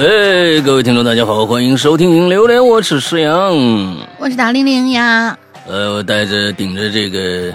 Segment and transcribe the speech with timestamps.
[0.00, 3.54] 哎，各位听众，大家好，欢迎收听《榴莲》，我是石阳，
[4.18, 5.36] 我是大玲玲呀。
[5.68, 7.54] 呃，我带着顶着这个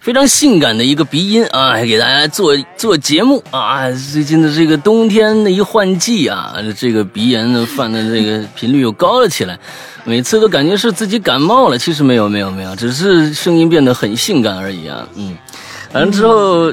[0.00, 3.90] 非常性感的一个鼻音啊，给大家做做节目啊。
[3.90, 9.58] 最近的这个冬天的一换季啊，这个鼻炎犯的这个频率又高了起来，
[10.04, 15.06] 每次都感觉是自己感冒了，其实没有没有没有，只是声音变得很性感而已啊。
[15.16, 15.36] 嗯，
[15.92, 16.72] 完了之后。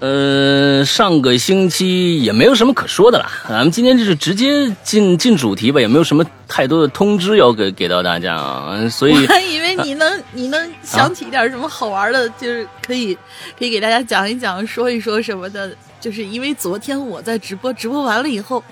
[0.00, 13.14] 呃，上个星期也没有什么可说的了，咱们今天就是直接进进主题吧，也没有什么太多的通知要给给到大家啊，所以 我还以为你能你能想起一点什么好玩的，就是可以
[13.58, 18.62] 可以给大家讲一讲，说一说什么的，就是因为昨天我在直播，直播完了以后。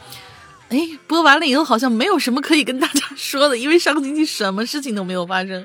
[0.68, 5.62] 哎，播完了以后好像没有什么可以跟大家说的，因为上个星期什么事情都没有发生，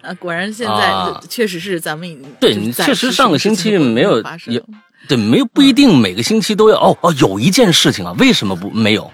[0.00, 0.92] 啊，果然现在
[1.28, 4.60] 确实是咱们已经对你确实上个星期没有发生，
[5.08, 9.10] 对，没不一定每个星期都要哦哦，有一件事情啊，为什么不没有？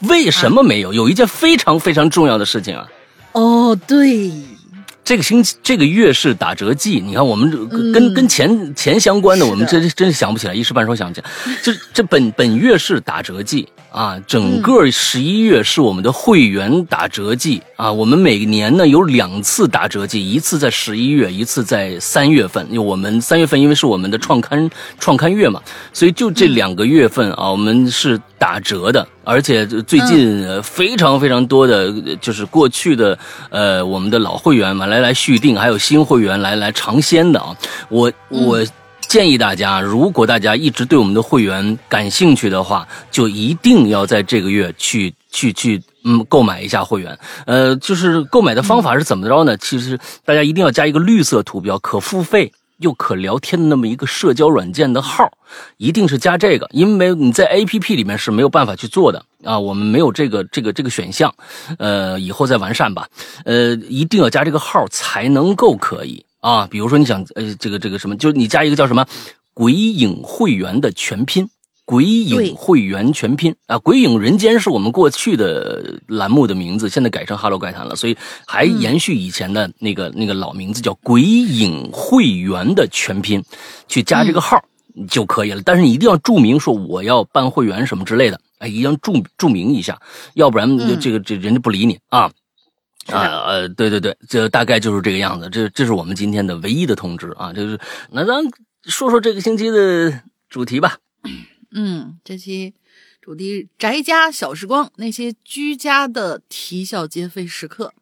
[0.00, 0.92] 为什么没有？
[0.92, 2.86] 有一件非常非常重要的事情啊！
[3.32, 4.30] 哦，对。
[5.06, 7.48] 这个星期这个月是打折季，你看我们
[7.92, 11.56] 跟跟钱钱相关的，我们真真是想不起来，一时半会想不起来。
[11.62, 17.92] 就这本本月是打折季啊，整个十一月是我们的会员打折季啊。
[17.92, 22.66] 我们每年呢有两次打折季，一次在十一月，一次在三月份。
[22.68, 24.68] 因为我们三月份因为是我们的创刊
[24.98, 25.62] 创刊月嘛，
[25.92, 29.06] 所以就这两个月份啊，我们是打折的。
[29.26, 33.18] 而且最近非常非常多的，就是过去的
[33.50, 37.56] 呃我们的老会员嘛来来续订，还有新会员来来尝鲜的啊。
[37.88, 38.64] 我我
[39.08, 47.18] 建议大家，如果大家一直对我们的会员感兴趣的话，就一定要在这个月去去去嗯购买一下会员。
[47.46, 49.56] 呃，就是购买的方法是怎么着呢？
[49.56, 52.52] 其实大家一定要加一个绿色图标，可付费。
[52.78, 55.30] 又可聊天的那么一个社交软件的号，
[55.76, 61.34] 一定是加这个，因为你在 A P P 里面是没有办法去做的啊，我们没有这个这个这个选项，
[61.78, 63.08] 呃，以后再完善吧，
[63.44, 69.06] 呃，一定要加这个号才能够可以啊，比如说你想呃这个这个什么，就你加一个叫什么
[69.54, 71.48] 鬼影会员的全拼。
[71.86, 73.78] 鬼影会员全拼啊！
[73.78, 83.40] 鬼影人间是我们过去的栏目的名字，现在改成哈喽怪谈了，所以还延续以前的那个那个老名字，叫鬼影会员的全拼，
[83.86, 84.60] 去加这个号
[85.08, 85.62] 就可以了。
[85.64, 89.96] 但是你一定要注明说我要办会员什么之类的，哎，一定要注注明一下，
[90.34, 92.28] 要不然这个这人家不理你啊
[93.12, 95.48] 啊呃，对对对，这大概就是这个样子。
[95.50, 97.78] 这这是我们今天的唯一的通知啊，就是
[98.10, 98.42] 那咱
[98.86, 100.20] 说说这个星期的
[100.50, 100.98] 主题吧。
[101.70, 102.74] 嗯，这期
[103.20, 107.92] 主题宅家小时光，那些居家的啼笑皆非时刻。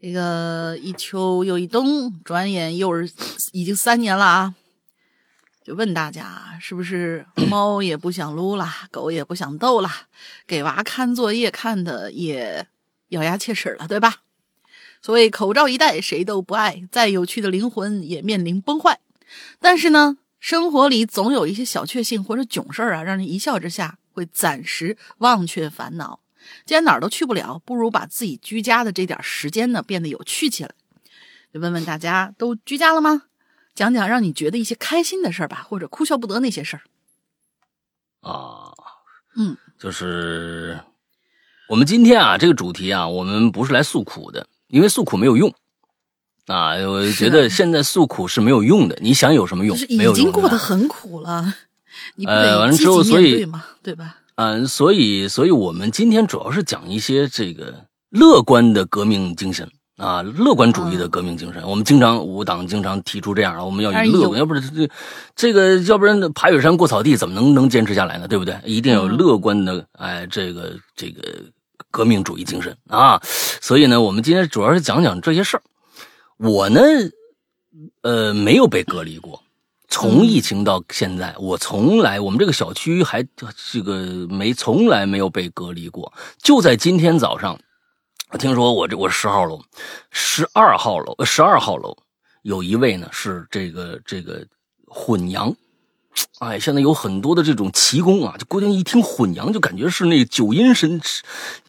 [0.00, 3.12] 这个一秋又一冬，转眼又是
[3.52, 4.54] 已经三年了啊！
[5.64, 9.90] 就问大家，是不是 猫也不想撸了，狗也不想逗了，
[10.46, 12.66] 给娃看作业看的也
[13.08, 14.22] 咬牙切齿了，对吧？
[15.02, 19.00] 所谓口罩一戴，谁都不爱，再有趣的灵魂也面临崩坏。
[19.60, 20.18] 但是呢？
[20.38, 26.20] 生活里总有一些小确幸或者囧事儿啊，让人一笑之下会暂时忘却烦恼。
[26.64, 30.70] 既然哪儿都去不了，不如把自己居家的这点时间呢变得有趣起来。
[31.52, 33.22] 就问问大家，都居家了吗？
[33.74, 36.82] 讲讲让你觉得一些开心的事儿吧，或者哭笑不得那些事儿。
[38.20, 38.72] 啊，
[39.36, 40.80] 嗯，就是
[41.68, 45.54] 我们今天啊这个主题啊，我们不是来诉苦的，因为诉苦没有用。
[46.48, 48.98] 啊，我觉得现在诉苦是没有用的。
[49.00, 49.76] 你想有什么用？
[49.88, 51.54] 已经过得很苦了，
[52.16, 53.46] 你呃，完了之后，所以
[53.82, 54.16] 对吧？
[54.36, 61.62] 嗯，所以，所以我们今天主要是讲一些这个乐观的革命精神啊，乐观主义的革命精神。
[61.66, 64.88] 我们经常五党经常提出这样，我们要以乐观，要不然这
[65.36, 68.26] 这个要不然爬雪山过草地怎么能能坚持下来呢？
[68.26, 68.56] 对不对？
[68.64, 71.20] 一定要有乐观的哎，这个这个
[71.90, 73.20] 革命主义精神啊。
[73.60, 75.62] 所以呢，我们今天主要是讲讲这些事儿。
[76.38, 76.80] 我呢，
[78.02, 79.42] 呃，没有被隔离过。
[79.88, 83.26] 从疫情到现在，我从来我们这个小区还
[83.72, 86.12] 这个没从来没有被隔离过。
[86.42, 87.58] 就在今天早上，
[88.30, 89.60] 我听说我这我十号楼、
[90.10, 91.96] 十二号楼、十二号楼
[92.42, 94.46] 有一位呢是这个这个
[94.86, 95.52] 混阳
[96.38, 101.00] 哎，现在有很多的这种奇功啊，就郭靖一听混阳，就感觉是那九阴神、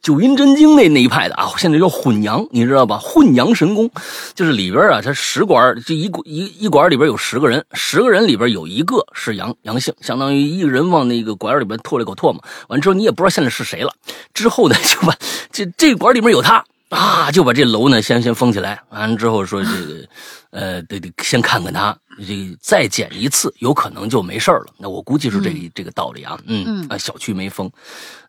[0.01, 1.51] 九阴真经那那一派的啊。
[1.57, 2.97] 现在叫混阳，你知道吧？
[2.99, 3.89] 混阳神功
[4.35, 13.91] 就是里边啊，它十管，这一一一管里边有十个人，十个人里边有一个是阳阳性，相当于一个人往那个管里边吐了一口唾沫，完之后你也不知道现在是谁了。
[14.33, 15.15] 之后呢， 就把
[15.51, 16.63] 这这管里面有他。
[16.89, 20.07] 啊，就把这楼呢先先封起来，完了之后说这个，
[20.51, 24.65] 呃，得得先看看他，这再检一次，有可能就没事了。
[24.77, 27.71] 那我估计是这这个道理啊，嗯啊，小区没封，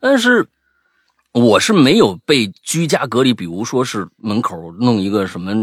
[0.00, 0.46] 但是
[1.32, 5.55] 我是没有被居家隔离，比如说是门口弄一个什么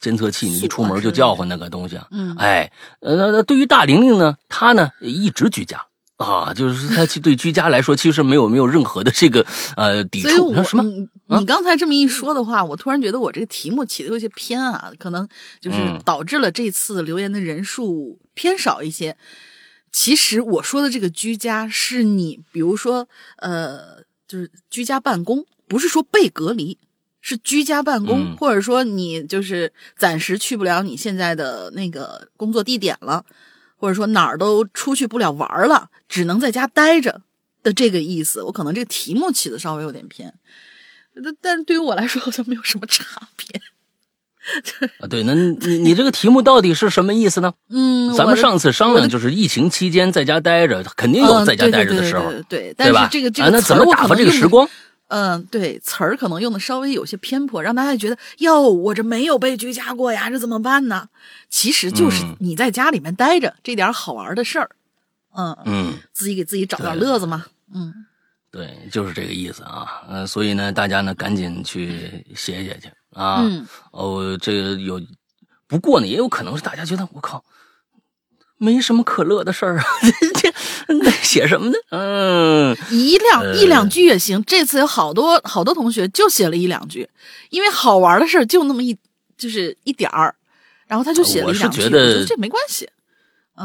[0.00, 5.80] 监测器，你一出门就叫唤那个东西啊，嗯，哎，呃，那对于大玲玲呢，她呢一直居家。
[6.16, 9.44] 啊，就是他其对居家来说，其实没有没有任何的这个
[9.76, 10.54] 呃抵触。
[10.62, 10.84] 什么？
[11.38, 15.28] 你刚才这么一说的话，我突然觉得我这个题目起的有些偏啊，可能
[15.60, 19.16] 就是导致了这次留言的人数偏少一些。
[19.90, 23.08] 其实我说的这个居家，是你比如说
[23.38, 26.78] 呃，就是居家办公，不是说被隔离，
[27.20, 33.24] 是居家办公，或者说你就是暂时去不了你现在的那个工作地点了。
[33.76, 37.20] 或者说哪儿都出去不了玩了，只能在家待着
[37.62, 40.34] 的这个意思，我可能这个题目起的稍微有点偏，
[41.22, 43.04] 但但是对于我来说好像没有什么 差
[43.36, 43.60] 别。
[45.00, 47.54] 啊，对，那你你这个题目到底是什么意思呢？
[47.70, 54.68] 嗯，咱们上次商量就是疫情期间在家待着，肯定有在家待着的时候，对，但是这个这个那怎么打发这个时光？
[55.14, 61.08] 嗯，对，词儿可能用的稍微有些偏颇，让大家觉得哟，我这没有被居家过呀，这怎么办呢？
[61.48, 64.70] 其实就是你在家里面待着，这点好玩的事儿，
[65.36, 67.94] 嗯嗯，自己给自己找点乐子嘛，嗯，
[68.50, 73.44] 对，就是这个意思啊，嗯，所以呢，大家呢赶紧去写写去啊，
[73.92, 75.00] 哦，这个有，
[75.68, 77.44] 不过呢，也有可能是大家觉得我靠。
[78.58, 79.84] 没什么可乐的事儿啊，
[81.02, 81.74] 这写什么呢？
[81.90, 84.42] 嗯，一两一两句也行。
[84.46, 87.08] 这次有好多好多同学就写了一两句，
[87.50, 88.96] 因为好玩的事儿就那么一
[89.36, 90.34] 就是一点儿，
[90.86, 91.80] 然后他就写了一两句。
[91.80, 92.88] 我是觉得这没关系。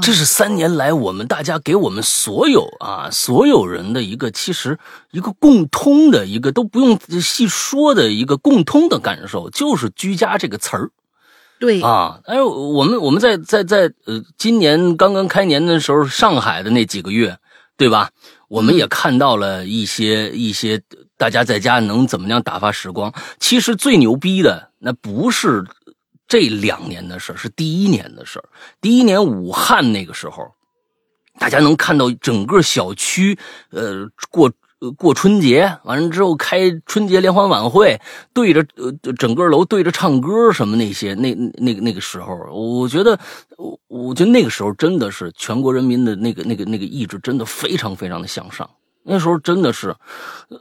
[0.04, 4.78] 这是三年来我们大家给我们所有啊所有人的一个其实
[5.10, 10.92] 一个共通的一个都不用细说的一个共通的感受，就是“居家”这个词儿。
[11.60, 17.38] 对啊，哎，我们我们在在在呃，今年刚刚开年的时候，上海的那几个月，
[17.76, 18.10] 对吧？
[18.48, 20.82] 我们也看到了一些一些
[21.18, 23.14] 大家在家能怎么样打发时光。
[23.40, 25.66] 其实最牛逼的那不是
[26.28, 28.42] 这两年的事是第一年的事
[28.80, 30.44] 第一年武汉那个时候，
[31.38, 33.38] 大家能看到整个小区
[33.72, 34.50] 呃过。
[34.80, 38.00] 呃，过春节完了之后开春节联欢晚会，
[38.34, 43.20] 对着呃整个楼对着唱歌什么那些，那那个那个时候，我觉得，
[43.58, 48.70] 我我觉得那个时候真的是全国人民的那个那个那个意志真的非常非常的向上。
[49.02, 49.96] 那时候真的是，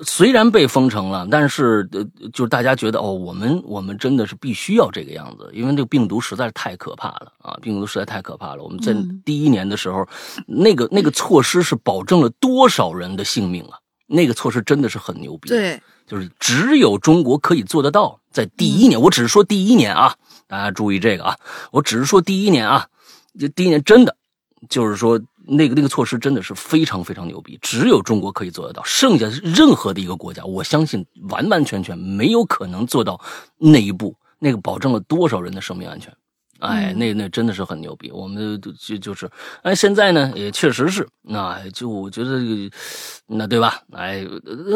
[0.02, 8.62] 虽然被封城了，但是呃就是大家觉得哦，我们我们真的是必须要这个样子，因为这个病毒实在是太可怕了啊，病毒实在太可怕了。
[8.62, 8.94] 我们在
[9.24, 10.06] 第一年的时候，
[10.46, 13.78] 那个那个措施是保证了多少人的性命啊！
[14.08, 18.18] 那个措施真的是很牛逼，对，就是只有中国可以做得到。
[18.32, 20.14] 在第一年，我只是说第一年啊，
[20.46, 21.36] 大家注意这个啊，
[21.70, 22.86] 我只是说第一年啊，
[23.38, 24.16] 就第一年真的
[24.68, 33.20] 就是说那个那个措施真的是非常非常牛逼，只有中国可以做得到，剩下任何的一个国家，我相信完完全全没有可能做到
[33.58, 36.14] 那一步，那个保证了多少人的生命安全。
[36.60, 39.30] 哎，那那真的是很牛逼，我们就就是，
[39.62, 42.40] 哎，现在呢也确实是，那就我觉得，
[43.26, 43.80] 那对吧？
[43.92, 44.26] 哎，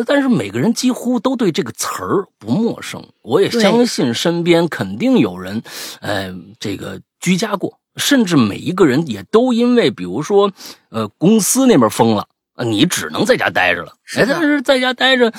[0.06, 5.60] 但是每个人几乎都对这个词儿不陌生，我也相信身边肯定有人，
[6.00, 10.52] 哎，这个居家过，甚至每一个人也都因为，比如说，
[10.90, 12.26] 呃，公司那边封了，
[12.64, 15.32] 你只能在家待着了，哎，但是在家待着，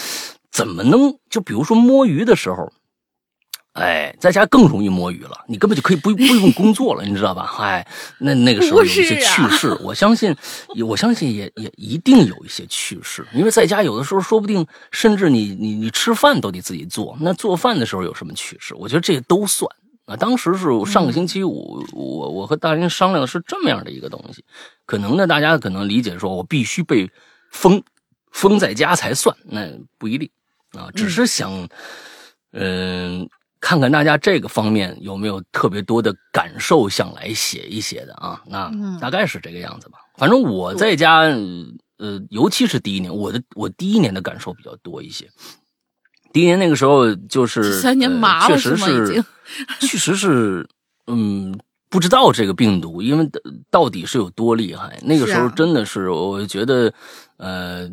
[0.52, 2.72] 怎么能就比如说摸鱼的时候？
[3.74, 7.56] 哎，在家更容易摸鱼了，你根本就可以不不用工作了，你知道吧？
[7.58, 7.86] 哎，
[8.20, 10.36] 那那个时候有一些趣事，我相信，
[10.86, 18.76] 我相信也也一定有一些趣事，因为在家有的时候说不定，甚至你你你吃饭都得自己做，那做饭的时候有什么趣事？
[18.76, 19.68] 我觉得这都算
[20.06, 20.16] 啊。
[20.16, 24.46] 当时是上个星期五，我我和大林商量的是这么样的一个东西，
[24.86, 27.10] 可能呢大家可能理解说我必须被
[27.50, 27.82] 封
[28.32, 30.30] 封在家才算，那不一定
[30.78, 31.68] 啊，只是想，
[32.52, 33.28] 嗯。
[33.64, 38.42] 看看大家这个方面有没有特别多的感受想来写一写的啊？
[38.46, 40.00] 那大概是这个样子吧。
[40.18, 41.22] 反正我在家，
[41.98, 45.30] 呃，尤其是第一年，我的我第一年的感受比较多一些。
[46.34, 49.24] 第一年那个时候就是三年麻了，确实是，
[49.80, 50.68] 确实是，
[51.08, 51.58] 嗯，
[51.90, 53.30] 不知道这个病毒，因为
[53.72, 55.00] 到底是有多厉害。
[55.04, 56.94] 那个时候真的是，我觉得，
[57.38, 57.90] 呃，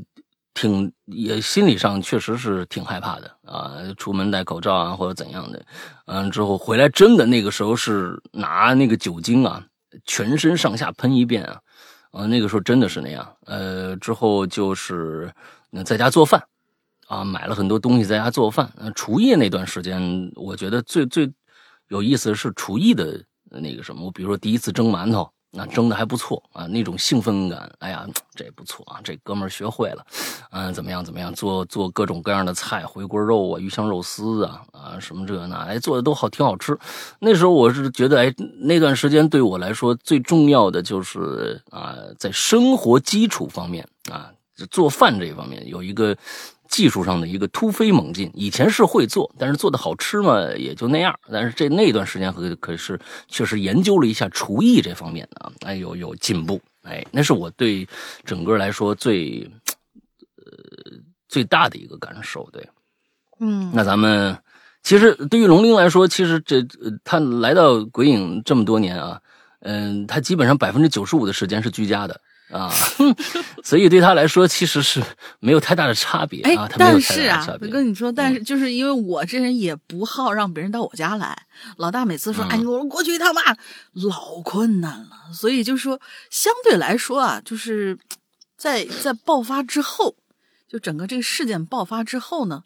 [0.60, 3.78] 挺也心理上确实是挺害怕的啊。
[3.96, 5.64] 出门戴口罩啊，或者怎样的，
[6.04, 9.64] 嗯，之后回来真的那个时候是拿那个酒精啊，
[10.04, 11.60] 全身上下喷一遍啊，
[12.10, 13.26] 啊，那个时候真的是那样。
[13.46, 15.32] 呃，之后就是
[15.84, 16.42] 在家做饭。
[17.08, 18.70] 啊，买了很多东西在家做饭。
[18.76, 21.28] 呃，厨艺那段时间，我觉得最最
[21.88, 24.04] 有意思是厨艺的那个什么。
[24.04, 30.06] 我比如说第一次蒸馒头，那蒸的还不错啊，那种兴奋感，哎呀，这不错啊，这哥们儿学会了。
[30.52, 36.78] 嗯，怎么样怎么样，做做各种各样的菜，回锅肉啊，鱼香肉丝啊，啊什么这那，哎，做的都好，挺好吃。
[37.18, 44.30] 那时候我是觉得，哎，那段时间对我来说最重要的就是啊，在生活基础方面啊，
[44.70, 46.16] 做饭这一方面有一个。
[46.70, 51.18] 技术上的一个突飞猛进，以前是会做，但是做的好吃嘛，也就那样。
[51.30, 57.86] 但是这那段时间可可是确实研究了一下厨艺这方面的，哎，有有进步，哎，那是我对
[58.24, 59.50] 整个来说最
[60.36, 60.44] 呃
[61.28, 62.48] 最大的一个感受。
[62.52, 62.66] 对，
[63.40, 64.38] 嗯，那咱们
[64.84, 66.64] 其实对于龙鳞来说，其实这
[67.02, 69.20] 他来到鬼影这么多年啊，
[69.62, 72.20] 嗯，他基本上百分之九十五的时间是居家的。
[72.50, 72.70] 啊，
[73.62, 75.02] 所以对他来说其实是
[75.38, 76.68] 没有太大的差别啊。
[76.76, 81.46] 但是啊，我跟你说，但是就是因为我这人也不好让别人到我家来。
[81.76, 83.56] 老大每次说：“哎，我过去一趟吧，
[83.92, 87.98] 老困难了。”所以就说相对来说啊，就是
[88.56, 90.16] 在在爆发之后，
[90.68, 92.64] 就整个这个事件爆发之后呢，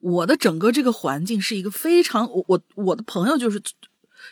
[0.00, 3.60] 我的整个这个环境是一个非常我我我的朋友就是。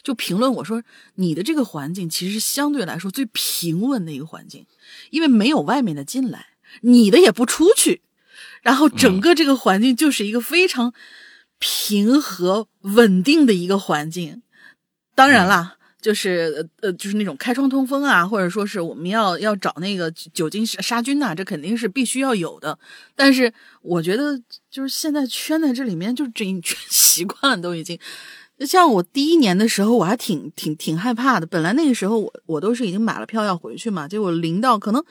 [0.04, 0.82] 就评论我说，
[1.14, 4.66] 你的这个环境其实相对来说最平稳的一个环境，
[5.08, 6.48] 因为没有外面的进来，
[6.82, 8.02] 你的也不出去，
[8.60, 10.92] 然后整个这个环境就是一个非常
[11.58, 14.42] 平和稳定的一个环境。
[15.14, 22.78] 当然啦，就是呃，就是那种开窗通风啊，或者说是我们要要找那个酒精杀菌呐，这肯定是必须要有的。
[23.16, 24.38] 但是我觉得，
[24.70, 27.98] 就是现在圈在这里面，就这圈 习惯了，都已经。
[28.60, 31.46] 像我第一年的时候，我还挺挺挺害怕的。
[31.46, 35.04] 本来那个时候我我都是已经买了票要回去嘛，结果临到可能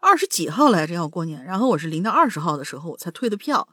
[0.00, 3.66] 二十几号来着要过年，然后我是临到二十号的时候我才退的票。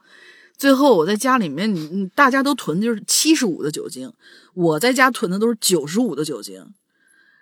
[0.56, 4.12] 最后我在家里面，你大家都囤就是七十五的酒精，
[4.54, 6.74] 我在家囤的都是九十五的酒精，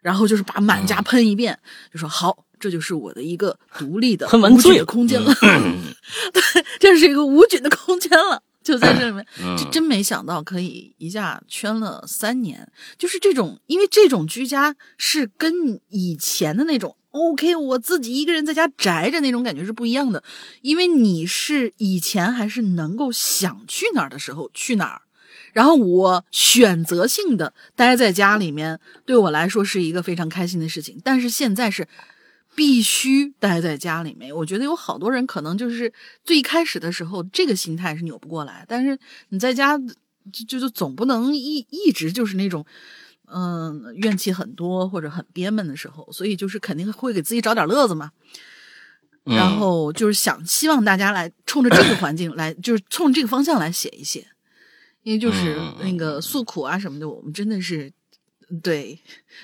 [0.02, 1.58] 然后就是把满家喷一遍，
[1.90, 5.32] 就说好，这就是我的一个独立的 无菌的空间了。
[6.32, 8.42] 对，这是一个无菌的空间了。
[8.66, 9.24] 就在这里面，
[9.56, 12.68] 就真没想到可以一下圈了三年。
[12.98, 20.24] 就是这种，因为这种居家是跟以前的那种 OK，我自己一个人在家宅着那种感觉是不一样的。
[20.62, 25.02] 因为你是以前还是能够想去哪儿的时候去哪儿，
[25.52, 31.00] 然后我选择性的待在家里面，对我来说是一个非常开心的事情。
[31.04, 31.86] 但是现在是。
[32.56, 35.92] 必须待在家里面，我觉得有好多人可能就是
[36.24, 38.98] 最开始的时候这个心态是扭不过来，但是
[39.28, 39.78] 你在家
[40.32, 42.64] 就就总不能一一直就是那种
[43.26, 48.10] 嗯怨气很多或者很憋闷的时候，所以就是肯定会给自己找点乐子嘛。
[49.24, 54.26] 然后就是想希望大家来冲着这个环境来，就是冲这个方向来写一写，
[55.02, 57.92] 因为就是那个诉苦啊什么的，我们真的是。
[58.62, 58.98] 对，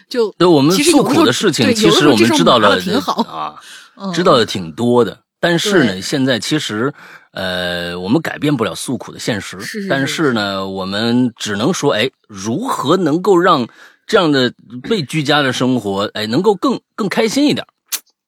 [0.09, 5.19] 就对我们诉苦的事情，其实我们知道了挺好啊，知道的挺多的。
[5.41, 6.93] 但是呢，现在其实
[7.33, 9.61] 呃，我们改变不了诉苦的现实。
[9.61, 9.89] 是是。
[9.89, 13.67] 但是呢，我们只能说，哎，如何能够让
[14.07, 14.55] 这样的
[14.89, 17.67] 被居家的生活，哎，能够更更开心一点？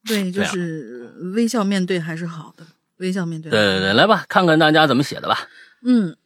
[0.05, 2.65] 对，就是微笑面对还是好的，
[2.97, 3.49] 微笑面对。
[3.49, 5.47] 对对对，来吧，看看大家怎么写的吧。
[5.85, 6.17] 嗯，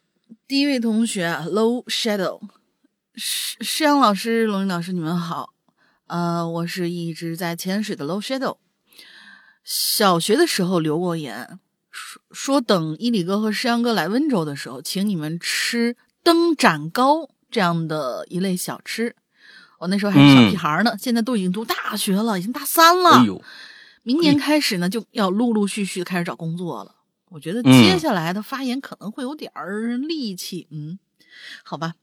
[0.48, 2.40] 第一位同学，Low Shadow。
[3.22, 5.52] 诗诗阳老师、龙云老师，你们好。
[6.06, 8.56] 呃，我是一直在潜水的 Low Shadow。
[9.62, 11.58] 小学的时候留过言，
[11.90, 19.14] 说说等伊里哥和诗阳哥来温州的时候，请你们吃灯盏糕这样的一类小吃。
[19.80, 23.22] 我那时候还是小屁孩呢，现在都已经读大学了，已经大三了。
[24.02, 26.94] 明年开始呢，就要陆陆续续开始找工作了。
[27.28, 30.66] 我觉得接下来的发言可能会有点儿力气。
[30.70, 30.98] 嗯，
[31.62, 31.94] 好吧。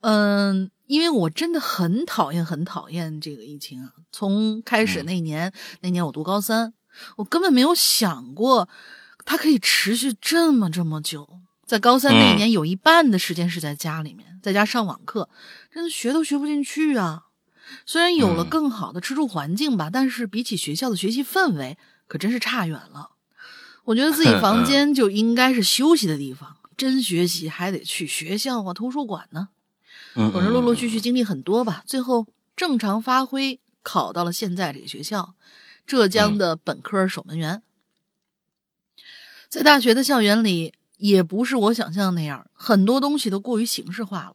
[0.00, 3.92] 嗯，因为我真的很讨厌，很讨厌这个疫情啊！
[4.12, 6.72] 从开始那年，那年我读高三，
[7.16, 8.68] 我根本没有想过
[9.24, 11.40] 它可以持续这么这么久。
[11.66, 15.28] 在高三那一年，有一半的时间是在家里面，在家上网课，
[15.70, 17.24] 真的学都学不进去啊！
[17.84, 21.76] 虽然有了更好的吃住环境吧，但是比起学校的学习氛围，
[22.06, 23.10] 可真是差远了。
[23.84, 29.48] 我觉得自己房间就应该是休息的地方，真学习还得去学校啊、图书馆呢。
[30.20, 35.34] 嗯，反正陆陆续续经历很多吧，最后正常发挥，考到了现在这个学校，
[35.86, 37.62] 浙江的本科守门员。
[39.48, 44.34] 在大学的校园里，也不是我想象的那样，很多东西都过于形式化了。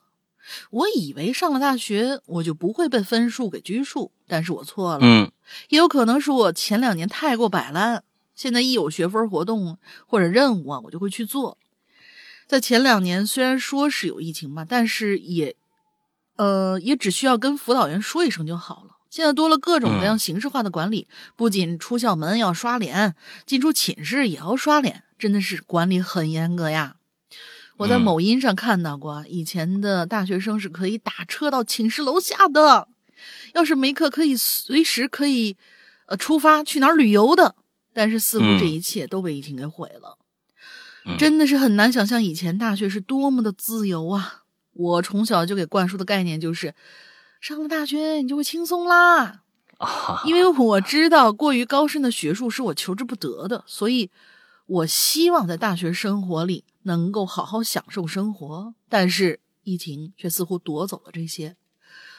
[0.70, 5.00] 我以为上了大学，我就不会被分数给拘束，但是我错了。
[5.02, 5.30] 嗯，
[5.68, 11.58] 也有可能是我前两年太过摆烂，现在一有学分活动或者任务啊，我就会去做。
[12.48, 15.56] 在前两年，虽然说是有疫情吧，但是也，
[16.36, 18.98] 呃，也只需要跟辅导员说一声就好了。
[19.10, 26.96] 现在多了各种各样形式化的管理，不仅出校门要刷脸，进出寝室也要刷脸，真的是管理很严格呀。
[27.78, 32.88] 我在某音上看到过，以前的大学生是可以打车到寝室楼下的，
[33.54, 35.58] 要是没课可以随时可以，
[36.08, 37.56] 呃，出发去哪儿旅游的。
[37.94, 40.18] 但是似乎这一切都被疫情给毁了，
[41.20, 44.43] 真的是很难想象以前大学是多么的自由啊！
[44.74, 46.74] 我从小就给灌输的概念就是，
[47.40, 49.42] 上了大学你就会轻松啦，
[50.26, 54.10] 因为我知道过于高深的学术是我求之不得的，所以
[54.66, 56.64] 我希望在大学生活里。
[56.86, 61.56] 能够好好享受生活，但是疫情却似乎夺走了这些。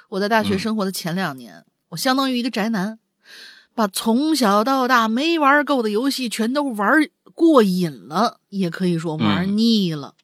[0.08, 2.98] 我在大学生活的前两年，我相当于一个宅男，
[3.74, 10.14] 把从小到大没玩够的游戏全都玩过瘾了，也可以说玩腻了。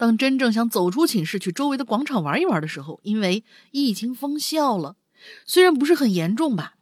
[0.00, 4.96] 当真正想走出寝室去周围的广场玩一玩的时候，因为疫情封校了，
[5.44, 6.76] 虽然不是很严重吧，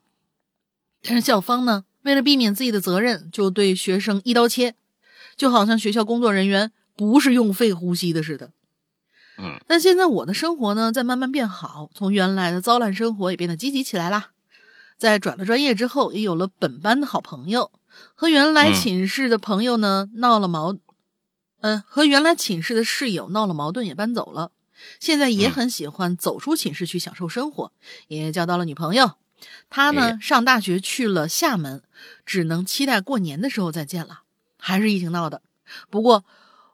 [1.02, 4.76] 但是校方呢，为了避免自己的责任，就对学生一刀切，
[5.36, 6.70] 就好像学校工作人员。
[6.96, 8.50] 不是用肺呼吸的似的，
[9.38, 14.32] 嗯，但现在我的生活呢，在慢慢变好，从原来的糟烂生活也变得积极起来啦。
[14.96, 17.70] 在转了专业之后，也有了本班的好朋友，
[18.16, 20.76] 和原来寝室的朋友呢闹了矛，
[21.60, 24.52] 嗯，和原来寝室的室友闹了矛盾，也搬走了。
[25.00, 27.72] 现在也很喜欢走出寝室去享受生活，
[28.08, 29.12] 也交到了女朋友。
[29.70, 31.82] 他呢上大学去了厦门，
[32.26, 34.22] 只能期待过年的时候再见了。
[34.58, 35.42] 还是疫情闹的，
[35.90, 36.24] 不过。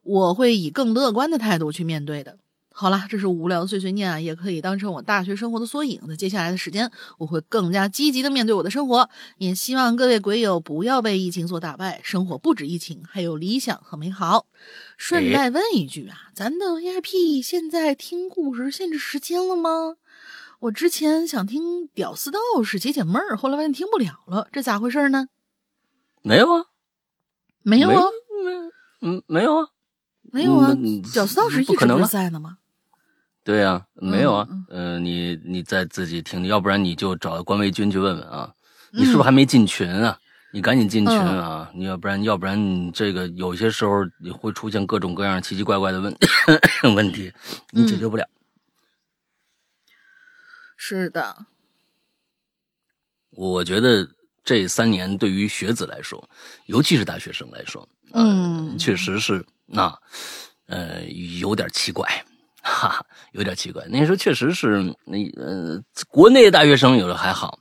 [0.06, 2.36] 我会以更乐观的态度去面对的。
[2.76, 6.00] 好了，这是无聊的碎碎念啊，也可以当成我大学生活的缩影。
[6.08, 9.08] 那接下来的时间，我会更加积极的面对我的生活。
[9.38, 14.46] 也希望各位鬼友不要被疫情所打败，生活不止疫情，还有理想和美好。
[14.96, 19.94] 顺带问一句啊，咱的 VIP 现在听故事限制时间了吗？
[20.58, 25.28] 我之前想听屌丝道士解解闷儿，后来发现听不了了，这咋回事呢？
[26.22, 26.64] 没有啊，
[27.62, 28.02] 没有啊，
[29.00, 29.68] 没，嗯，没有啊。
[30.32, 30.74] 没有啊，
[31.12, 32.58] 屌丝道士一直不在呢吗？
[33.44, 34.48] 对呀，没有啊。
[34.70, 38.52] 嗯，你你再自己听，要不然你就找关维军去问问啊。
[38.90, 40.18] 你是不是还没进群啊？
[40.52, 41.68] 你赶紧进群啊！
[41.74, 46.16] 你要不然，要不然你这个有些时候你会出现各种各样奇奇怪怪的问
[46.94, 47.32] 问题，
[47.72, 48.24] 你解决不了。
[50.76, 51.46] 是的，
[53.30, 54.08] 我觉得
[54.44, 56.30] 这三年对于学子来说，
[56.66, 59.44] 尤其是大学生来说，嗯，确实是。
[59.66, 59.92] 那，
[60.66, 61.02] 呃，
[61.40, 62.06] 有点奇怪，
[62.64, 63.84] 哈哈，有点奇怪。
[63.90, 67.58] 那时候确实是，那呃，国内的大学生有的还好，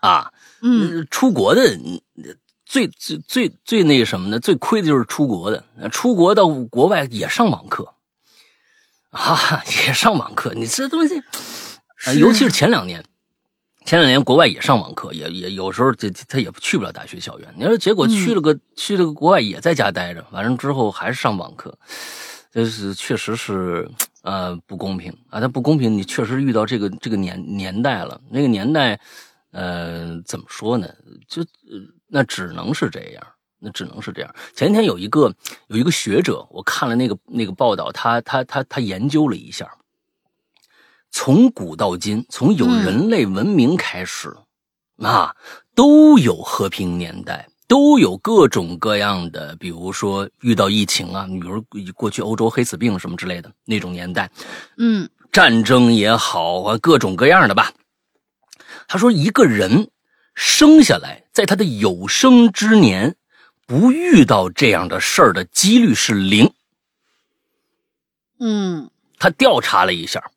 [0.00, 1.62] 啊，嗯，出国的
[2.64, 4.40] 最最最最那个什么的？
[4.40, 7.94] 最亏的就是出国的，出国到国外也上网课，
[9.10, 10.54] 啊，也上网课。
[10.54, 11.22] 你这东西，
[12.18, 13.04] 尤其是前两年。
[13.84, 17.48] 前两年国外也上网课，也也有时候这他也去不了大学校园。
[17.56, 21.74] 你说结果去了个去了个国外，也在家待着，完了之后还是上网课，
[22.50, 23.88] 这是确实是
[24.22, 25.40] 呃不公平啊！
[25.40, 28.20] 他不公平，你确实遇到这个这个年年代了。
[28.30, 28.98] 那个年代，
[29.50, 30.88] 呃，怎么说呢？
[31.28, 31.44] 就
[32.06, 33.26] 那只能是这样，
[33.58, 34.34] 那只能是这样。
[34.54, 35.34] 前天有一个
[35.66, 39.70] 有一个学者，我看了那个那个报道，他他他他研究了一下。
[41.10, 44.34] 从古到今，从有人类文明开始，
[44.98, 45.34] 啊，
[45.74, 54.30] 都有和平年代，都有各种各样的，比如说遇到疫情啊，比如过去欧洲黑死病什么之类的那种年代，
[54.78, 57.72] 嗯，战争也好啊，各种各样的吧。
[58.88, 59.90] 他说，一个人
[60.34, 63.14] 生下来，在他的有生之年，
[63.66, 66.50] 不遇到这样的事儿的几率是零。
[68.40, 70.30] 嗯，他调查了一下。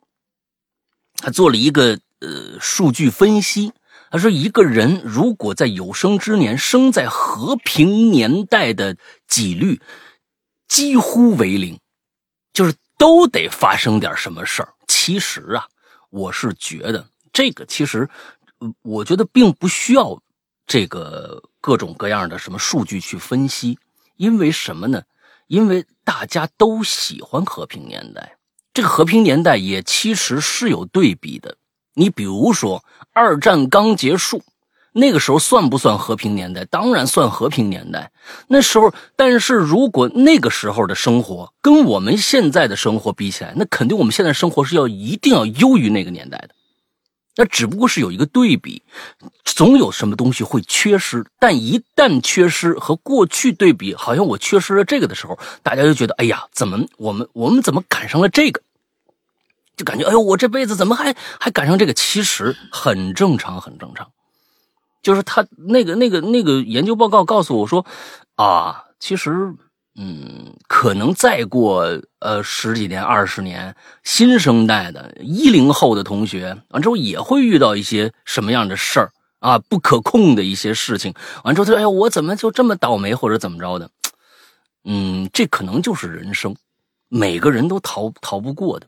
[1.15, 3.71] 他做了一个呃数据分析，
[4.11, 9.81] 他说一个人如果在有生之年生在和平年代的几率
[10.67, 11.79] 几乎为零，
[12.53, 14.73] 就是都得发生点什么事儿。
[14.85, 15.65] 其实啊，
[16.09, 18.09] 我是觉得这个其实，
[18.81, 20.21] 我觉得并不需要
[20.67, 23.79] 这个各种各样的什么数据去分析，
[24.17, 25.01] 因为什么呢？
[25.47, 28.37] 因为大家都喜欢和平年代。
[28.73, 31.57] 这个和平年代也其实是有对比的，
[31.93, 34.41] 你比如说，二战刚结束，
[34.93, 36.65] 那个时候算不算和平年代？
[36.65, 38.11] 当然算和平年代。
[38.47, 46.49] 那时候，但是如果那个时候的生活跟我们现在的生活比起来，那肯定我们现在生活是要一定要优于那个年代的。
[47.37, 48.83] 那只不过是有一个对比，
[49.45, 58.61] 总有什么东西会缺失，但一旦缺失和过去对比，好像我缺失了这个的时候，大家就觉得，哎呀，怎么我们我们怎么赶上了这个？
[59.81, 61.93] 就感觉，哎呦，我这辈子怎么还还赶上这个？
[61.93, 64.07] 其实很正常，很正常。
[65.01, 67.83] 就是他那个那个那个研究报告告诉我说，
[68.35, 69.53] 啊，其实。
[69.95, 71.85] 嗯，可能再过
[72.19, 79.59] 呃十几年、二十年，新生代的一零后的同学完之后也会遇到一些什么样的事儿啊？
[79.59, 81.13] 不可控的一些事情。
[81.43, 83.89] 完之后他说：“哎呀，我怎么就这么倒霉，或者怎么着的？”
[84.85, 86.55] 嗯，这可能就是人生，
[87.09, 88.87] 每个人都逃逃不过的，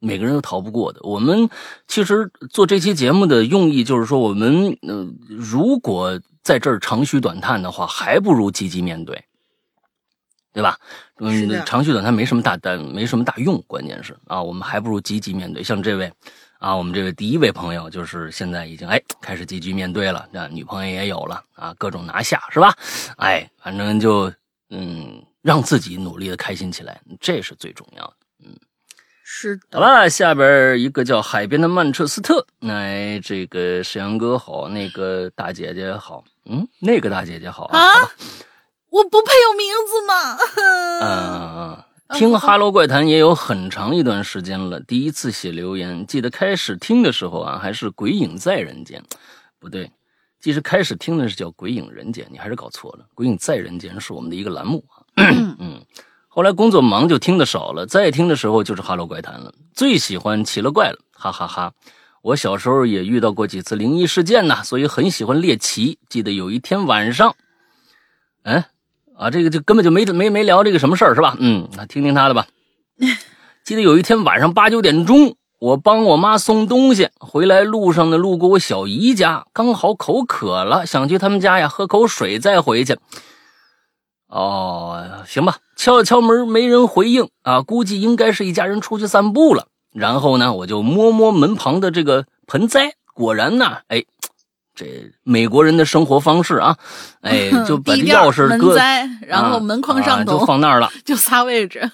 [0.00, 1.00] 每个人都逃不过的。
[1.02, 1.48] 我们
[1.86, 9.24] 其实做这期节目的用意就是说，我们呃，如果在这儿长吁短叹的话，还不如积极面对。
[10.52, 10.76] 对吧？
[11.18, 13.62] 嗯，长吁短叹没什么大但没什么大用。
[13.68, 15.62] 关键是啊，我们还不如积极面对。
[15.62, 16.12] 像这位
[16.58, 22.74] 啊，我们这位第一位朋友，就是现在已经哎开始积极面对了，那女朋友也有了啊，各种拿下是吧？
[23.18, 24.32] 哎，反正就
[24.70, 28.14] 嗯，让自己努力的开心起来，这是最重要的。
[29.30, 29.78] 嗯，是的。
[29.78, 37.78] 好了，下边一个叫海边的曼彻斯特，那这个沈阳哥好，那个大姐姐好，嗯，那个大姐姐好啊。
[38.90, 40.36] 我不配有名字吗？
[42.10, 44.80] 嗯，听《哈喽怪谈》也有很长一段时间了。
[44.80, 49.00] 第一次写留言，记得开始听的时候啊，还是《鬼影在人间》，
[49.60, 49.92] 不对，
[50.40, 55.06] 其实开始听的是叫《鬼影人间》，你还是搞错了，《鬼影在人间》是我们的一个栏目啊。
[55.60, 55.80] 嗯，
[56.32, 59.52] 后来工作忙就听的少了，再听的时候就是《哈喽怪谈》了。
[59.74, 61.72] 最喜欢奇了怪了，哈哈哈！
[62.22, 65.98] 我小时候也遇到过几次灵异事件呢，所以很喜欢猎奇。
[66.08, 67.34] 记得有一天晚上，
[68.44, 68.62] 嗯。
[69.16, 71.36] 啊，这个就根本就没没没聊这个什么事儿是吧？
[71.40, 72.46] 嗯，那听听他的吧。
[73.64, 82.96] 记得有一天晚上八九点钟，我帮我妈送东西回来路上呢，路过我小姨家，刚好口渴了，想去他们家呀喝口水再回去。
[84.28, 89.68] 哦，行吧，敲了敲门，没人回应啊，估计应该是一家人出去散步了。
[89.94, 94.04] 然后呢，我就摸摸门旁的这个盆栽，果然呢，哎。
[94.72, 96.76] 这美国人的生活方式啊，
[97.22, 98.78] 哎， 就把钥匙搁，
[99.26, 101.90] 然后门框上就放那儿了， 就仨位置。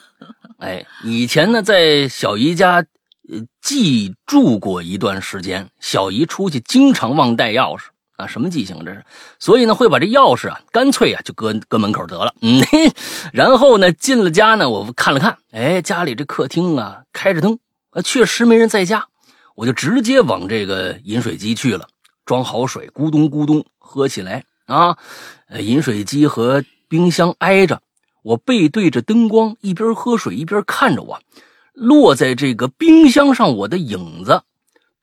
[0.59, 2.85] 哎，以前呢，在小姨家
[3.29, 7.85] 呃寄住过一段时间，小姨出去经常忘带钥匙
[8.17, 9.05] 啊，什么记性这是？
[9.39, 12.35] 所以呢，会把这钥匙啊，干脆啊就搁搁门口得了。
[12.43, 12.91] 嗯嘿，
[13.33, 17.59] 然后呢，进了家呢，我看了看，哎，家里这客厅啊开着灯，
[17.91, 19.07] 啊，确实没人在家，
[19.55, 21.89] 我就直接往这个饮水机去了。
[22.25, 24.99] 装好水，咕咚咕咚喝起来啊！
[25.61, 27.81] 饮水机和冰箱挨着，
[28.25, 31.21] 我背对着灯光，一边喝水一边看着我。
[31.73, 34.43] 落在这个冰箱上，我的影子，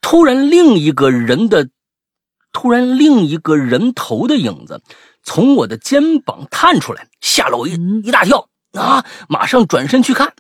[0.02, 1.70] 突然另一个人的，
[2.54, 4.82] 突然另一个人头的影子
[5.24, 9.06] 从我的肩膀探出来，吓了我一一大跳啊！
[9.28, 10.34] 马上转身去看，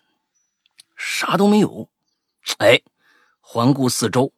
[0.95, 1.89] 啥都没有。
[2.59, 2.79] 哎，
[3.41, 4.31] 环顾四周。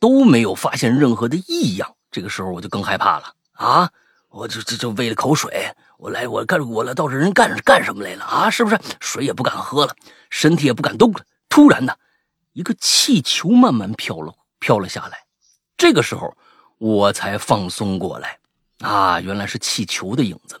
[0.00, 3.90] 都没有发现任何的异样，这个时候我就更害怕了啊！
[4.28, 8.48] 我就这就喂了口水，我来我干我来到这人干干什么来了啊？
[8.48, 9.96] 是不是水也不敢喝了，
[10.30, 11.24] 身体也不敢动了？
[11.48, 11.96] 突然呢，
[12.52, 15.24] 一个气球慢慢飘了飘了下来，
[15.76, 16.32] 这个时候
[16.78, 18.38] 我才放松过来
[18.80, 19.20] 啊！
[19.20, 20.60] 原来是气球的影子，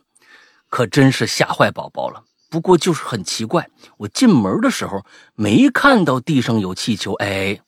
[0.68, 2.24] 可真是吓坏宝宝了。
[2.50, 5.04] 不过就是很奇怪，我进门的时候
[5.34, 7.60] 没看到地上有气球，哎，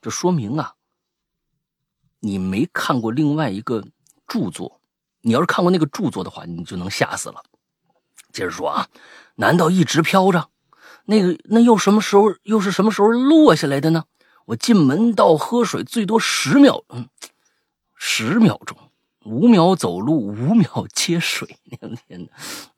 [0.00, 0.74] 这说明啊。
[2.20, 3.82] 你没看过另外一个
[4.28, 4.80] 著作，
[5.22, 7.42] 你要是看过那个著作的话，你就能吓死了。
[8.32, 8.86] 接着说啊，
[9.34, 10.50] 难道一直飘着？
[11.06, 14.04] 那个那又什么时候又是什么时候落下来的呢？
[14.46, 17.08] 我进门到喝水最多十秒，嗯，
[18.04, 18.76] 十秒钟，
[19.24, 21.46] 五秒走路，五秒接水。
[22.08, 22.28] 天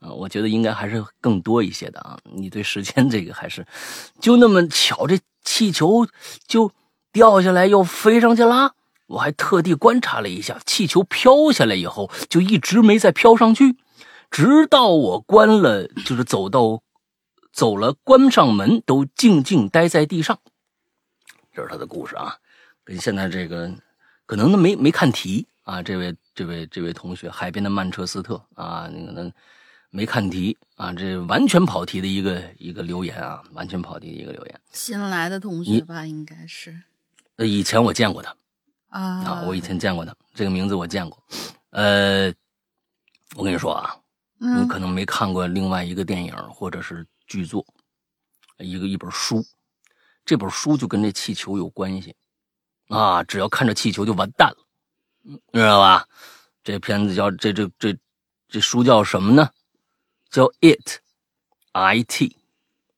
[0.01, 2.19] 哪，啊，我觉得应该还是更多一些的啊。
[2.25, 3.67] 你对时间这个还是
[4.21, 6.07] 就那么巧，这气球
[6.47, 6.71] 就
[7.11, 8.75] 掉下来又飞上去了。
[9.07, 13.79] 我还特地观察了一下，气球飘下来以后就一直没再飘上去，
[14.31, 16.83] 直到我关了，就是走到
[17.51, 20.39] 走了，关上门都静静待在地上。
[21.55, 22.37] 这是他的故事啊，
[22.85, 23.73] 跟现在这个
[24.27, 29.33] 可能没没看题啊，这位这位这位同学，海边的曼彻斯特啊，那个能
[29.91, 34.61] 没看题啊，这完全跑题的一个一个留言啊，完全跑题的一个留言。
[34.73, 36.83] 新来的同学吧，应该是。
[37.37, 38.35] 呃，以前我见过他。
[38.89, 41.21] 啊我以前见过他，这个名字我见过。
[41.71, 42.33] 呃，
[43.35, 43.97] 我跟你说啊，
[44.39, 47.67] 你嗯可能没看过另外一个电影或者是剧作，
[48.59, 49.45] 一个一本书，
[50.25, 52.15] 这本书就跟这气球有关系
[52.95, 53.23] 啊！
[53.25, 54.57] 只要看着气球就完蛋了，
[55.25, 56.07] 嗯知道吧？
[56.63, 57.97] 这片子叫这这这
[58.49, 59.51] 这书叫什么呢？
[60.31, 62.39] 叫 It，I T，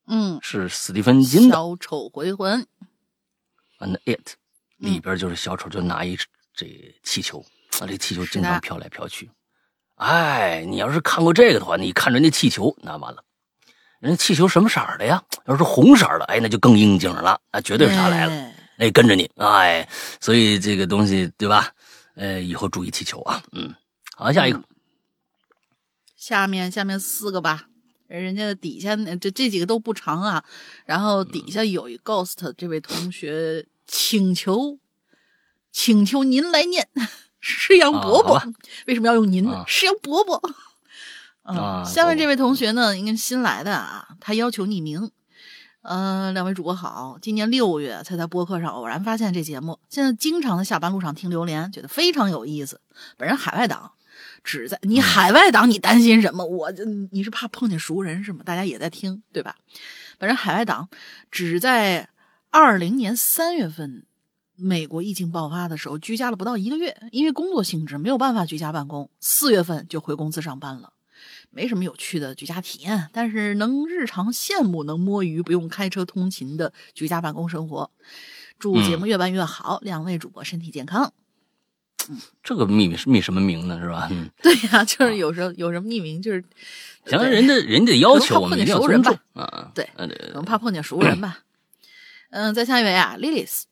[0.07, 1.55] 嗯，是斯蒂芬金的。
[1.55, 2.67] 小丑回魂，
[3.79, 4.35] 完了，It
[4.79, 6.17] 嗯里边就是小丑就拿一
[6.55, 7.45] 这气球，
[7.81, 9.31] 啊，这气球经常飘来飘去。
[9.97, 13.25] 哎，你要是看过这个的话，你看着那气球，那完了，
[13.99, 15.23] 人家气球什么色儿的呀？
[15.47, 19.89] 要是红色儿的，哎，那就更应景了，那绝对是他来了，哎哎，跟着你，哎，
[20.21, 21.73] 所以这个东西对吧？
[22.15, 23.75] 呃，以后注意气球啊，嗯，
[24.15, 24.63] 好，下一个，
[26.17, 27.69] 下面下面四个吧，
[28.07, 30.45] 人家的底下这这几个都不长啊，
[30.85, 34.79] 然后嗯底下有一 ghost 这位同学请求，
[35.71, 36.89] 请求您来念
[37.41, 38.45] 是杨伯伯，啊
[38.87, 39.57] 为什么要用您呢？
[39.57, 40.41] 啊是杨伯伯。
[41.45, 45.11] 嗯，啊下面这位同学呢，应该是新来的啊，他要求匿名。
[45.87, 52.81] 呃，两位主播好，今年六月才在播客上偶然发现这节目，现在经常在下班路上听榴莲，觉得非常有意思。
[53.17, 53.93] 本人海外党，
[54.43, 56.45] 只在你海外党，你担心什么？
[56.45, 58.41] 我这你是怕碰见熟人是吗？
[58.45, 59.55] 大家也在听，对吧？
[60.19, 60.89] 本人海外党
[61.31, 62.09] 只在
[62.51, 64.07] 二零年三月份
[64.57, 70.95] 美国疫情爆发的时候居家了不到一个月，因为工作性质没有办法居家办公，四月份就回公司上班了。
[71.57, 77.91] 没什么有趣的居家体验，但是能日常羡慕能摸鱼不用开车通勤的居家办公生活。
[78.59, 81.15] 祝节目越办越好，两位主播身体健康。
[82.45, 83.81] 这个秘密是秘什么名呢？
[83.81, 84.07] 是吧？
[84.11, 86.45] 嗯， 对呀、就是有时候有什么匿名，就是
[87.07, 89.89] 行，人家人家的要求我们一定要尊重啊，对
[90.35, 91.39] 能怕碰见熟人吧。
[92.29, 93.63] 嗯，再下一位啊，Lilis，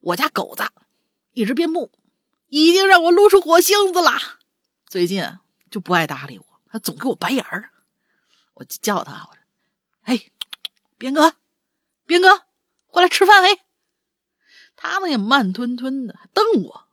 [0.00, 0.62] 我家狗子
[1.32, 1.90] 一直边牧，
[2.48, 4.12] 已经让我撸出火星子了。
[4.86, 5.40] 最近啊
[5.70, 6.44] 就不爱搭理我，
[6.78, 7.70] 总给我白眼儿。
[8.54, 9.40] 我就叫他，我说
[10.04, 10.20] ：“哎，
[10.96, 11.34] 边哥，
[12.06, 12.42] 边哥，
[12.86, 13.58] 过来吃饭。”哎，
[14.76, 16.88] 他呢也慢吞吞的，还瞪我。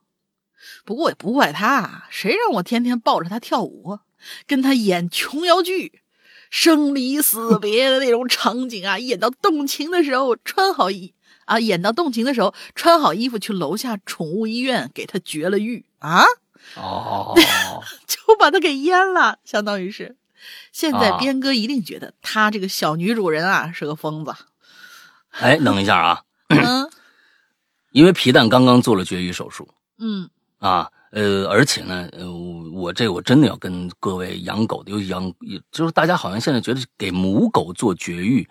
[0.84, 3.98] 不过也不怪他，谁让我天天抱着他跳舞，
[4.46, 6.02] 跟他演琼瑶剧。
[6.48, 11.12] 生离死别的那种场景啊，演到动情的时候穿好衣
[11.44, 16.24] 啊，演到动情的时候穿好衣服去楼下宠物医院给他绝了育啊，
[16.74, 17.34] 哦，
[18.06, 20.16] 就把它给阉了，相当于是。
[20.72, 21.18] 现在啊。
[21.18, 24.34] 边哥一定觉得他这个小女主人啊是个疯子，
[25.30, 26.90] 哎，等一下啊， 嗯。
[27.92, 29.68] 因为皮蛋刚刚做了绝育手术。
[29.98, 30.28] 嗯。
[30.58, 35.32] 啊，呃，而且呢，呃，我我这我真的要跟各位养狗的，尤其养，
[35.70, 38.46] 就是大家好像现在觉得给母狗做绝育，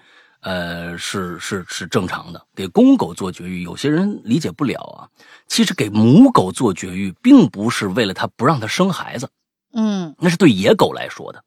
[0.46, 5.10] 呃，是是是正常的，给公狗做绝育，有些人理解不了啊。
[5.48, 9.28] 其实给母狗做绝育，并不是为了它不让它生孩子，
[9.74, 11.44] 嗯那是对野狗来说的，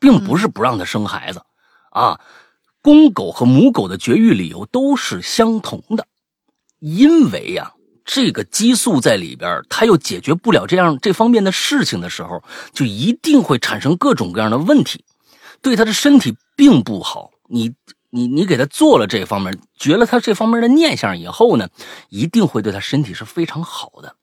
[0.00, 1.42] 并不是不让它生孩子、
[1.90, 2.18] 啊。
[2.80, 6.06] 公狗和母狗的绝育理由都是相同的，
[6.78, 7.74] 因为呀、
[8.06, 15.04] 这个激素在里边，它又解决不了这样这方面的事情的时候，就一定会产生各种各样的问题，
[15.60, 17.30] 对它的身体并不好。
[17.48, 17.74] 你
[18.16, 21.68] 你你给他做了这方面，绝了他这方面的念想以后呢，
[22.08, 24.16] 一定会对他身体是非常好的。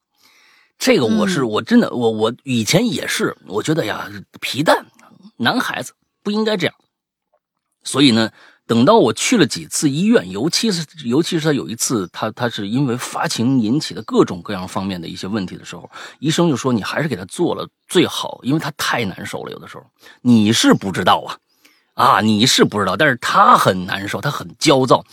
[0.80, 4.10] 这个我是、嗯我真的我我以前也是，我觉得呀，
[4.42, 4.88] 皮蛋
[5.38, 6.74] 男孩子不应该这样。
[7.84, 8.32] 所以呢，
[8.66, 15.88] 等到我去了几次医院，尤其是尤其是他有一次，他他是因为发情引起的各种各样方面的一些问题的时候，
[16.20, 19.52] 医生就说你还是给他做了最好，因为他太难受了。
[19.52, 19.86] 有的时候
[20.22, 21.38] 你是不知道啊，
[21.94, 25.04] 啊你是不知道，但是他很难受，他很焦躁。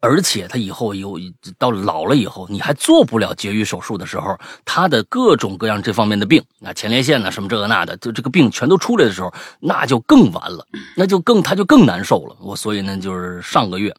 [0.00, 1.18] 而且他以后有
[1.58, 12.36] 到老了以后，你还做不了绝育手术的时候，他的各种各样这方面的病，啊，前列腺呢、什么这个那的，就这个病全都出来的时候，那就更完了，那就更他就更难受了。
[12.40, 13.92] 我所以呢，就是上个月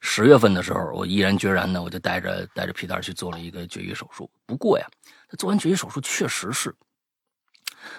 [0.00, 4.28] 十月份的时候，我毅然决然呢，我就带着带着皮蛋去做了一个绝育手术。
[4.46, 4.86] 不过呀，
[5.28, 6.74] 他做完绝育手术确实是，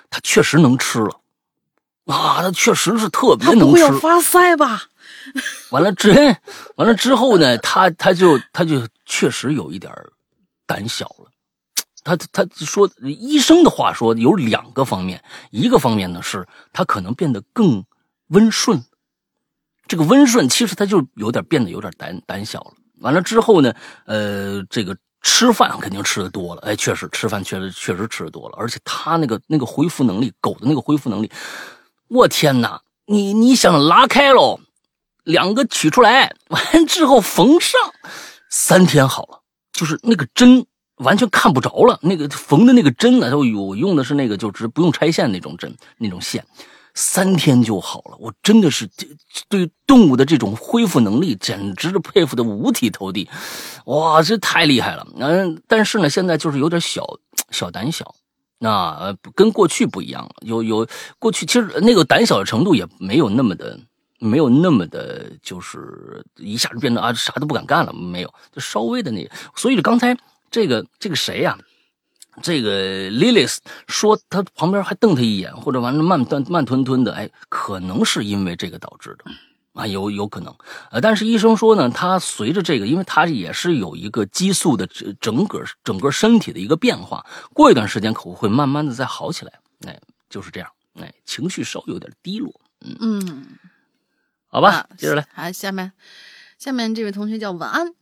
[0.10, 1.21] 他确实能吃了。
[2.12, 3.66] 啊，他确实是特别能吃。
[3.66, 4.84] 不会发腮吧？
[5.70, 6.12] 完了之，
[6.76, 9.92] 完了之后呢，他他就他就确实有一点
[10.66, 11.30] 胆小了。
[12.04, 17.84] 他他说，医生的话说有两个方面，一个方面呢是他可能变得更
[18.30, 18.84] 温顺。
[19.88, 22.72] 这个温顺其实他就有点变得有点胆胆小了。
[23.02, 23.74] 完了之后呢，
[24.06, 31.30] 呃，这个吃饭肯定吃的多了，哎，确实吃饭确实确实吃的多了，而且他那个那个恢复能力，狗的那个恢复能力，
[32.14, 32.82] 我天哪！
[33.06, 34.60] 你你想拉开喽，
[35.24, 37.80] 两个取出来， 完之后缝上，
[38.50, 39.42] 三天好了。
[39.72, 40.66] 就是那个针
[40.98, 41.98] 完全看不着了。
[42.02, 46.46] 那个缝的那个针啊，都我用的是那个就是不用拆线那种针那种线，
[46.94, 48.18] 三天就好了。
[48.20, 48.90] 我真的是
[49.48, 53.30] 对动物的这种恢复能力，简直是佩服的五体投地。
[53.86, 55.08] 哇，这太厉害了。
[55.18, 57.08] 嗯，但是呢，现在就是有点小
[57.52, 58.14] 小胆小。
[58.64, 60.36] 那，跟过去不一样了。
[60.42, 63.80] 有有过去，其实那个胆小的程度也没有那么的，
[64.20, 67.92] 没有那么的，就是一下子变得啊啥都不敢干了。
[67.92, 69.28] 没有，就稍微的那。
[69.56, 70.16] 所以刚才
[70.52, 71.58] 这个这个谁呀？
[72.44, 73.52] 这个 Lily
[73.88, 79.26] 说他旁边还瞪他一眼，或者完了慢慢慢吞吞的，哎，可能是因为这个导致的。
[79.74, 80.54] 啊，有有可能，
[80.92, 92.98] 呃，但是医生说呢，他随着这个，因为他也是有一个激素的整整个整个身体的一个变化，过一段时间可能会慢慢的再好起来，哎，就是这样，哎，情绪稍有点低落，嗯。
[93.00, 93.46] 嗯，
[94.48, 95.94] 好吧，接着来，好，下面
[96.58, 97.94] 下面这位同学叫晚安，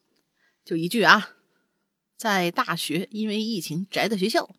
[0.66, 1.30] 就一句啊，
[2.18, 4.50] 在大学因为疫情宅在学校，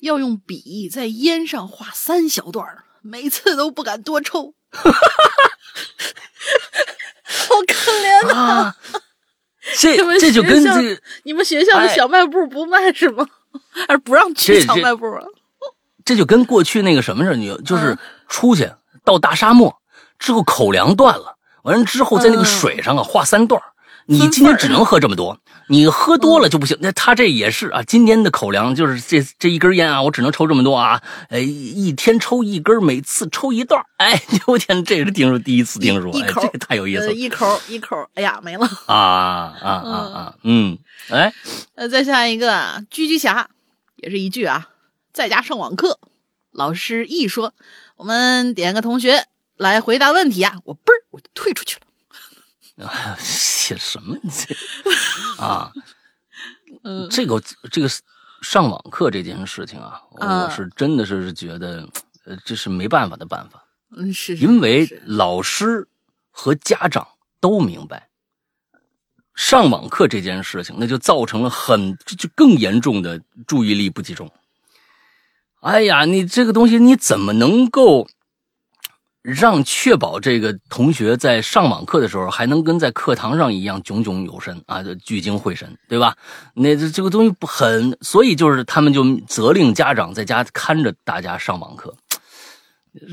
[0.00, 2.66] 要用笔在烟上画三小段
[3.00, 4.54] 每次都不敢多抽。
[7.24, 8.74] 好可怜呐！
[9.78, 13.26] 这这就跟这你们学校的小卖部不卖是吗？
[13.86, 15.24] 还是不让去小卖部啊？
[16.04, 17.96] 这就跟过去那个什么似的，你就是
[18.28, 18.70] 出去
[19.04, 19.74] 到大沙漠
[20.18, 23.62] 之后口粮断了，完了之后在那个水上啊画三段
[24.06, 25.38] 你今天只能喝这么多，
[25.68, 26.76] 你喝多了就不行。
[26.80, 31.00] 那他这也是啊，今天的口粮就是这这一根烟啊，我只能抽这么多啊。
[31.28, 33.80] 哎，一天抽一根，每次抽一段。
[33.98, 37.12] 哎，我天，这是听说第一次听说，一口太有意思了。
[37.12, 40.34] 一口一口，哎呀，没了啊啊啊 啊！
[40.42, 40.76] 嗯，
[41.08, 41.32] 哎，
[41.76, 43.48] 呃，再下一个狙击侠，
[43.96, 44.68] 也是一句啊，
[45.12, 46.00] 在家上网课，
[46.50, 47.54] 老师一说，
[47.96, 51.82] 我们点个同学来回答问题啊，我嘣儿我就退出去了。
[53.18, 54.54] 写什么你这
[55.42, 55.72] 啊？
[56.84, 57.88] 嗯，这个这个
[58.40, 61.86] 上网课这件事情啊，我是真的是觉得，
[62.24, 63.62] 呃，这是没办法的办法。
[63.94, 65.86] 嗯，是因为老师
[66.30, 67.06] 和家长
[67.40, 68.08] 都明白，
[69.34, 74.28] 上网课这件事情，那就造成了很就更严重的注意力不集中。
[75.60, 78.08] 哎呀，你这个东西你怎么能够？
[79.22, 86.16] 让确保这个同学在上网课的时候还能跟在课堂上一样炯炯有神啊，就聚精会神，对吧？
[86.54, 91.94] 那这这个东西不很，所以就是他们就责令家长在家看着大家上网课。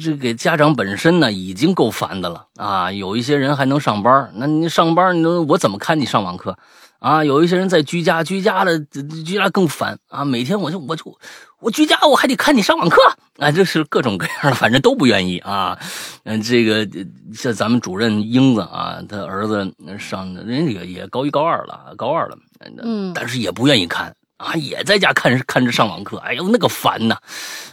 [0.03, 2.91] 这给家长本身呢已经够烦的了啊！
[2.91, 6.57] 有一些人还能上班，那你上班，你我怎么看你上网课
[6.99, 7.23] 啊？
[7.23, 10.25] 有一些人在居家，居家的居家更烦啊！
[10.25, 11.17] 每天我就我就。
[11.61, 13.01] 我居家我还得看你上网课
[13.39, 15.77] 啊，就是各种各样的，反正都不愿意啊。
[16.23, 16.87] 嗯，这个
[17.33, 22.37] 像咱们主任英子啊，他儿子上人家也也高一高二了，高二了，
[22.83, 26.17] 嗯，但是也不愿意看啊，也在家看看着上网课。
[26.17, 27.17] 哎呦，那个烦呐！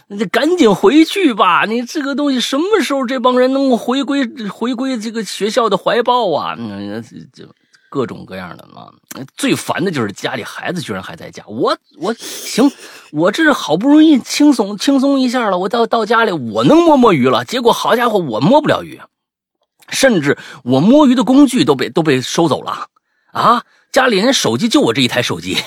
[0.07, 6.55] 你赶紧回去吧，你这个东西什么时候这帮人能够回归回归这个学校的怀抱啊？
[6.57, 7.03] 嗯，
[7.33, 7.45] 就。
[7.89, 8.87] 各种各样的嘛，
[9.35, 11.43] 最烦的就是家里孩子居然还在家。
[11.47, 12.71] 我我行，
[13.11, 17.45] 我这是好不容易轻松轻松一下了，我到到家里我能摸摸鱼了。
[17.45, 18.99] 结果好家伙，我摸不了鱼，
[19.89, 22.87] 甚至我摸鱼的工具都被都被收走了
[23.31, 23.63] 啊！
[23.89, 25.57] 家里人手机就我这一台手机，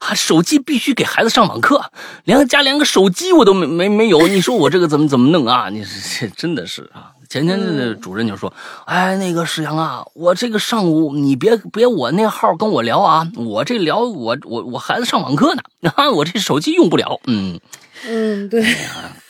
[0.00, 1.90] 啊，手机必须给孩子上网课，
[2.24, 4.28] 连家连个手机我都没没没有。
[4.28, 5.70] 你说我这个怎么怎么弄啊？
[5.70, 5.84] 你
[6.18, 7.12] 这真的是啊！
[7.30, 8.52] 前天的主任就说
[8.86, 15.62] ：“哎，那个史阳啊，我这个上午你别别我那号跟我聊啊，我这聊我我我孩子上网课呢，
[15.94, 17.60] 啊，我这手机用不了。”嗯
[18.04, 18.60] 嗯，对，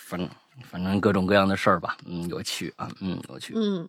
[0.06, 0.26] 反正
[0.70, 3.86] 反正各种各样的事儿吧，嗯，有趣啊，嗯，有趣，嗯，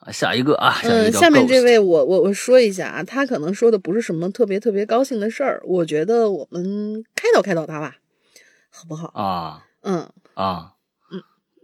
[0.00, 7.98] 啊，下一个啊，嗯，下面这位我我我说一下啊，他可能说的不是什么特别特别高兴的事儿，我觉得我们开导开导他吧，
[8.68, 9.12] 好不好？
[9.14, 10.72] 啊，嗯啊。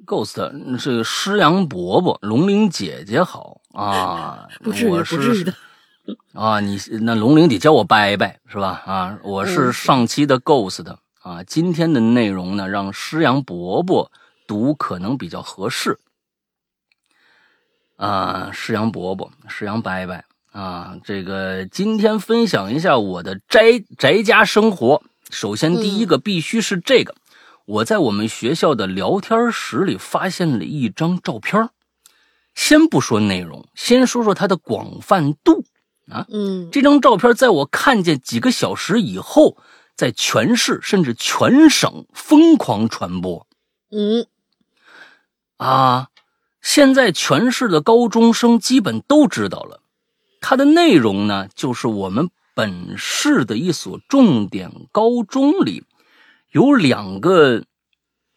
[0.06, 4.46] Ghost 是诗阳伯伯，龙玲姐姐好啊！
[4.62, 5.52] 不至于，不至于的
[6.32, 6.60] 啊！
[6.60, 8.82] 你那龙玲得叫我拜拜是吧？
[8.86, 14.12] 啊，我是上期的 Ghost 啊，今天的内容呢，让诗阳伯伯
[14.46, 15.98] 读可能比较合适
[17.96, 18.50] 啊。
[18.52, 20.96] 诗阳伯伯，诗阳拜拜啊！
[21.02, 25.02] 这个今天分享一下我的宅宅家生活。
[25.28, 27.16] 首先，第一个必须是这个。
[27.66, 31.68] 我在我们学校的聊天室里发现了一张照片
[32.54, 35.64] 先不说内容，先说说它的广泛度
[36.08, 36.26] 啊。
[36.30, 39.58] 嗯，这张照片在我看见几个小时以后，
[39.96, 43.46] 在全市甚至全省疯狂传播。
[43.90, 44.26] 嗯，
[45.56, 46.08] 啊，
[46.62, 49.80] 现在全市的高中生基本都知道了。
[50.40, 55.82] 它的内容呢，就是我们本市的一所重点高中里，
[56.56, 57.64] 有两个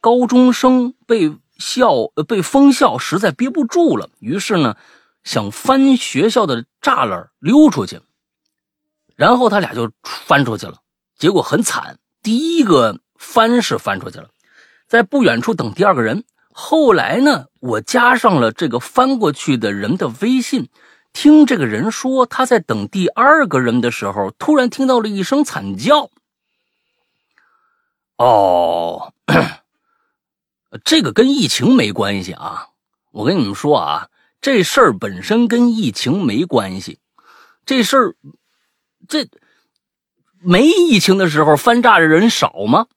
[0.01, 4.75] 高中生被校呃被封校，实在憋不住了，于是呢，
[5.23, 8.01] 想翻学校的栅栏溜出去。
[9.15, 10.79] 然后他俩就翻出去了，
[11.17, 14.31] 结果很惨，第一个翻是翻出去了，
[14.85, 16.25] 在不远处等第二个人。
[16.51, 20.67] 后来呢，我加上了这个翻过去的人的微信，
[21.13, 26.09] 听这个人说他在等第二个人的时候，突然听到了一声惨叫。
[28.19, 29.13] 哦，
[30.83, 32.67] 这个跟疫情没关系啊！
[33.11, 34.09] 我跟你们说啊，
[34.41, 36.99] 这事儿本身跟疫情没关系，
[37.65, 38.15] 这事儿。
[39.07, 39.27] 这
[40.41, 42.87] 没疫情的时候翻炸的人少吗？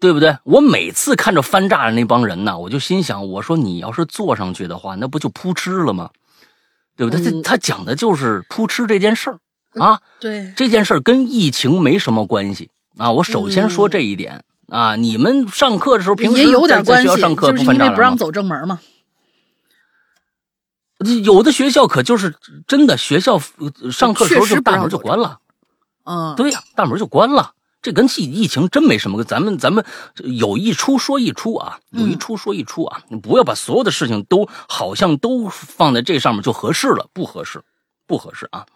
[0.00, 0.38] 对不对？
[0.44, 6.10] 我每次看着翻炸的那帮人呢，我就心想：我说你要是坐上去的话，那不就扑哧了吗？
[6.96, 7.42] 对不对？
[7.42, 9.38] 他他讲的就是扑哧这件事儿
[9.80, 10.00] 啊。
[10.18, 13.10] 对，这件事儿跟疫情没什么关系啊。
[13.12, 14.96] 我首先说这一点啊。
[14.96, 18.80] 你们上课的时候平时也有点关系，上课就是因为不让走正门嘛。
[21.24, 22.34] 有的学校可就是
[22.66, 23.40] 真的，学校
[23.90, 25.38] 上课时候就大门就关了，
[26.04, 27.54] 嗯，对呀，大门就关了。
[27.80, 29.22] 这跟疫疫情真没什么。
[29.22, 29.84] 咱们咱们
[30.16, 33.02] 有一出说一出啊，有一出说一出啊。
[33.08, 37.62] 你不要把所有的事情都好像都放在这上面就合适了，不合适，
[38.08, 38.66] 不合适啊。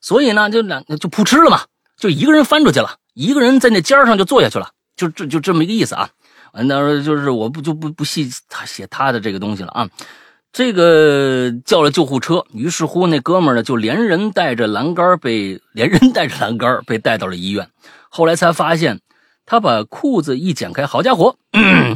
[0.00, 1.66] 所以呢，就两就扑哧了嘛，
[1.98, 6.10] 就一个人翻出去了，一个人在那尖上就坐下去了，就这就这么一个意思啊。
[6.52, 9.88] 完，到时候就是我不就不不细他写他的这个东西了啊。
[10.52, 17.68] 这个叫了救护车，于是乎那哥们呢就连人带着栏杆被连人带着栏杆被带到了医院。
[18.10, 19.00] 后来才发现，
[19.46, 21.36] 他把裤子一剪开，好家伙！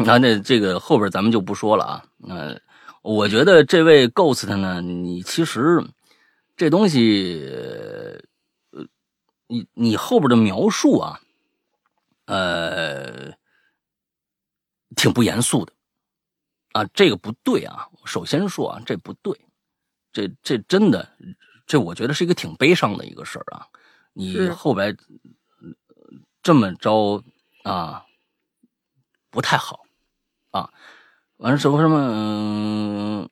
[0.04, 2.02] 那那这个后边咱们就不说了啊。
[2.16, 2.56] 那
[3.02, 5.82] 我觉得这位 Ghost 呢，你其实
[6.56, 7.42] 这东西，
[9.50, 11.20] 你你后边的描述啊，
[12.26, 13.32] 呃，
[14.94, 15.72] 挺不严肃的。
[16.72, 17.88] 啊，这个不对啊！
[18.04, 19.36] 首先说啊，这不对，
[20.12, 21.16] 这这真的，
[21.66, 23.66] 这我觉得是一个挺悲伤的一个事儿啊。
[24.12, 24.96] 你后边
[26.44, 27.24] 这么着
[27.64, 28.06] 啊，
[29.30, 29.80] 不太好
[30.52, 30.72] 啊。
[31.38, 33.30] 完了什么什么，嗯，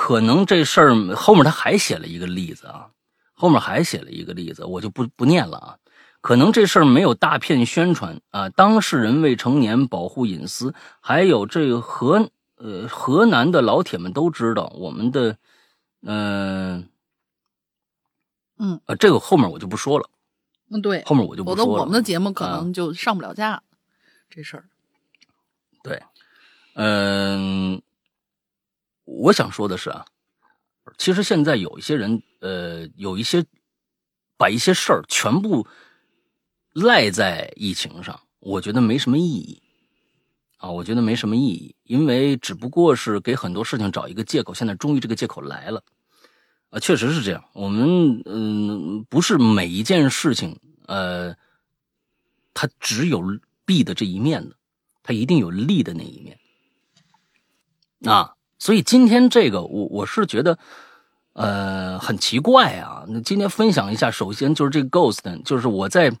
[0.00, 2.88] 可能这事儿后面他还写了一个例子啊，
[3.34, 5.76] 后面还写了一个例子，我就不不念了啊。
[6.20, 10.72] 可能这事儿没有大片宣传啊，当事人未成年，保护隐私。
[11.00, 15.36] 还有这个河呃河南的老铁们都知道，我们的
[16.02, 16.88] 嗯
[18.56, 20.08] 嗯呃这个后面我就不说了。
[20.70, 21.82] 嗯，对，后面我就不说了。
[21.82, 23.64] 我们的节目可能就上不了架，
[24.30, 24.64] 这事儿。
[25.82, 26.00] 对，
[26.74, 27.82] 嗯，
[29.08, 30.04] 我想说的是啊，
[30.98, 33.44] 其实现在有一些人呃有一些
[34.36, 35.66] 把一些事儿全部。
[36.74, 39.60] 赖在疫情上，我觉得没什么意义
[40.58, 40.70] 啊！
[40.70, 44.54] 我觉得没什么意义，因为只不过是给很多事情找一个借口。
[44.54, 45.82] 现在终于这个借口来了
[46.70, 47.42] 啊，确实是这样。
[47.52, 51.34] 我们嗯，不是每一件事情呃，
[52.54, 53.24] 它只有
[53.64, 54.54] 弊的这一面的，
[55.02, 56.38] 它一定有利的那一面
[58.04, 58.36] 啊。
[58.58, 60.58] 所以今天这个，我我是觉得
[61.32, 63.04] 呃很奇怪啊。
[63.08, 66.12] 那今天分享一下，首先就是这个 ghost，就是我在。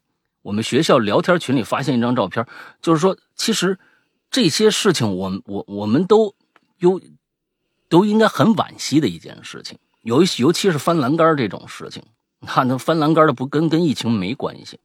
[0.42, 2.46] 我们学校聊天群里发现一张照片，
[2.80, 3.78] 就是说，其实
[4.30, 6.34] 这些事情，我我我们都
[6.78, 6.98] 有
[7.88, 12.02] 都应该很惋惜的一件事情，尤尤其是翻栏杆这种事情，
[12.40, 14.78] 那那翻栏杆的不跟跟疫情没关系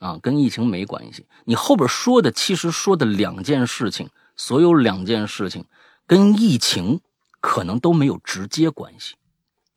[0.00, 1.24] 啊，跟疫情没关系。
[1.44, 5.64] 你后边说的其实说的两件事情，所有两件事情
[6.06, 7.00] 跟疫情
[7.40, 9.16] 可能都没有直接关系，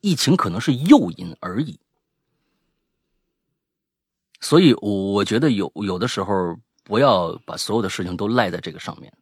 [0.00, 1.78] 疫情可能是诱因而已。
[4.40, 9.12] 所以，我我觉得有有的时候不要把所有的事情都赖在这个上面。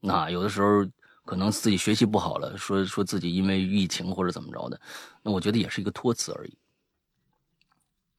[0.00, 0.86] 那有的时候
[1.24, 4.80] 可能自己学习不好了，说说自己因为疫情或者怎么着的，
[5.22, 6.56] 那我觉得也是一个托词而已。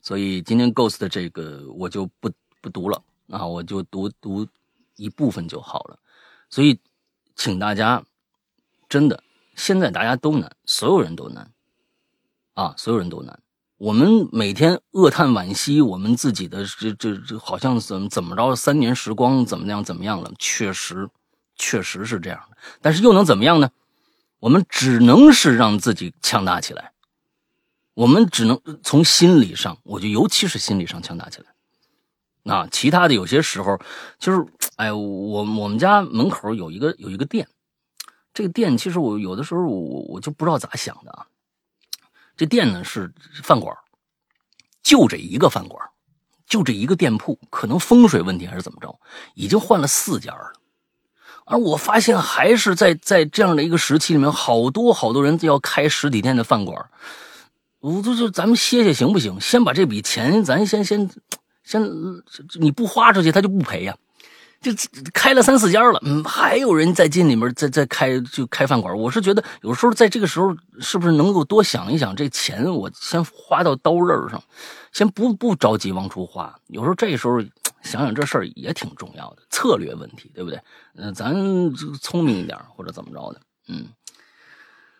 [0.01, 2.31] 所以今天 Ghost 的这个我就不
[2.61, 4.47] 不读了啊，我就读读
[4.95, 5.99] 一部分就好了。
[6.49, 6.79] 所以，
[7.35, 8.03] 请大家
[8.89, 9.23] 真的，
[9.55, 11.51] 现在大家都难，所有人都难
[12.55, 13.39] 啊，所有人都难。
[13.77, 20.31] 我们每天恶叹惋惜，我们自己的这这这好像怎么怎么着，三年时光怎么样怎么样了？
[20.37, 21.07] 确实，
[21.55, 22.57] 确实是这样的。
[22.81, 23.69] 但是又能怎么样呢？
[24.39, 26.91] 我们只能是让自己强大起来。
[27.93, 32.53] 我们只能从心理上，我就尤其是心理上强大起来。
[32.53, 33.79] 啊，其他的有些时候，
[34.17, 34.45] 就是，
[34.77, 37.47] 哎，我我们家门口有一个有一个店，
[38.39, 41.27] 这个店其实我有的时候我我就不知道咋想的啊。
[42.37, 43.13] 这店呢是
[43.43, 43.75] 饭馆，
[44.81, 45.77] 就这一个饭馆，
[46.47, 48.97] 就这一个店铺，可能风水问题还是怎么着，
[49.33, 50.53] 已经换了四家了。
[51.43, 56.89] 而我发现还是在在这样的一个时期里面，好多好多人要开实体店的饭馆。
[57.79, 59.37] 我就就咱们歇歇行不行？
[59.41, 61.09] 先把这笔钱咱先先
[61.65, 61.83] 先，
[62.61, 63.97] 你不花出去他就不赔呀。
[64.61, 64.71] 就
[65.13, 68.95] 开了三四家了，嗯，还有人在进里面在在开就开饭馆。
[68.97, 74.43] 我是觉得有时候在这个时候是不是能够多想一想，这钱我先花到刀刃上，
[74.91, 76.53] 先不不着急往出花。
[76.67, 77.41] 有时候这时候
[77.81, 80.59] 想想这事儿也挺重要的，策略问题，对不对？
[80.95, 81.33] 嗯，咱
[82.01, 83.87] 聪明一点或者怎么着的，嗯。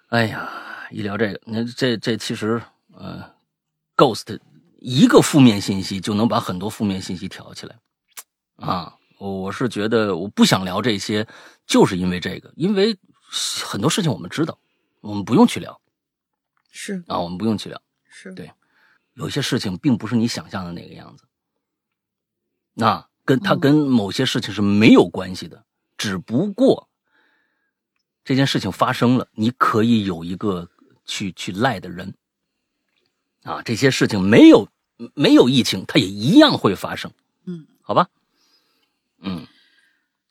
[0.08, 0.50] 哎呀，
[0.90, 2.60] 一聊这个，那这这其实
[2.98, 3.24] 呃
[3.96, 4.40] ，ghost
[4.80, 7.76] 一个负面信息就能把很多负面信息挑起来
[8.56, 8.96] 啊。
[9.20, 11.28] 我是觉得我不想聊这些，
[11.68, 12.98] 就是因为这个，因为
[13.66, 14.58] 很多事情我们知道，
[15.02, 15.80] 我们不用去聊，
[16.72, 18.34] 是啊，我们不用去聊，是。
[18.34, 18.50] 对，
[19.16, 21.26] 有些事情并不是你想象的那个样子，
[22.74, 25.66] 那跟他跟某些事情是没有关系的，
[25.98, 26.88] 只不过
[28.24, 30.70] 这件事情发生了，你可以有一个
[31.04, 32.16] 去去赖的人，
[33.44, 34.70] 啊，这些事情没有
[35.14, 37.12] 没有疫情，它也一样会发生，
[37.44, 38.08] 嗯，好吧。
[39.22, 39.46] 嗯，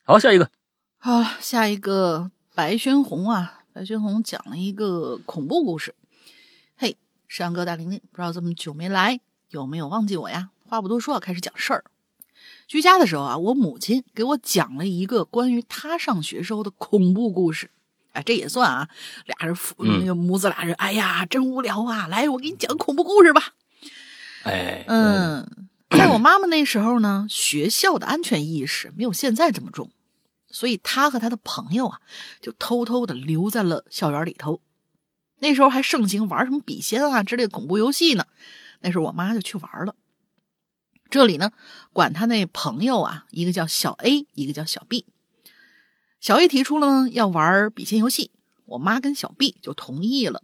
[0.04, 0.50] 好，下一个，
[0.98, 5.94] 好，下一个白轩红啊，白轩红讲了一个恐怖故事。
[6.76, 6.96] 嘿，
[7.28, 9.20] 山哥大玲玲，不知道这么久没来，
[9.50, 10.50] 有没有忘记我呀？
[10.64, 11.84] 话不多说，开始讲事儿。
[12.66, 17.70] 居家的时候啊，我母亲给我讲了一个关于她上学时候的恐怖故事。
[18.12, 18.88] 哎，这也算啊，
[19.26, 22.06] 俩人父那个母子俩人，哎呀，真无聊啊！
[22.06, 23.52] 来，我给你讲恐怖故事吧。
[24.44, 25.67] 哎，嗯。
[25.96, 29.90] 在我妈妈那时候呢，学校的安全意识没有现在这么重，
[30.48, 32.00] 所以她和她的朋友啊，
[32.40, 34.60] 就偷偷的留在了校园里头。
[35.38, 38.26] 那时候还盛行玩什么笔仙啊之类的恐怖游戏呢。
[38.80, 39.94] 那时候我妈就去玩了。
[41.10, 41.52] 这里呢，
[41.92, 45.06] 管他那朋友啊，一个叫小 A，一个叫小 B。
[46.20, 48.30] 小 A 提出了要玩笔仙游戏，
[48.66, 50.42] 我妈跟小 B 就同意了。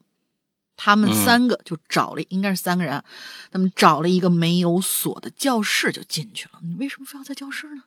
[0.76, 3.02] 他们三个就找了，应该是三个人，
[3.50, 6.58] 他们找了一个没有锁的教室就进去了。
[6.62, 7.84] 你为什么非要在教室呢？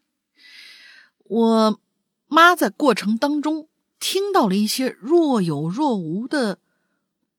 [1.24, 1.80] 我
[2.28, 3.68] 妈在过程当中
[4.00, 6.60] 听到了一些若有若无的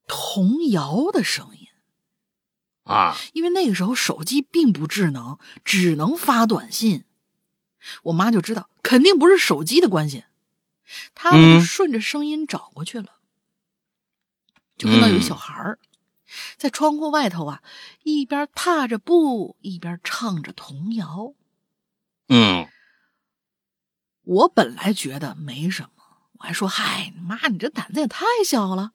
[0.07, 1.69] 童谣的声音
[2.85, 7.05] 啊，因为那个时候手机并不智能，只能发短信。
[8.05, 10.25] 我妈就知道肯定不是手机的关系，
[11.15, 13.18] 她就顺着声音找过去了。
[14.79, 15.79] 就看到有一小孩儿
[16.57, 17.63] 在窗户外头啊，
[18.05, 21.35] 一边踏着步，一边唱着童谣。
[22.29, 22.69] 嗯，
[24.23, 26.05] 我本来觉得没什么，
[26.39, 28.93] 我还说：“嗨，妈，你这胆子也太小了。”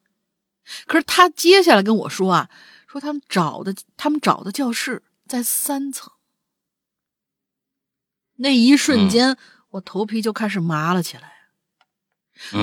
[0.88, 2.50] 可是他接下来跟我说啊，
[2.88, 6.14] 说他们找的他们找的教室在三层。
[8.36, 9.38] 那一瞬间，
[9.72, 11.33] 我头皮就开始麻了起来。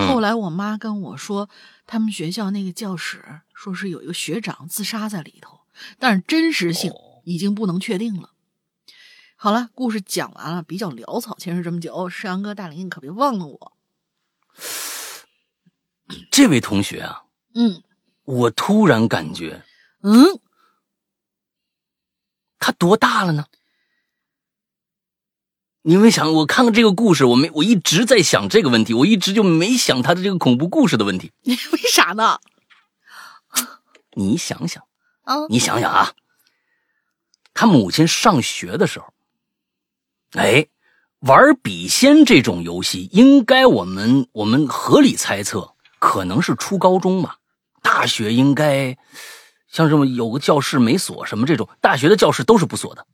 [0.09, 1.49] 后来我妈跟我说，
[1.87, 5.61] 他们学校那个教室说是有一个学长自杀在里头，
[5.99, 6.93] 但是真实性
[7.25, 8.31] 已经不能确定了。
[9.37, 13.73] 好了，故事讲完了，比较潦草，前世这么久，山阳哥大林，你可别忘了我。
[16.31, 17.23] 这位同学啊，
[17.55, 17.83] 嗯，
[18.25, 19.63] 我突然感觉，
[20.03, 20.41] 嗯，
[22.59, 23.47] 他多大了呢？
[25.83, 31.33] 你没想，我看看这个故事，我没，我一直在想这个问题，我一直就没想他的这个恐怖故事的问题。
[31.43, 32.39] 你 为啥呢？
[34.15, 34.83] 你想想
[35.23, 36.13] 啊，你想想啊，
[37.55, 39.07] 他母亲上学的时候，
[40.33, 40.67] 哎，
[41.21, 47.39] 玩笔仙这种游戏，应该我们我们合理猜测，可能是初高中吧。
[47.83, 48.99] 大学应该
[49.67, 53.07] 像什么有个教室没锁什么这种，大学的教室都是不锁的。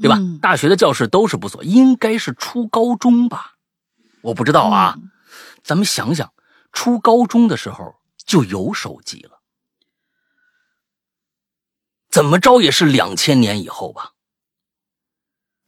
[0.00, 0.18] 对吧？
[0.40, 3.56] 大学的教室都是不错，应该是初高中吧？
[4.22, 4.96] 我不知道啊。
[5.62, 6.32] 咱们想想，
[6.72, 9.40] 初高中的时候就有手机了，
[12.10, 14.12] 怎么着也是两千年以后吧？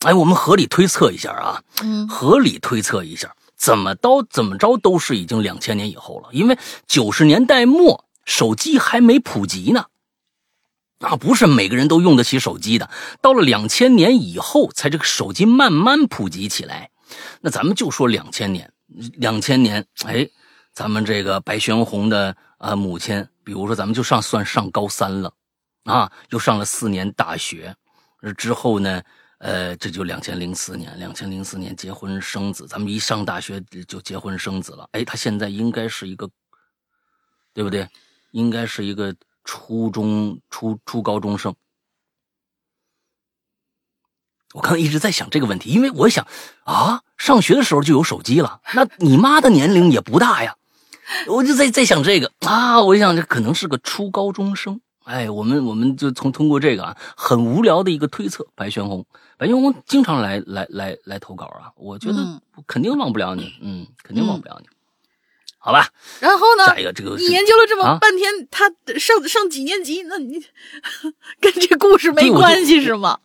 [0.01, 9.87] 哎，我们合理推测一下啊，嗯，合理推测一下，怎么着怎么着都是已经两千年以后了，因为九十年代末手机还没普及呢。
[11.03, 12.89] 那，不是每个人都用得起手机的。
[13.21, 16.91] 到了两千年以后，才这个手机慢慢普及起来。
[17.41, 18.73] 那咱们就说两千年，
[19.15, 20.29] 两千年，哎，
[20.73, 25.35] 咱们这个白玄红的啊母亲，比如说咱们就上算上高三了，
[25.87, 27.75] 啊，又上了四年大学，
[28.39, 29.03] 之后呢，
[29.39, 34.89] 呃，这就两千零四年，两千零四年结婚生子，咱们一上大学就结婚生子了。
[34.93, 36.31] 哎，他现在应该是一个，
[37.53, 37.89] 对不对？
[38.31, 39.13] 应该是一个。
[39.45, 41.55] 初中初初高中生。
[44.55, 46.27] 我刚刚一直在想这个问题，因为我想
[46.65, 50.57] 啊，上学的时候就有手机了，那你妈的年龄也不大呀，
[51.27, 54.81] 我就在在想这个啊，我想这可能是个初高中生。
[55.05, 59.05] 哎，我们我们就从通过这个啊，很无聊的一个推测，白玄红，
[59.39, 64.69] 白玄红经常来来来来投稿啊，我觉得肯定忘不了你，嗯，肯定忘不了你，
[65.65, 65.89] 好吧？
[66.19, 66.67] 然后呢？
[66.67, 70.03] 下一个这个你研究了这么半天，他上上几年级？
[70.03, 70.45] 那你
[71.41, 73.19] 跟这故事没关系是吗？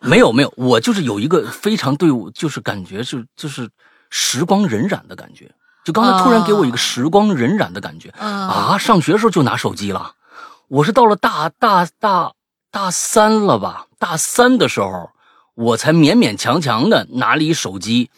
[0.00, 3.70] 没有没有，我就是有一个非常对我就是感觉是就是
[4.10, 5.50] 时光荏苒的感觉，
[5.84, 8.76] 就刚才突然给我一个时光荏苒的感觉啊！
[8.78, 10.16] 上学时候就拿手机了。
[10.68, 12.32] 我是到了大大大
[12.70, 13.86] 大三了吧？
[13.98, 15.10] 大三的时候，
[15.54, 18.10] 我才勉勉强强的拿了一手机，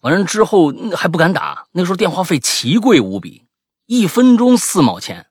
[0.00, 1.66] 完了之后还不敢打。
[1.72, 3.44] 那时候电话费奇贵无比，
[3.86, 5.26] 一分钟四毛钱，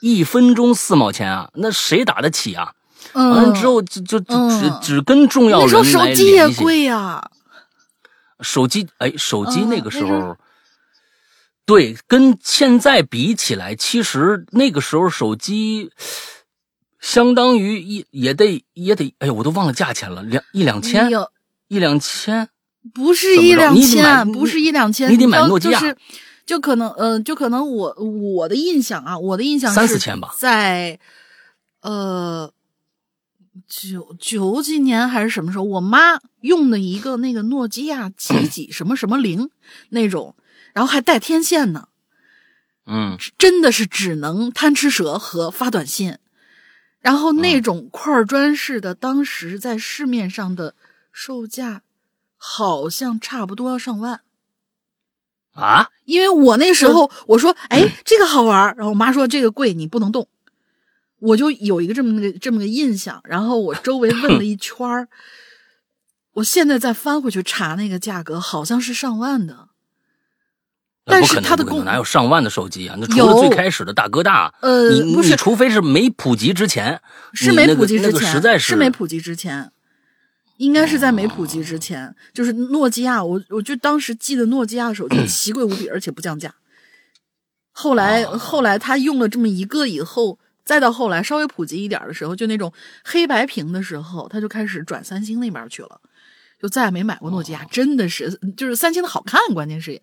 [0.00, 2.72] 一分钟四毛钱啊，那谁打得起啊？
[3.12, 5.92] 完了之后就就只只跟重要人来联系。
[5.92, 7.30] 手机也贵呀。
[8.40, 10.36] 手机哎，手机那个时候。
[11.66, 15.90] 对，跟现在比起来，其实那个时候手机
[17.00, 21.08] 相当于一也得也得，哎呦，我都忘了价钱了，两一两千，
[21.68, 22.50] 一两千，
[22.92, 25.96] 不是一两千，不是一两千，你得买诺基亚，就是
[26.44, 30.98] 就可能，嗯，就可能我我的印象啊，我的印象三四千吧，在
[31.80, 32.52] 呃
[33.66, 39.50] 九九几年还是什么时候，我妈用的一个那个诺基亚 几几什么什么零
[39.90, 40.34] 那种。
[40.74, 41.86] 然后还带天线呢，
[42.84, 46.18] 嗯，真的是只能贪吃蛇和发短信。
[46.98, 50.74] 然后那种块砖式的，当时在市面上的
[51.12, 51.82] 售价
[52.46, 54.20] 好像差不多要上万
[55.54, 55.88] 啊！
[56.04, 60.28] 因为我那时候我说，哎，这个好玩，然后我妈说这个贵，你不能动。
[61.20, 63.22] 我就有一个这么个这么个印象。
[63.24, 65.08] 然后我周围问了一圈儿，
[66.36, 69.68] 我现在再翻回去查那个价格，好像是上万的。
[71.06, 72.96] 但是他的功哪有上万的手机啊？
[72.98, 77.00] 那除了最开始的大哥大，呃，你你除非是没普及之前，
[77.32, 79.72] 是没普及之前，实在是没普及之前，
[80.56, 86.54] 应该是在没普及之前，就是诺基亚，我我就当时记得诺基亚手机 奇贵无比，而且不降价。
[87.72, 92.72] 后来后来他用了这么一个以后，再到后来稍微普及一点的时候，就那种
[93.04, 96.00] 黑白屏的时候，他就开始转三星那边去了，
[96.60, 97.64] 就再也没买过诺基亚。
[97.64, 100.02] 真的是，就是三星的好看，关键是也。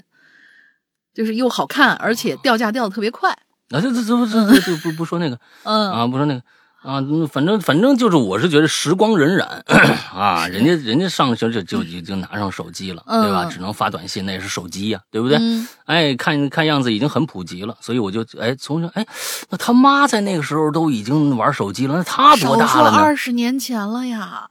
[1.14, 3.30] 就是又好看，而且掉价掉的特别快。
[3.32, 6.42] 啊，这这这这这不不说那个，嗯啊，不说那个
[6.82, 7.00] 啊，
[7.32, 9.46] 反正反正就是，我是觉得时光荏苒
[10.18, 13.46] 啊，人家人家上学就就已经拿上手机了，对吧？
[13.46, 15.40] 只能发短信，那也是手机呀，对不对？
[15.86, 19.06] 哎，看看样子已经很普及了，所以我就哎，从小哎，
[19.50, 22.98] 那他妈在那个时候都已经玩手机了，那他多大了呢？
[22.98, 24.48] 二十年前了呀。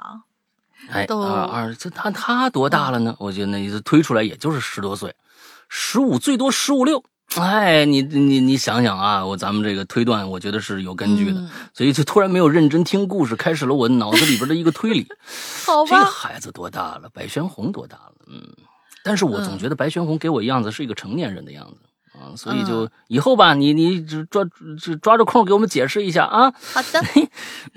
[0.91, 3.14] 哎，二二这他他多大了呢？
[3.18, 5.14] 我觉得那意思推出来也就是十多岁。
[5.68, 7.05] 十五最多十五六，
[7.37, 11.41] 哎，你你你想想啊，我咱们这个推断，我觉得是有根据的，
[11.72, 15.07] 所以就突然没有认真听故事，开始了我脑子里边的一个推理。
[15.64, 17.09] 好吧，这个孩子多大了？
[17.14, 18.12] 白玄红多大了？
[18.26, 18.43] 嗯，
[19.05, 21.76] 但是我总觉得白玄红给我样子是一个成年人的样子。
[22.21, 24.45] 啊，所以就以后吧，你你只抓
[25.01, 26.53] 抓着空给我们解释一下啊。
[26.75, 27.01] 好的。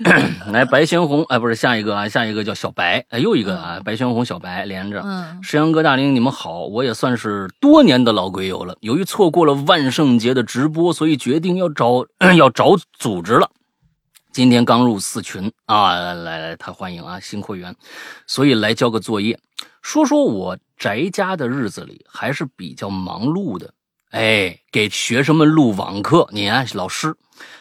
[0.52, 5.00] 来，白玄红，哎，不是下一个啊，下一个叫小白，哎，又一个啊，白玄红小白连着。
[5.02, 5.42] 嗯。
[5.42, 8.76] 石阳哥大林，你们好，我也算是多年的老鬼友了。
[8.80, 13.50] 由于错过了万圣节的直播，所以决定要找 要找组织了。
[14.32, 17.74] 今天刚入四群啊，来来，他欢迎啊，新会员，
[18.26, 19.38] 所以来交个作业，
[19.80, 23.72] 说说我宅家的日子里还是比较忙碌的。
[24.14, 27.12] 哎，给学生们录网课，你看老师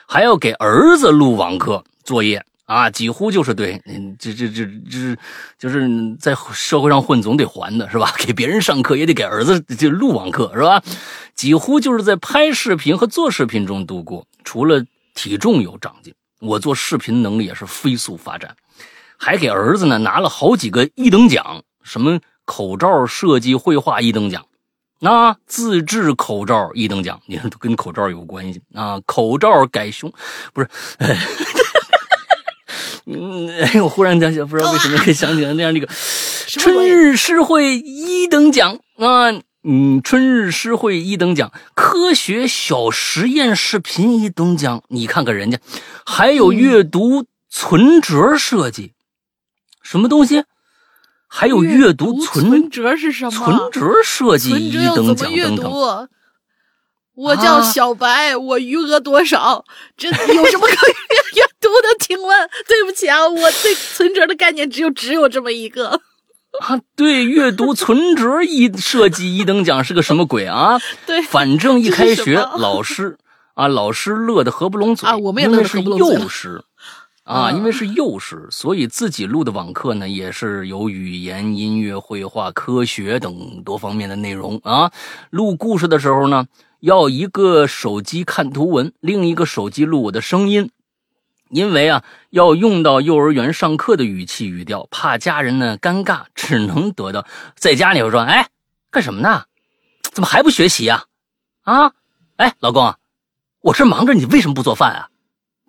[0.08, 5.18] 还要给儿子录网课作业啊，几乎就是对，嗯，这这这这，
[5.58, 5.89] 就是
[6.20, 8.14] 在社会上混总得还的是吧？
[8.24, 10.80] 给别人上课也得给儿子就录网课是吧？
[11.34, 14.24] 几乎就是在拍视频和做视频中度过。
[14.43, 14.86] 除了
[15.16, 18.56] 体重有长进，我做视频能力也是飞速发展，
[19.18, 24.45] 还给儿子呢拿了好几个一等奖，什么口罩设计、绘画一等奖。
[25.04, 29.01] 那自制口罩一等奖，你看都跟口罩有关系啊！
[29.06, 30.10] 口罩改胸，
[30.54, 30.70] 不是，
[33.08, 35.89] 嗯，哎，我忽然间想，不知道为什么可以想起来那样的一个
[36.47, 39.30] 春日诗会一等奖啊，
[39.64, 45.60] 嗯，春日诗会一等奖，科学小实验视频一等奖，你看看人家，
[46.06, 48.93] 还有阅读存折设计，
[49.82, 50.45] 什么东西？
[51.36, 53.32] 还有阅读存折是什么？
[53.32, 56.10] 存折设计一等奖等等。
[57.16, 59.66] 我叫小白，我余额多少？
[59.98, 61.88] 这有什么可阅阅读的？
[62.00, 66.00] 请问，对不起啊，我对存折的概念只有只有这么一个。
[66.60, 70.80] 啊，对，阅读存折一设计一等奖是个什么鬼啊？
[71.08, 73.18] 对，反正一开学，老师
[73.56, 76.20] 啊，老师乐得合不拢嘴啊，我们也乐得合不拢嘴。
[76.20, 76.64] 幼师
[77.24, 84.91] 啊，因为是幼师，所以自己录的网课呢，也是有语言、音乐、绘画、科学等多方面的内容啊。
[85.30, 86.47] 录故事的时候呢，
[86.82, 90.69] 要一个手机看图文，另一个手机录我的声音。
[91.49, 98.49] 因为啊，要用到幼儿园上课的语气语调，怕家人呢尴尬，只能得到在家里我说：“哎，
[98.91, 99.43] 干什么呢？
[100.01, 101.05] 怎么还不学习呀？
[101.61, 101.93] 啊，
[102.36, 102.95] 哎，老公，
[103.61, 105.09] 我这忙着，你为什么不做饭啊？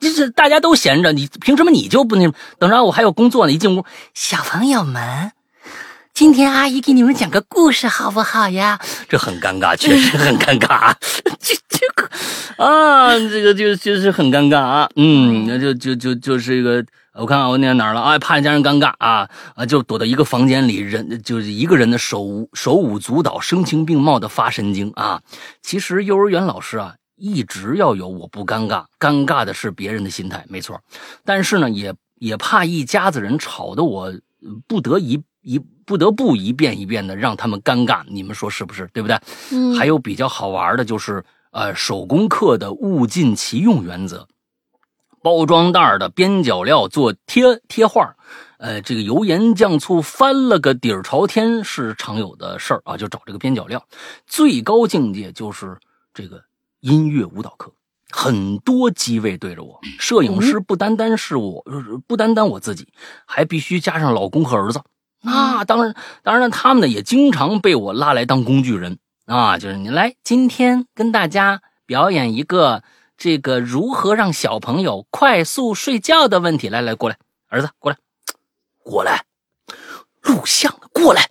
[0.04, 2.30] 这是大家都闲着，你凭什么你就不那？
[2.58, 3.52] 等着我还有工作呢。
[3.52, 5.32] 一进屋，小朋友们。”
[6.12, 8.78] 今天阿姨给你们讲个故事好不好呀？
[9.08, 10.94] 这很尴尬，确实很尴尬。
[11.40, 12.08] 这这个
[12.64, 14.88] 啊，这个就就是很尴尬啊。
[14.94, 16.84] 嗯，那就就就就是一个，
[17.14, 18.16] 我看看我念哪儿了啊？
[18.18, 25.20] 怕家人尴尬啊啊，就躲到一个房间里，人就是一个人的手手舞足蹈、声情并茂的发神经啊。
[25.62, 30.80] 其实幼儿园老师啊，一直要有我不尴尬，尴尬的是别人的心态，没错。
[31.24, 34.12] 但是呢，也也怕一家子人吵得我
[34.66, 35.22] 不得已。
[35.46, 38.88] 一不得不一遍一遍的让他们尴尬，你们说是不是？
[38.94, 39.20] 对不对？
[39.52, 39.76] 嗯。
[39.76, 44.26] 还有比较好玩的就是，呃，手工课的物尽其用原则，
[45.22, 48.16] 包装袋的边角料做贴贴画，
[48.56, 53.86] 呃，这个油盐酱醋翻了个底儿朝天是常有的事儿啊，就找这个边角料。
[54.26, 55.76] 最高境界就是
[56.14, 56.42] 这个
[56.84, 57.72] 音乐舞蹈课，
[58.10, 61.64] 很多机位对着我，摄影师不单单是我，
[62.06, 62.86] 不单单我自己，
[63.24, 64.82] 还必须加上老公和儿子。
[65.22, 72.82] 啊，当然，当然了，他们呢也经常被我拉来当工具人啊，就是你来今天跟大家表演一个
[73.16, 76.68] 这个如何让小朋友快速睡觉的问题。
[76.68, 77.16] 来来，过来，
[77.48, 77.96] 儿子过来，
[78.82, 79.24] 过来，
[80.20, 81.30] 录像过来，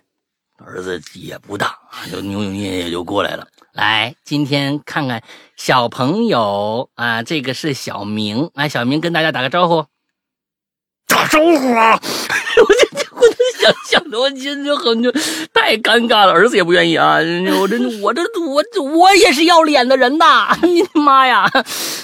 [0.56, 3.46] 儿子也不大啊，就扭扭捏捏就过来了。
[3.74, 5.22] 来，今天看看
[5.56, 9.86] 小朋友啊，这个是小明，来，小明跟大家打个招呼，
[11.08, 12.94] 打招呼啊， 我就。
[13.60, 15.10] 想想的，我真就很就
[15.54, 16.32] 太尴尬了。
[16.32, 17.16] 儿子也不愿意啊，
[17.58, 20.54] 我这我这我我也是要脸的人呐！
[20.62, 21.50] 你妈呀，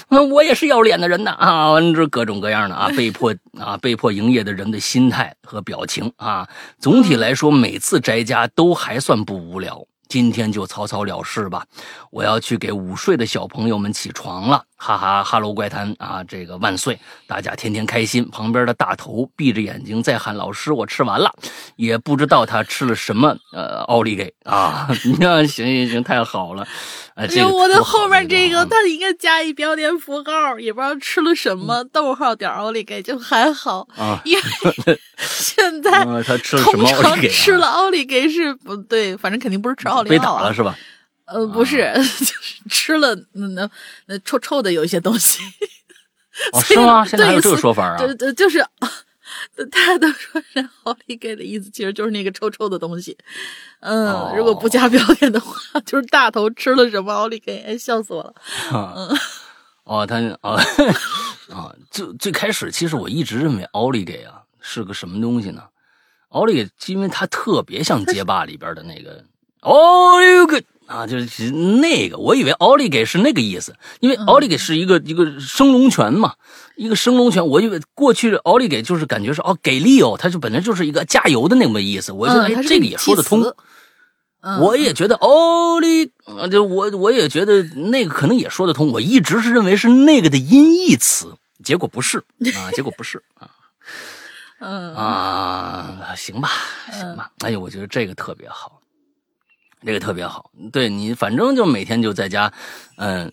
[0.09, 1.79] 我也是要脸的人呐啊！
[1.95, 6.49] 这各种各样的啊，被迫啊被迫营业的人的心态和表情啊，
[6.79, 9.85] 总体来说，每次宅家都还算不无聊。
[10.11, 11.65] 今天就草草了事吧，
[12.09, 14.65] 我要去给午睡的小朋友们起床了。
[14.83, 18.27] 哈哈哈喽怪谈啊，这个万岁，大家天天开心。
[18.31, 21.31] 旁边的大头闭着眼睛在喊：“老师，我吃完了。”
[21.77, 24.89] 也不知道他吃了什么，呃，奥利给啊！
[25.05, 26.67] 你看，行行行，太好了。
[27.13, 34.19] 哎，这我的后面这个他应该加一标点符号，也不知道吃了什么，逗号点奥利给就还好啊。
[34.25, 35.91] 因为 现在
[36.23, 37.29] 他吃了什么奥利给？
[37.29, 40.17] 吃了奥利给是不对，反正肯定不是吃奥利给。
[40.17, 40.75] 被打了是吧？
[41.31, 43.69] 呃，不是， 就是吃了那
[44.05, 45.39] 那臭臭的有一些东西。
[46.53, 47.05] 哦， 是吗？
[47.05, 47.97] 现在还有这个说法啊？
[47.97, 48.59] 对对，就是
[49.69, 53.17] 大家都说是奥利给的意思，其实就是那个臭臭的东西。
[53.81, 57.63] 嗯，如果不加标点的话， 就是大头吃了什么奥利给？
[57.63, 58.33] 哎，笑死我了。
[58.73, 59.17] 嗯，
[59.83, 60.55] 哦，他啊
[61.49, 65.63] 啊，最最开始其实我一直认为奥利给啊是个什么东西呢？
[66.29, 69.23] 奥利给，因为它特别像街霸里边的那个
[69.61, 70.63] 奥利给。
[70.91, 76.33] 啊，就是那个，我以为奥利给是那个意思，因为奥利给是一个一个升龙拳嘛，
[76.75, 83.41] 一个升龙拳，我以为过去奥利给就是感觉是哦给力哦，它就本来就是一个加油的那么意思，我觉得哎这个也说得通，
[84.59, 91.33] 我也觉得奥利啊，就我我也觉得那个可能也说得通，我一直是认为是那个的音译词，
[91.63, 93.47] 结果不是啊，结果不是啊，
[94.59, 94.93] 嗯。
[94.95, 96.49] 啊，行吧，
[96.91, 98.80] 行吧，哎呦，我觉得这个特别好。
[99.83, 102.51] 这个特别好，对你，反正就每天就在家，
[102.97, 103.31] 嗯，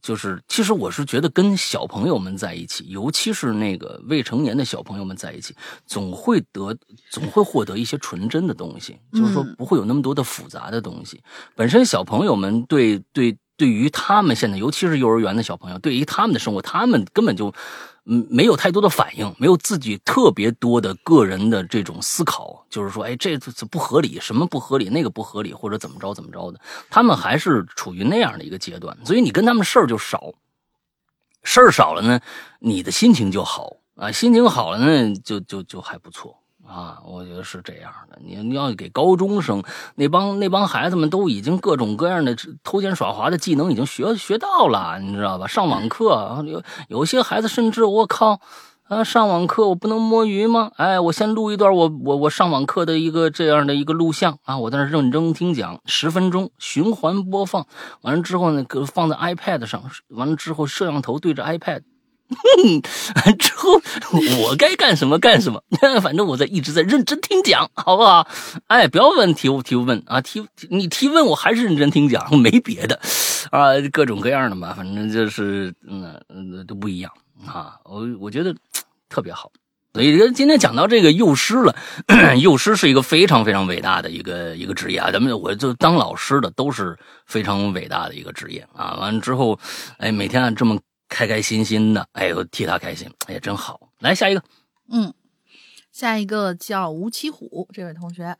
[0.00, 5.54] 就是其实我是觉得跟小朋友们在一起，尤其是那个未成年的小朋友们在一起，
[5.86, 6.76] 总会得，
[7.10, 11.20] 总会获得一些纯真的东西，就是说不会有那么多的复杂的东西。
[11.54, 17.52] 本身小朋友们对对对于他们现在，尤其是幼儿园的小朋友，对于他们的生活，他们根本就。
[18.06, 30.34] 嗯，没有太多的反应，没有自己特别多的个人的这种思考，就是说，哎，这这不合理，什么不合理，那个不合理，或者怎么着怎么着的，他们还是处于那样的一个阶段，所以你跟他们事儿就少，
[31.42, 32.20] 事儿少了呢，
[32.58, 36.38] 你的心情就好啊，心情好了呢，就就就还不错。
[36.66, 38.18] 啊，我觉得是这样的。
[38.24, 39.62] 你你要给高中生
[39.94, 45.46] 那帮那帮孩子们都已经各种各样的偷奸耍滑的技能已经学学到了，你知道吧？
[45.46, 48.40] 上网课有有些孩子甚至我靠
[48.88, 50.70] 啊，上网课我不能摸鱼吗？
[50.76, 57.66] 哎，我先录一段我我我上网课的一个这样的一个录像啊，我在那认真听讲十分钟循环播放，
[58.02, 61.82] 完了之后呢，放在 iPad 上，完了之后摄像头对着 iPad。
[62.30, 62.82] 哼
[63.38, 63.80] 之后
[64.42, 65.62] 我该干什么干什么，
[66.02, 68.26] 反正我在一直在认真听讲，好不好？
[68.66, 72.98] 哎，不要问提提问啊，提你提问我还是认真听讲，没别的
[73.50, 77.12] 啊，各种各样的嘛，反正就是嗯嗯都不一样
[77.46, 77.76] 啊。
[77.84, 78.54] 我我觉得
[79.08, 79.52] 特别好，
[79.92, 81.76] 所以今天讲到这个幼师了，
[82.40, 85.10] 幼师是一个非常非常伟大的一个一个职业啊。
[85.12, 88.96] 咱们我就当老师的都是非常伟大的一个职业啊。
[88.98, 89.58] 完了之后，
[89.98, 90.78] 哎，每天这么。
[91.08, 93.92] 开开心心的，哎呦，替他开心，哎呀，真好。
[94.00, 94.42] 来下一个，
[94.90, 95.14] 嗯，
[95.92, 98.36] 下一个叫吴奇虎这位同学，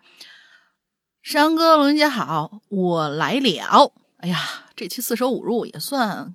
[1.23, 3.93] 山哥、龙姐好，我来了。
[4.19, 4.41] 哎呀，
[4.75, 6.35] 这期四舍五入也算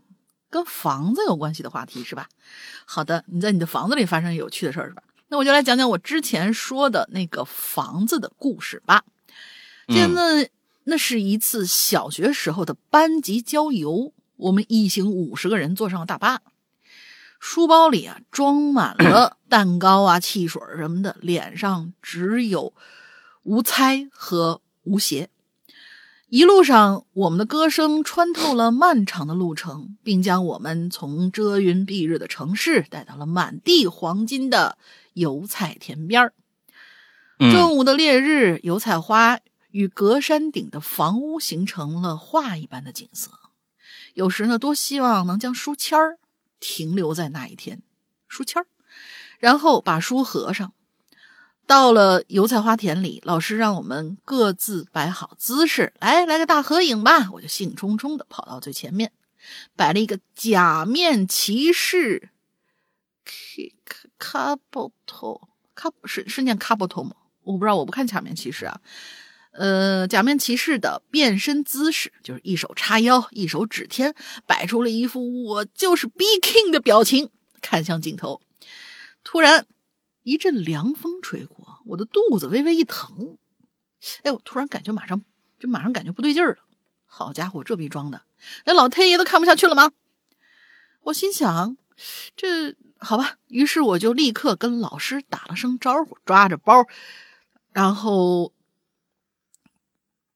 [0.49, 2.29] 跟房子有关系的话题是吧？
[2.85, 5.03] 好的，你在你的房子里发生有趣的事儿是吧？
[5.27, 9.03] 那我就来讲讲我之前说的那个房子的故事吧。
[9.87, 10.49] 记得
[10.85, 14.13] 那是一次小学时候的班级郊游。
[14.39, 16.41] 我们一行五十个人坐上了大巴，
[17.39, 22.73] 书包里啊装满了 蛋糕啊、汽水什么的，脸上只有
[23.43, 25.29] 无猜和无邪。
[26.29, 34.77] 一路上，我们的歌声穿透了漫长的路程，并将我们从遮云蔽日的城市带到了满地黄金的
[35.13, 36.33] 油菜田边儿。
[37.39, 39.39] 正午的烈日，油菜花
[39.71, 43.31] 与隔山顶的房屋形成了画一般的景色。
[44.13, 46.17] 有时呢，多希望能将书签儿
[46.59, 47.81] 停留在那一天，
[48.27, 48.65] 书签儿，
[49.39, 50.73] 然后把书合上。
[51.65, 57.29] 到了油菜花田里，老师让我们各自摆好姿势，来来个大合影吧。
[57.31, 59.11] 我就兴冲冲的跑到最前面，
[59.75, 62.31] 摆了一个假面骑士，
[63.85, 67.15] 卡卡布托卡是是念卡布托吗？
[67.43, 68.81] 我不知道，我不看假面骑士啊。
[69.51, 74.13] 呃，假面骑士的变身姿势就是一手叉腰，一手指天，
[74.45, 78.41] 摆出了一副我就是 B King 的表情，看向镜头。
[79.23, 79.65] 突然，
[80.21, 83.37] 一阵凉风吹过，我的肚子微微一疼。
[84.21, 85.23] 哎，我突然感觉马上
[85.59, 86.59] 就马上感觉不对劲儿了。
[87.05, 88.21] 好家伙，这逼装的，
[88.65, 89.91] 连老天爷都看不下去了吗？
[91.01, 91.75] 我心想，
[92.35, 93.37] 这好吧。
[93.47, 96.85] 于是我就立刻跟老师打了声招呼，抓着包，
[97.73, 98.53] 然后。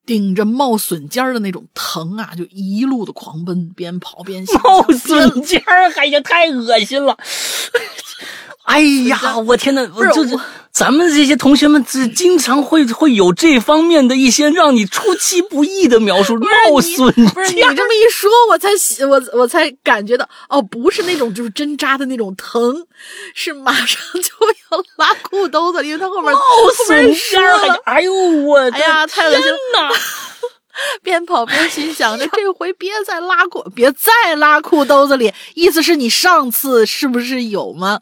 [0.06, 4.60] 顶着冒笋尖儿的那种疼啊，就一路的狂奔，边跑边笑。
[4.64, 7.18] 冒笋尖儿，哎呀，太恶心了！
[8.66, 10.38] 哎呀，我天呐，不是就是
[10.74, 16.36] 咱们这些同学们，这经常会会有这方面的一些让你出其不意的描述。
[16.40, 18.70] 冒笋不是你这么一说，我才
[19.08, 22.88] 我我才感觉到哦，不是那种就是针扎的那种疼，
[23.36, 24.32] 是马上就
[24.72, 26.42] 要拉裤兜子，因为他后面冒
[26.88, 29.96] 笋尖了，哎呦我，哎呀，太恶心了！
[31.04, 38.00] 边跑边心想着，这回别再拉裤，别再拉裤兜子里，意思是你上次是不是有吗？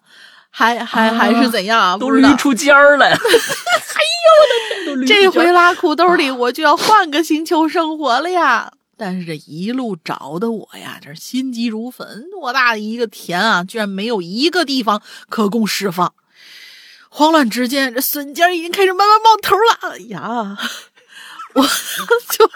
[0.51, 1.97] 还还还是怎样啊？
[1.97, 3.07] 都捋出尖儿来！
[3.15, 5.07] 哎呦我的天！
[5.07, 8.71] 这回拉裤兜里，我就要换个星球生活了呀！
[8.97, 12.25] 但是这一路找的我呀，这心急如焚。
[12.39, 16.13] 偌大的一个田啊，居然没有一个地方可供释放。
[17.09, 19.93] 慌乱之间，这笋尖已经开始慢慢冒头了。
[19.93, 20.57] 哎呀，
[21.53, 22.47] 我就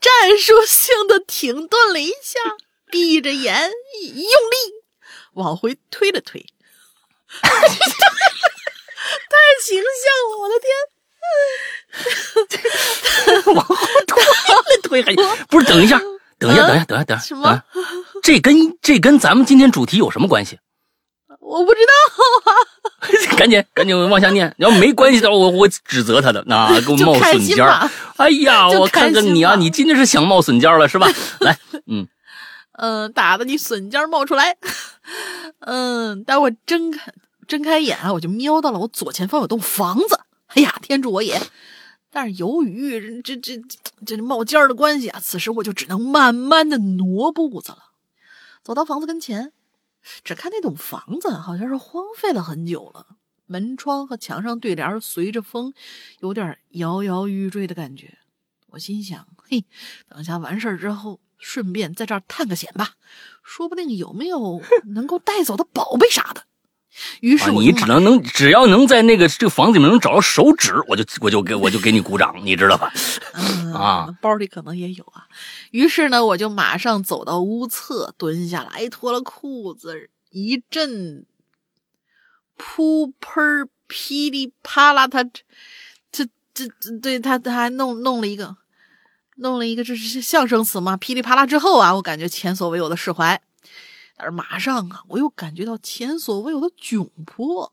[0.00, 2.40] 战术性的停顿了一下，
[2.90, 3.70] 闭着眼
[4.02, 4.56] 用力
[5.34, 6.46] 往回推了推。
[9.28, 10.68] 太形象了，我的天！
[13.54, 13.74] 往后
[14.06, 14.22] 推了
[14.82, 15.14] 推，还
[15.48, 15.66] 不是？
[15.66, 16.00] 等一下，
[16.38, 17.62] 等一下，等一下，等一下，等一下，什么？
[18.22, 20.58] 这跟这跟咱们今天主题有什么关系？
[21.40, 21.92] 我不知道
[22.52, 23.36] 啊！
[23.38, 27.88] 赶紧赶紧往下念， 要没关系的话，我我指责他的，那给我冒笋尖儿。
[28.16, 31.08] 哎呀，我看看你啊，你今天是想冒笋尖了是吧？
[31.40, 31.56] 来，
[31.86, 32.08] 嗯
[32.78, 34.56] 嗯，打的你笋尖冒出来。
[35.60, 37.12] 嗯，待我睁开。
[37.46, 40.20] 睁开眼啊，我就瞄到了我左前方有栋房子。
[40.48, 41.40] 哎呀，天助我也！
[42.10, 47.90] 但是由于这这这这冒尖儿的关系啊，此时我就只能慢慢的挪步子了。
[48.62, 49.52] 走到房子跟前，
[50.24, 53.16] 只看那栋房子好像是荒废了很久了，
[53.46, 55.74] 门窗和墙上对联随着风
[56.20, 58.18] 有点摇摇欲坠的感觉。
[58.68, 59.64] 我心想，嘿，
[60.08, 62.94] 等下完事儿之后，顺便在这儿探个险吧，
[63.42, 66.44] 说不定有没有能够带走的宝贝啥的。
[67.20, 72.92] 于是我你只能能只要能在那个这个房子里面能找到手指，我就我就给我就给你鼓掌，你知道吧？
[73.74, 75.26] 啊，包里可能也有啊。
[75.70, 81.26] 于是呢，我就马上走到屋侧，蹲下来，脱了裤子，一阵
[82.58, 85.22] 噗喷噼里啪啦，他
[86.10, 86.24] 这
[86.54, 88.56] 这这对他他还弄弄了一个
[89.36, 90.96] 弄了一个这是相声词吗？
[90.96, 93.40] 噼里啪啦之后啊，我感觉前所未有的释怀。
[94.16, 97.72] 但是马上啊，我又感觉到前所未有的窘迫。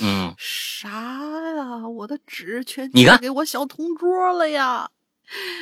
[0.00, 1.86] 嗯，啥呀？
[1.86, 4.90] 我的纸全你看给我小同桌了呀！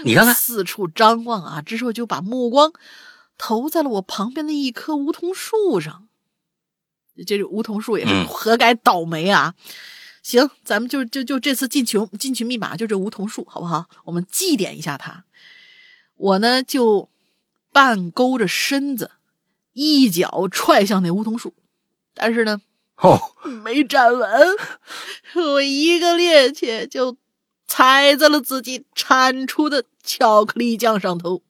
[0.05, 2.73] 你看看，四处张望啊，之后就把目光
[3.37, 6.09] 投在了我旁边的一棵梧桐树上。
[7.27, 9.55] 这梧桐树也是何该倒霉啊！
[10.23, 13.87] 行，咱们就就就这次进群进群密码就这梧桐树，好不好？
[14.05, 15.25] 我们祭奠一下它。
[16.17, 17.11] 我呢就
[17.73, 19.11] 半勾着身子。
[19.75, 21.53] 一脚踹向那梧桐树，
[22.15, 22.63] 但是呢，
[22.97, 23.21] 哦，
[23.63, 24.31] 没站稳，
[25.35, 27.17] 我一个趔趄就
[27.67, 31.43] 踩在了自己铲出的巧克力酱上头。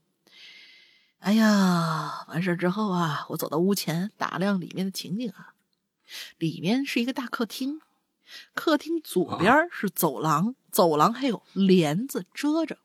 [1.18, 5.55] 哎呀，完事之后啊，我走到屋前打量里面的情景啊，
[6.39, 7.81] 里面是一个大客厅，
[8.55, 12.79] 客厅左边是走廊，走廊还有帘子遮着。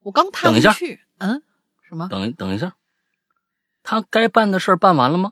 [0.00, 1.42] 我刚踏进去，嗯，
[1.86, 2.08] 什么？
[2.08, 2.74] 等等一下。
[3.84, 5.30] 他该办的事儿办完了吗？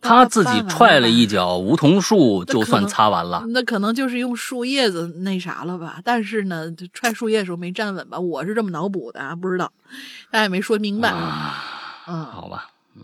[0.00, 3.44] 他自己踹了一脚梧桐树，就算擦完了。
[3.48, 6.00] 那可能就是用树叶子那啥了吧？
[6.04, 8.20] 但是呢，踹树叶的时候没站稳吧？
[8.20, 9.72] 我是这么脑补的，不知道，
[10.30, 11.10] 他也没说明白。
[12.06, 13.02] 嗯，好吧，嗯，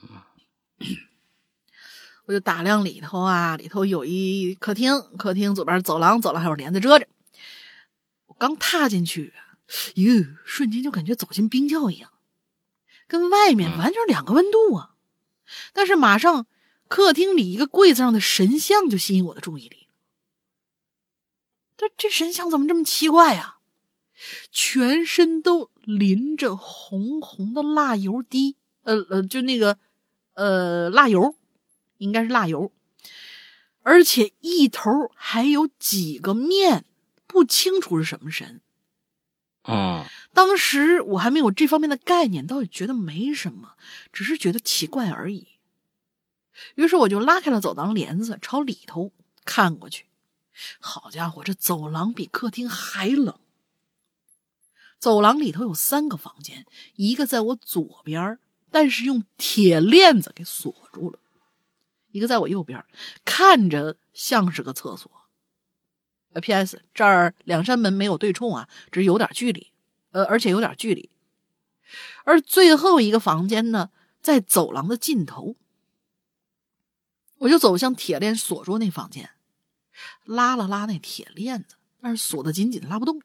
[2.27, 7.09] 我就打量里头啊，里头有一客厅，客厅左边走廊，走廊还有帘子遮着。
[8.27, 9.33] 我刚踏进去，
[9.95, 12.11] 哟，瞬间就感觉走进冰窖一样。
[13.07, 14.95] 跟外面完全两个温度啊！
[15.73, 16.47] 但是马上，
[16.89, 19.87] 客厅里一个柜子上的神像就吸引我的注意力。
[21.77, 23.59] 这这神像怎么这么奇怪呀？
[24.51, 29.79] 全身都淋着红红的蜡油滴，呃呃，就那个
[30.33, 31.35] 呃蜡油，
[31.99, 32.73] 应该是蜡油，
[33.83, 36.87] 而且一头还有几个面，
[37.27, 38.61] 不清楚是什么神。
[39.65, 40.05] 嗯。
[40.37, 43.75] 当时我还没有这方面的概念，倒也觉得没什么，
[44.13, 45.49] 只是觉得奇怪而已。
[46.75, 49.13] 于是我就拉开了走廊帘子，朝里头
[49.47, 50.05] 看过去。
[50.79, 53.41] 好家伙，这走廊比客厅还冷。
[54.99, 56.67] 走廊里头有三个房间，
[56.97, 58.39] 一个在我左边，
[58.71, 61.19] 但是用铁链子给锁住了；
[62.11, 62.85] 一个在我右边，
[63.25, 65.11] 看着像是个厕所。
[66.43, 66.83] P.S.
[66.93, 69.73] 这儿两扇门没有对冲啊，只是有点距离。
[70.17, 71.11] 呃，而且有点距离，
[72.25, 73.91] 而最后一个房间呢，
[74.23, 75.57] 在走廊的尽头。
[77.37, 79.33] 我就走向铁链锁住那房间，
[80.25, 83.21] 拉了拉那铁链子，但是锁的紧紧的，拉不动。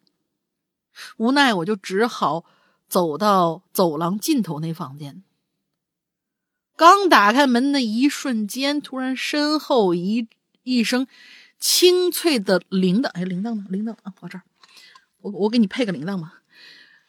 [1.15, 2.43] 无奈，我就只好
[2.89, 5.23] 走到走廊尽头那房间。
[6.75, 10.27] 刚打开门的一瞬间，突然身后一
[10.63, 11.07] 一声
[11.57, 13.65] 清脆的铃铛，哎，铃铛呢？
[13.69, 14.43] 铃铛啊，我这儿，
[15.21, 16.40] 我我给你配个铃铛吧。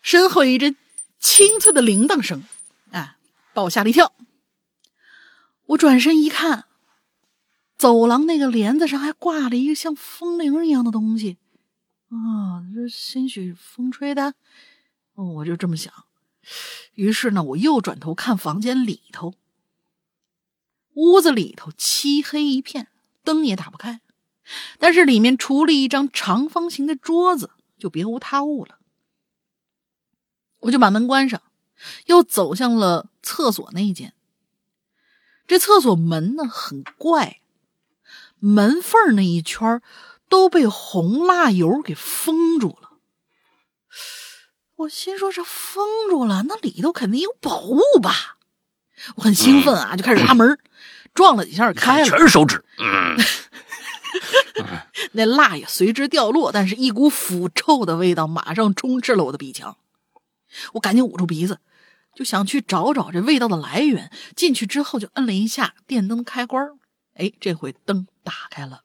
[0.03, 0.77] 身后一阵
[1.19, 2.45] 清脆的铃铛声，
[2.91, 3.17] 哎，
[3.55, 4.13] 把我吓了一跳。
[5.67, 6.67] 我转身一看，
[7.79, 11.39] 走廊那个帘子上还挂了一个像风铃一样的东西。
[12.09, 14.35] 啊，这兴许风吹的。
[15.15, 15.93] 哦，我就这么想。
[16.95, 19.35] 于是呢，我又转头看房间里头，
[20.95, 22.89] 屋子里头漆黑一片，
[23.23, 24.01] 灯也打不开。
[24.79, 28.81] 但是里面除了一张长方形的桌子，就别无他物了。
[30.63, 31.41] 我就把门关上，
[32.07, 34.15] 又走向了厕所那一间。
[35.47, 37.41] 这厕所门呢很怪，
[38.39, 39.83] 门缝那一圈
[40.29, 42.91] 都被红蜡油给封住了。
[44.77, 48.39] 我心说这封住了，那里头肯定有宝物吧？
[49.17, 50.59] 我很兴奋啊，就开始拉门，
[51.13, 52.65] 撞了几下开了，全是手指。
[55.13, 59.77] 那蜡也随之掉落，但是一股腐臭的味道马上充斥了我的鼻腔。
[60.75, 61.59] 我赶紧捂住鼻子，
[62.15, 64.11] 就想去找找这味道的来源。
[64.37, 66.79] 进去之后，就摁了一下电灯开关，
[67.15, 68.83] 哎，这回灯打开了。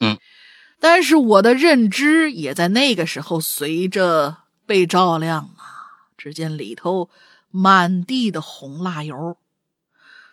[0.00, 0.18] 嗯，
[0.78, 5.78] 但是我的认知也在那个时候随着被照亮啊。
[6.16, 7.08] 只见里头
[7.50, 9.38] 满地的红蜡油，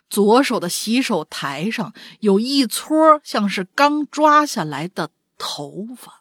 [0.09, 6.16] 左手的洗手台上有一撮像是刚抓下来的头发。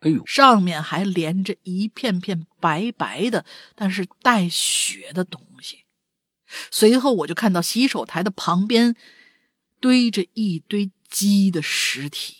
[0.00, 3.44] 哎呦，上面还连着一片片白白的，
[3.74, 5.84] 但是带血的东西。
[6.70, 8.96] 随后我就看到洗手台的旁边
[9.80, 12.36] 堆着一堆鸡的尸体，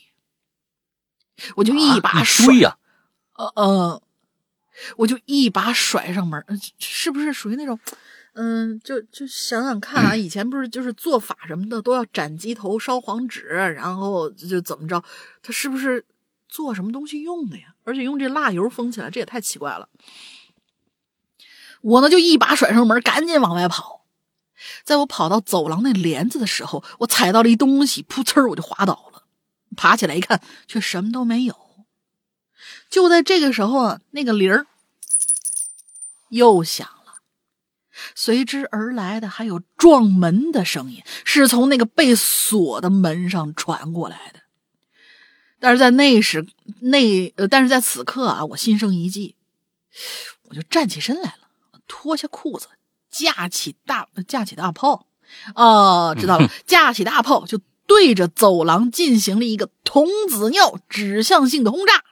[1.57, 2.79] 我就一把啊甩，堆呀、
[3.35, 4.03] 呃呃，
[4.99, 7.79] 我就一把甩上门，呃是不是属于那种？
[8.35, 15.03] 嗯，就就想想看啊，以前不是就是做法什么的都要斩鸡头、烧黄纸，然后就怎么着？
[15.43, 16.05] 他是不是
[16.49, 17.75] 做什么东西用的呀？
[17.85, 19.89] 而且用这蜡油封起来，这也太奇怪了。
[21.81, 24.05] 我呢就一把甩上门，赶紧往外跑。
[24.83, 29.23] 在我跑到走廊那帘子的时候，我踩到了一东西，噗呲我就滑倒了。
[29.77, 31.87] 爬起来一看，却什么都没有。
[32.91, 34.67] 就在这个时候啊，那个铃儿
[36.31, 37.21] 又响了，
[38.15, 44.41] 随之而来的还有撞门的声音，是从那个被锁的门上传过来的。
[45.61, 46.47] 但是在那时
[46.81, 49.35] 那呃，但是在此刻啊，我心生一计，
[50.45, 52.69] 我就站起身来了，脱下裤子，
[53.11, 55.07] 架起大架起大炮，
[55.55, 62.05] 哦，知道了， 架起大炮就对着走廊进行了一个童子尿指向性的轰炸。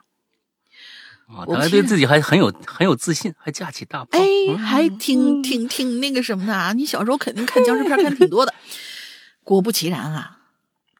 [1.28, 4.10] 啊，我他还对自己还很有很有自信，还架起大炮。
[4.12, 6.72] 哎，嗯还挺挺挺那个什么的啊！
[6.72, 8.54] 你小时候肯定看僵尸片看挺多的。
[9.42, 10.38] 果不其然啊，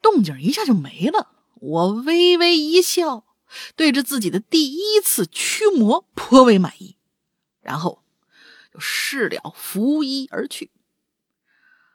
[0.03, 1.29] 动静一下就没了。
[1.61, 3.25] 我微微一笑，
[3.75, 6.97] 对着自己的第一次驱魔颇为满意，
[7.61, 8.03] 然后
[8.73, 10.71] 就事了拂衣而去。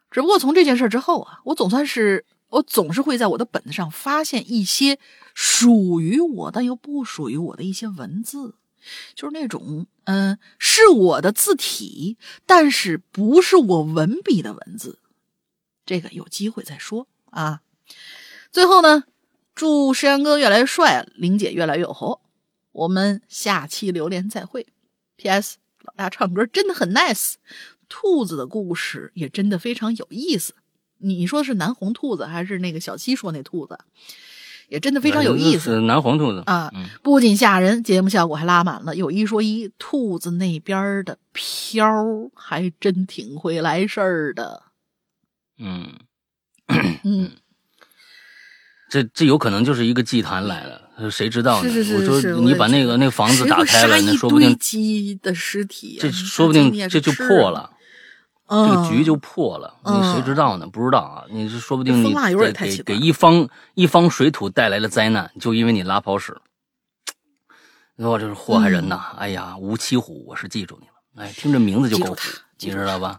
[0.10, 5.00] 只不过从这件事之后啊，我总算是我总是会在我的本子上发现一些
[5.34, 8.56] 属于我但又不属于我的一些文字。
[9.14, 14.98] 就是那种，嗯、是我的字体，但是不是我文笔的文字。
[15.86, 17.62] 这个有机会再说啊。
[18.52, 19.04] 最后呢，
[19.62, 22.20] 祝石阳哥越来越帅，玲姐越来越红。
[22.72, 24.66] 我们下期榴莲再会。
[25.18, 25.58] P.S.
[25.84, 27.36] 老大唱歌真的很 nice，
[27.88, 30.56] 兔子的故事也真的非常有意思。
[30.98, 33.78] 你说是南红兔子还是那个小七说那兔子？
[34.68, 35.76] 也真的非常有意思。
[35.76, 38.96] 是南红兔子啊嗯，不仅吓人，节目效果还拉满了。
[38.96, 41.88] 有一说一，兔子那边的飘
[42.34, 44.64] 还真挺会来事儿的。
[45.60, 46.00] 嗯，
[47.04, 47.34] 嗯，
[48.92, 51.72] 这这有可能就是一个祭坛来了，呃谁知道呢？
[51.72, 57.10] 是是是我说你把那个那个房子打开了，那说不定鸡的尸体、啊，这说不定这就。
[57.14, 57.72] 破了，
[58.50, 59.74] 这嗯，个局就破了。
[59.86, 60.68] 你嗯谁知道呢？
[60.68, 66.36] 不知道啊，你是说不定你给给给一方一方水土带来了灾难，就因为你拉泡屎。
[67.96, 69.14] 你说这是祸害人呐！
[69.14, 71.24] 嗯哎呀，吴七虎，我是记住你了。
[71.24, 72.20] 哎，听这名字就够虎
[72.60, 73.18] 你知道吧？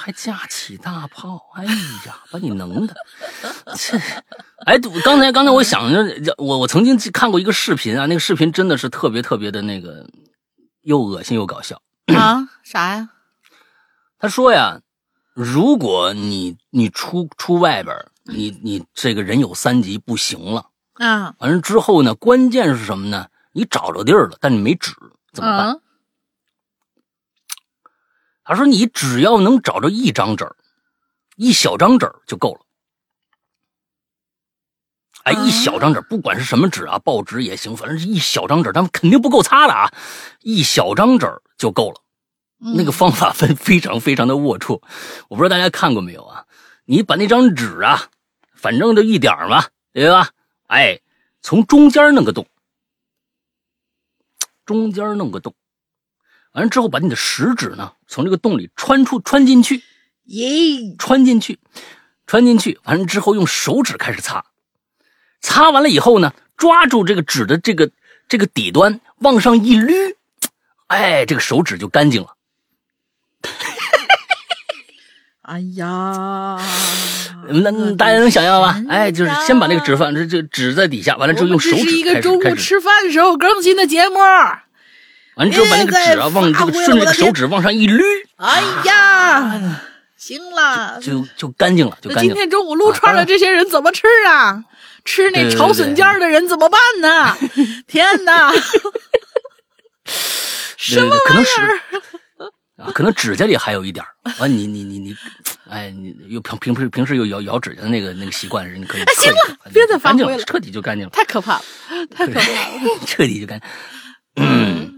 [0.00, 1.64] 还架起大炮，哎
[2.06, 2.96] 呀，把你能的！
[3.76, 3.98] 这，
[4.64, 10.08] 哎，刚才刚才我想着，我我曾经看过一个视频啊，那个视频真的是特别特别的那个，
[10.80, 11.82] 又恶心又搞笑。
[12.06, 13.10] 啊，啥呀？
[14.18, 14.80] 他说呀，
[15.34, 17.94] 如果你你出出外边，
[18.24, 23.26] 你你这个人有三级不行了，啊，完了之后呢，关键是什么呢？
[23.52, 24.92] 你找着地儿了，但你没纸，
[25.34, 25.68] 怎么办？
[25.68, 25.76] 啊
[28.50, 30.56] 他说你只要能找着一张纸儿，
[31.36, 32.60] 一小张纸儿就够了。
[35.22, 39.92] 哎，啊一小张纸，不管是什么纸啊，报纸也行，反正是一小张纸，他们肯定不够擦的啊，
[40.40, 42.02] 一小张纸就够了。
[42.58, 44.82] 那个嗯方法非非常非常的龌龊，
[45.28, 46.44] 我不知道大家看过没有啊？
[46.86, 48.10] 你把那张纸啊，
[48.52, 50.30] 反正就一点儿嘛，对吧？
[50.66, 51.00] 哎，
[51.40, 52.44] 从中间弄个洞，
[54.66, 55.54] 中间弄个洞，
[56.52, 59.82] 完了之后把你的食指呢从这个洞里穿出穿进去，
[60.24, 60.46] 耶，
[60.98, 61.58] 穿进去，
[62.26, 64.44] 穿进去，完了之后用手指开始擦，
[65.40, 67.90] 擦完了以后呢，抓住这个纸的这个
[68.28, 70.16] 这个底端往上一捋，
[70.88, 72.34] 哎，这个手指就干净了。
[75.42, 76.60] 哎呀，
[77.48, 78.86] 那大家能想象吧天？
[78.88, 84.18] 哎，就是先把那个纸放这这纸在底下，完了之后用手这是一个指开始开始，中午吃饭的时候更新的节目。
[85.36, 88.02] 完了之后把那个纸啊往这个顺着手指往上一捋，
[88.36, 89.80] 哎呀，
[90.16, 92.34] 行了，就就干净了，就干净了。
[92.34, 94.64] 今天中午撸串的这些人怎么吃啊？
[95.04, 97.34] 吃那炒笋尖的人怎么办呢？
[97.88, 98.52] 天哪！
[100.76, 102.84] 什么对对可能玩意儿？
[102.84, 105.16] 啊，可能指甲里还有一点儿完你你你你，
[105.68, 111.62] 哎，你又平平时平时又咬咬指甲的那个那个习惯人，你可以哎行了别再发挥了彻底就干净了，太可怕了，
[112.14, 112.98] 太可怕了！
[113.06, 113.68] 彻底就干净。
[114.36, 114.96] 嗯，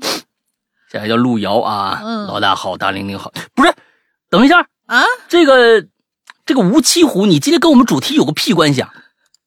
[0.92, 3.74] 下来叫路遥啊，嗯老大好，大玲玲好，不是，
[4.28, 5.02] 等一下，啊！
[5.28, 5.86] 这个
[6.44, 8.92] 这个吴七虎，你今天跟我们主题有个屁关系啊？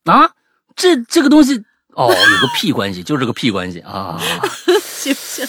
[0.06, 0.32] 啊，
[0.76, 4.20] 这这个东西哦，有个屁关系，就是个屁关系啊。
[4.82, 5.48] 行 行，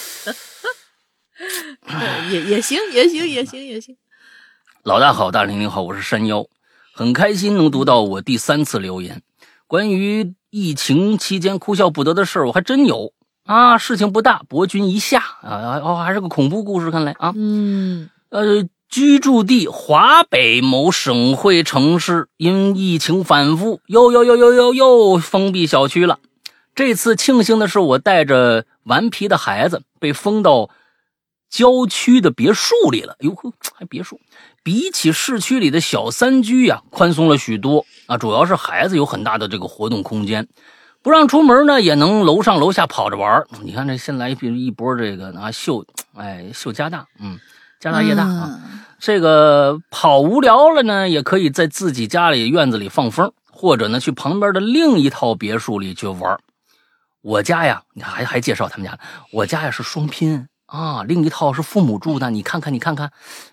[1.87, 3.97] 呃也也行，也行，也行，也行。
[4.83, 6.47] 老大好，大玲玲好，我是山妖。
[6.95, 9.23] 很开心能读到我第三次留言。
[9.67, 13.13] 关于疫情期间哭笑不得的事儿，我还真有
[13.47, 13.79] 啊。
[13.79, 26.19] 事情不大，博君一笑啊，哦，还是个恐怖故事，看来啊，嗯呃，居住地华北某省会城市，因疫情反复，又又又又又又封闭小区了。
[26.75, 30.69] 这次庆幸的是，我带着顽皮的孩子被封到
[31.49, 33.17] 郊区的别墅里了。
[33.21, 34.21] 哟呵，还别墅，
[34.63, 38.19] 比起市区里的小三居呀，宽松了许多啊。
[38.19, 40.47] 主要是孩子有很大的这个活动空间，
[41.07, 47.39] 不让出门呢，也能楼上楼下跑着玩儿你看这新来一一波这个啊秀，哎秀家大，嗯，
[47.79, 48.61] 家大业大啊。
[48.65, 56.37] 嗯这个跑无聊了呢，也可以在自己家里院子里放风，或者呢去旁边的另一套别墅里去玩。
[57.23, 58.99] 我家呀，你还还介绍他们家，
[59.31, 62.31] 我家呀是双拼啊，另一套是父母住的。
[62.31, 63.13] 你看看，你看看，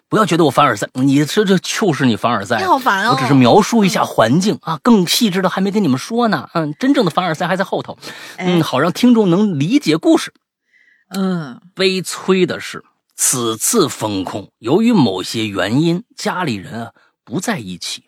[0.10, 2.58] 不要觉得我凡尔赛，你这这就是你凡尔赛。
[2.58, 3.12] 你好烦哦！
[3.14, 6.50] 我只是描述一下环境啊，更细致的还没跟你们说呢。
[6.54, 7.98] 嗯，真正的凡尔赛还在后头。
[8.38, 10.34] 嗯，哎好让听众能理解故事。
[11.16, 12.84] 嗯悲催的是，
[13.16, 16.92] 此次封控，由于某些原因，家里人啊
[17.24, 18.06] 不在一起，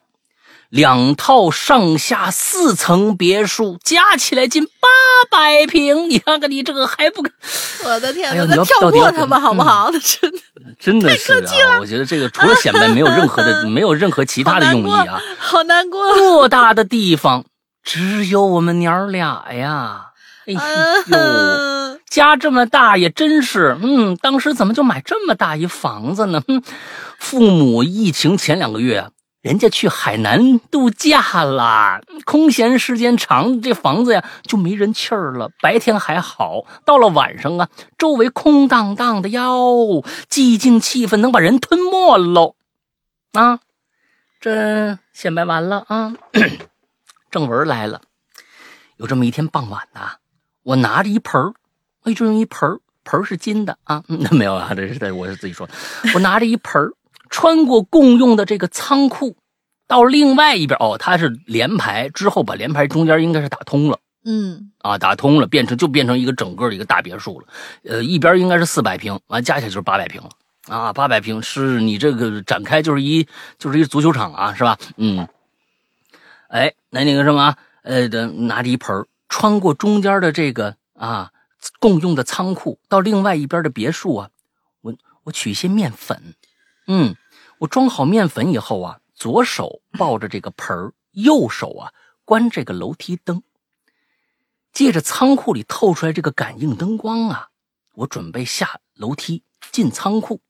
[0.76, 4.90] 两套上下四层别墅加起来近八
[5.32, 7.26] 百平， 你看看你这个还不
[7.86, 9.90] 我的天哪，你要到底要过他们，好不好？
[9.94, 10.38] 那 真的
[10.78, 11.32] 真的是
[11.64, 11.80] 啊！
[11.80, 15.22] 我觉得这个除了显摆，没有任何的， 没有任何其他的用意啊。
[15.38, 16.14] 好难过。
[16.18, 17.46] 偌大的地方，
[17.82, 20.08] 只有我们娘儿俩呀！
[20.46, 20.60] 哎呦。
[21.10, 26.44] 嗯，家这么大也真是，嗯，当时怎么就买这么大一房子呢？
[26.46, 26.62] 哼，
[27.18, 29.10] 父母疫情前两个月啊，
[29.46, 35.52] 人家去海南度假了，空闲时间长，这房子呀就没人气儿了。
[35.62, 42.56] 白天还好，到了晚上啊，周围空荡荡的哟，寂静气氛能把人吞没喽。
[43.34, 43.60] 啊，
[44.42, 46.16] 这显摆完了啊，
[47.30, 48.02] 正文来了。
[48.98, 50.14] 有这么一天傍晚呐、
[50.64, 51.54] 我拿着一盆儿，
[52.02, 55.70] 哎，就用一盆儿，盆儿是金的啊，那， 没有啊，这是这我是自己说。
[56.16, 56.92] 我拿着一盆儿，
[57.36, 59.36] 穿过共用的这个仓库，
[59.90, 64.00] 到另外一边哦，它是连排，之后把连排中间应该是打通了。
[64.24, 64.72] 嗯。
[64.80, 67.48] 啊，打通了，变成就变成一个整个的一个大别墅了。
[67.84, 70.30] 呃，一边应该是四百平，完加起来就是八百平了。
[70.68, 73.28] 啊，八百平是你这个展开就是一
[73.60, 74.78] 就是一足球场啊，是吧？
[74.96, 75.28] 嗯，
[76.48, 77.54] 哎，那那个什么，
[77.84, 81.32] 呃，这拿着一盆儿穿过中间的这个啊
[81.82, 84.30] 共用的仓库，到另外一边的别墅啊，
[84.80, 84.96] 我
[85.26, 86.36] 我取一些面粉，
[86.88, 87.16] 嗯，
[87.60, 91.92] 我装好面粉以后啊，左手抱着这个盆儿，右手啊
[92.26, 93.44] 关这个楼梯灯，
[94.74, 97.50] 借着仓库里透出来这个感应灯光啊，
[97.94, 100.42] 我准备下楼梯进仓库，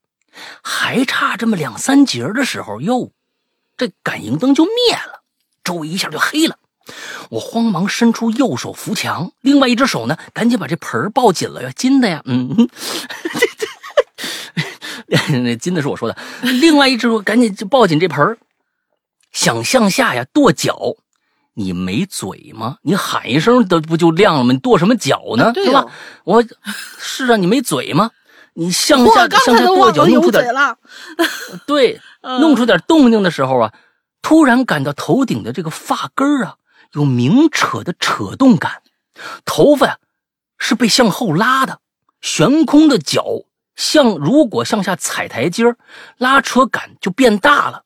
[0.63, 3.11] 还差这么两三节的时候，哟，
[3.77, 5.21] 这感应灯就灭了，
[5.63, 6.57] 周围一下就黑了。
[7.31, 12.69] 我慌忙伸出右手扶墙，另外一只手呢，赶紧把这盆抱紧了呀，金的呀，嗯，
[15.43, 18.37] 那金的是我说的，另外一只手赶紧就抱紧这盆儿，
[19.31, 20.95] 想向下呀跺脚。
[21.57, 22.79] 你没嘴吗？
[22.81, 24.51] 你喊一声都不就亮了吗？
[24.51, 25.45] 你跺什么脚呢？
[25.45, 25.89] 啊对是吧哦？
[26.25, 26.43] 我
[26.97, 28.11] 是啊，你没嘴吗？
[28.55, 30.45] 你向下向下跺脚， 弄出点。
[31.65, 33.73] 对，嗯弄出点动静的时候啊，
[34.21, 36.55] 突然感到头顶的这个发根儿啊
[36.91, 38.81] 有明扯的扯动感，
[39.45, 39.97] 头发呀
[40.57, 41.79] 是被向后拉的，
[42.19, 43.25] 悬空的脚
[43.75, 45.77] 向如果向下踩台阶儿
[46.17, 47.83] 拉扯感就变大了。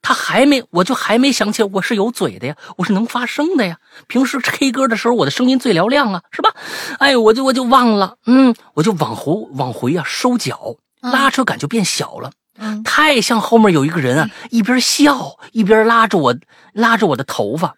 [0.00, 3.78] 他还没，我就还没想起来我是有嘴的呀，我是能发声的呀。
[4.06, 6.54] 平时 K 歌的时候，我的声音最嘹亮啊，是吧？
[6.98, 12.30] 哎，我就我就忘了，嗯，我就往回往回啊收脚，拉扯感就变小了。
[12.60, 16.36] 嗯太像后面有一个人啊，一边笑一边拉着我，
[16.72, 17.76] 拉着我的头发。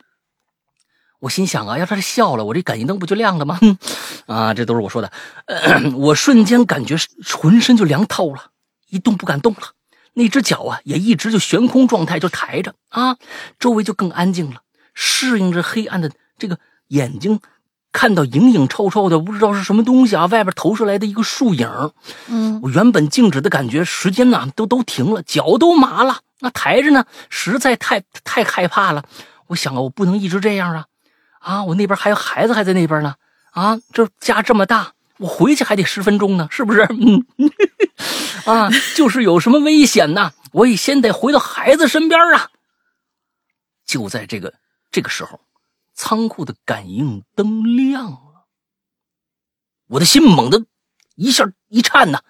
[1.20, 3.58] 我心想啊，要是他笑了，我这感应灯不就亮了吗？
[3.60, 3.78] 哼
[4.26, 5.12] 啊，这都是我说的。
[5.46, 6.96] 呃 我瞬间感觉
[7.38, 8.46] 浑身就凉透了，
[8.88, 9.60] 一动不敢动了。
[10.14, 13.16] 那只脚啊，也一直就悬空状态，就抬着啊，
[13.58, 14.62] 周围就更安静了。
[14.94, 17.38] 适应着黑暗的这个眼睛，
[17.92, 21.92] 看到影影绰绰的，不知道是什么东西啊，外边投射来的一个树影。
[22.28, 26.20] 嗯我原本静止的感觉，时间呢都都停了，脚都麻了。
[26.40, 29.04] 那抬着呢，实在太太害怕了。
[29.48, 30.86] 我想啊，我不能一直这样啊！
[31.40, 33.14] 啊，我那边还有孩子还在那边呢。
[33.50, 36.86] 啊，这家这么大，我回去还得十分钟呢，是不是？
[36.90, 37.24] 嗯，
[38.46, 42.48] 啊，就是有什么危险呐，我也先得回到孩子身边啊。
[43.84, 44.54] 就在这个
[44.92, 45.40] 这个时候，
[45.94, 48.46] 仓库的感应灯亮了，
[49.88, 50.64] 我的心猛地
[51.16, 52.20] 一下一颤呐，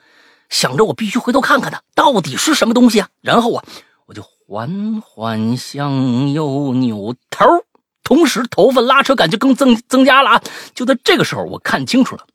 [0.48, 3.10] 想着我必须回头看看它到底是什么东西啊。
[3.20, 3.64] 然后啊，
[4.06, 7.44] 我就缓缓向右扭头，
[8.10, 10.42] 同时头发拉扯感就更增增加了啊！
[10.74, 12.26] 就在这个时候，我看清楚了，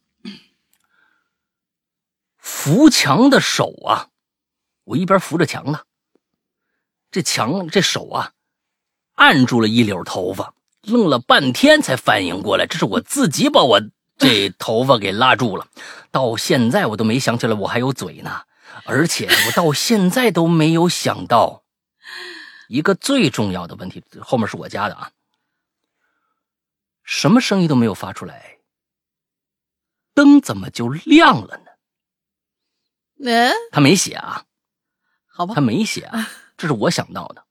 [2.38, 4.07] 扶墙的手啊，
[4.85, 5.81] 我一边扶着墙呢，
[7.11, 8.31] 这墙这手啊，
[9.15, 13.81] 按住了一绺头发，愣了半天才反应过来，这是我自己把我
[14.18, 15.68] 这头发给拉住了。
[16.10, 18.43] 到现在我都没想起来我还有嘴呢，
[18.85, 21.64] 而且我到现在都没有想到。
[22.69, 25.11] 一个最重要的问题，后面是我加的啊，
[27.06, 28.57] 什么声音都没有发出来，
[30.14, 31.72] 灯怎么就亮了呢？
[33.23, 34.44] 嗯，他没写啊，
[35.27, 36.27] 好吧，他没写啊，
[36.57, 37.44] 这是我想到的。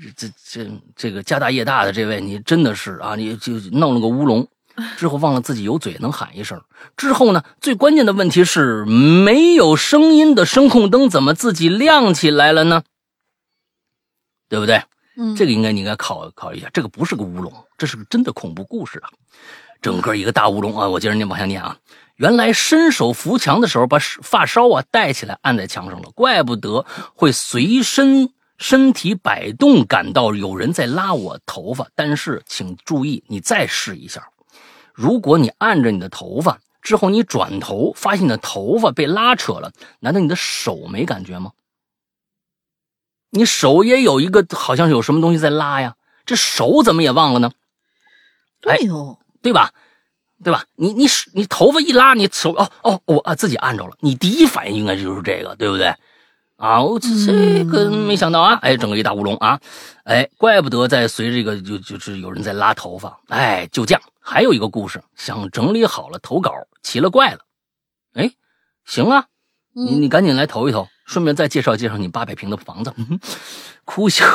[0.00, 4.48] 这这这这个家大业大的这位，你真的是啊，你就弄了个乌龙，
[4.98, 6.62] 之后忘了自己有嘴能喊一声。
[6.96, 12.82] 之后呢，最关键的问题是，没有声音的声控灯怎么自己亮起来了呢？
[14.48, 14.82] 对不对？
[15.16, 19.08] 嗯，这个应该你应该考考一下，这个不是个乌龙，这是个真的恐怖故事啊！
[19.80, 20.88] 整个一个大乌龙啊！
[20.88, 21.78] 我接着念往下念啊。
[22.16, 26.84] 原来伸手扶墙的时候，把发梢啊带起来按在墙上了，怪不得
[27.14, 31.86] 会随身身体摆动，感到有人在拉我头发。
[31.94, 34.28] 但是请注意，你再试一下，
[34.92, 41.52] 如果你按着你的头发之后，你转头发现你的头发被拉扯了，难道你的手没感觉吗？
[43.30, 45.94] 你手也有一个，好像有什么东西在拉呀？
[46.26, 47.52] 这手怎么也忘了呢？
[48.60, 49.70] 对哦，对吧？
[50.42, 50.64] 对吧？
[50.76, 53.96] 你你你头发一拉，你手哦哦，我啊自己按着了。
[54.00, 55.92] 你第一反应应该就是这个，对不对？
[56.56, 58.58] 啊，我这个没想到啊！
[58.62, 59.60] 哎，整个一大乌龙啊！
[60.02, 63.16] 哎，怪不得在随这个就就是有人在拉头发。
[63.28, 64.02] 哎，就这样。
[64.20, 66.52] 还有一个故事，想整理好了投稿，
[66.82, 67.38] 奇了怪了。
[68.14, 68.32] 哎，
[68.84, 69.26] 行啊，
[69.72, 70.88] 你你赶紧来投一投。
[71.06, 72.92] 顺便再介绍介绍你八百平的房子，
[73.86, 74.26] 哭笑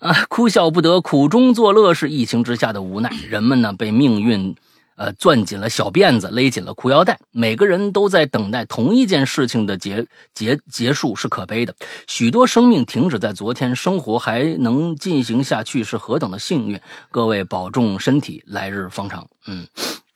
[0.00, 3.10] 啊，哭笑不得，苦中作乐是疫情之下的无奈。
[3.28, 4.56] 人们呢被命运，
[4.96, 7.18] 呃，攥紧了小辫子，勒紧了裤腰带。
[7.32, 11.74] 每个人都在等待同一件事情的结结结束，是可悲的。
[12.06, 16.80] 许多生命停止在昨天，生活还能进行下去，是何等的幸运！
[17.10, 19.28] 各位保重身体，来日方长。
[19.46, 19.66] 嗯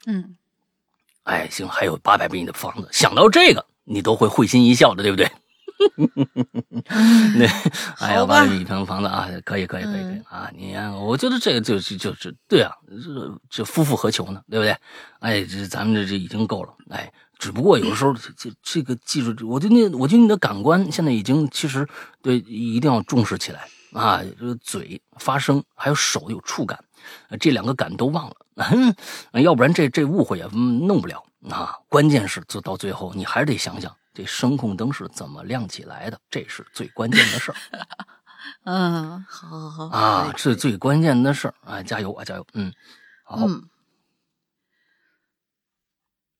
[0.07, 0.35] 嗯，
[1.25, 5.31] 哎，行，还有八百平的房子，想到这个，你都会会心一笑的，对不对？
[7.37, 7.47] 那
[7.99, 10.51] 哎呀，八一平房子啊，可以可以可以可以啊！
[10.57, 14.41] 你看，我觉得这个就是就是对啊，这这夫复何求呢？
[14.51, 14.77] 对不对？
[15.21, 16.75] 哎，这咱们这这已经够了。
[16.91, 21.87] 哎，只不过有的时候这这个技术，我觉得那我觉得你的感官现在已经其实
[22.23, 24.23] 对一定要重视起来啊！
[24.39, 26.79] 这个嘴发声，还有手有触感，
[27.41, 28.37] 这两个感都忘了，
[29.41, 31.75] 要不然这这误会也弄不了啊！
[31.89, 33.95] 关键是做到最后，你还是得想想。
[34.15, 36.19] 这声控灯是怎么亮起来的？
[36.31, 37.57] 这是最关键的事儿。
[38.65, 41.83] 嗯，好，好，好啊，是最关键的事儿啊！
[41.83, 42.47] 加油啊，加油！
[42.53, 42.73] 嗯，
[43.25, 43.47] 好，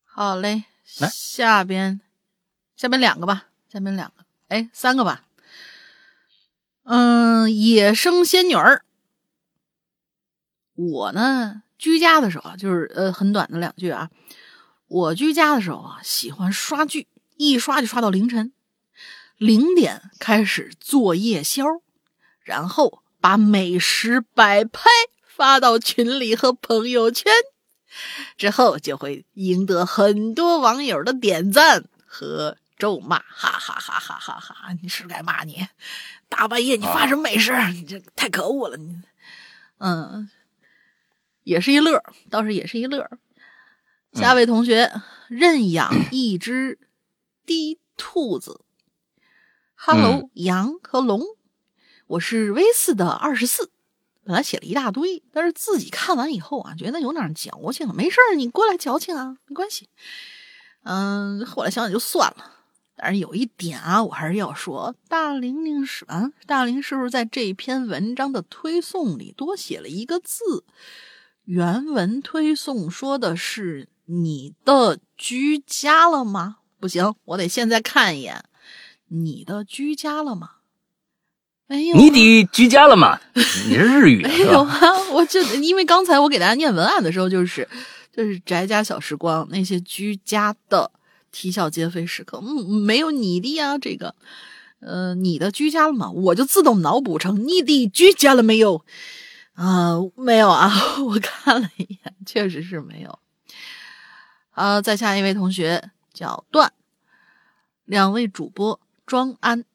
[0.05, 0.63] 好嘞。
[0.99, 1.99] 来，下边，
[2.75, 5.25] 下边两个吧，下边两个，哎，三个吧。
[6.83, 8.85] 嗯，野生仙女儿。
[10.75, 14.11] 我呢，居家的时候啊，就是呃，很短的两句啊。
[14.87, 17.07] 我居家的时候啊，喜欢刷剧。
[17.37, 18.53] 一刷就刷到凌晨
[19.37, 21.65] 零点，开始做夜宵，
[22.41, 24.89] 然后把美食摆拍
[25.25, 27.33] 发到群里和朋友圈，
[28.37, 34.73] 之后就会赢得很多网友的点赞和咒骂，哈哈哈哈哈哈！
[34.81, 35.67] 你是该骂你，
[36.29, 37.51] 大半夜你发什么美食？
[37.73, 38.77] 你这太可恶了！
[38.77, 39.01] 你，
[39.79, 40.29] 嗯，
[41.43, 43.09] 也是一乐，倒是也是一乐。
[44.13, 44.93] 下位同学
[45.27, 46.79] 认养一只。
[47.45, 48.61] 滴兔子
[49.75, 51.21] ，Hello，羊和龙，
[52.07, 53.69] 我是 V 四的二十四。
[54.23, 57.87] 本来写了一大堆，但是自己看完以后啊，觉得有点矫情。
[57.93, 59.87] 没事儿，你过来矫情啊，没关系。
[60.81, 62.53] 嗯，后来想想就算了。
[62.97, 70.63] 但是有一点啊，我还是要说，大玲玲是啊，大玲是不是在这篇文章的推送里多写了一个字？
[71.43, 76.57] 原文推送说的是你的居家了吗？
[76.85, 78.43] 不行，我得现在看一眼
[79.07, 80.51] 你的居家了吗？
[81.65, 83.19] 没有，你的居家了吗？
[83.33, 84.79] 你是日语没有啊？
[85.11, 87.67] 我就因为刚才我给大家念文案的时候，就是
[88.15, 90.91] 就是宅家小时光那些居家的
[91.31, 94.13] 啼笑皆非时刻，嗯，没有你的呀，这个，
[94.79, 96.11] 呃，你的居家了吗？
[96.11, 98.85] 我就自动脑补成你的居家了没有？
[99.55, 100.71] 啊，没有啊，
[101.03, 103.17] 我看了一眼，确实是没有。
[104.51, 105.89] 啊，再下一位同学。
[106.15, 106.73] 叫段，
[107.83, 109.65] 两位主播庄安，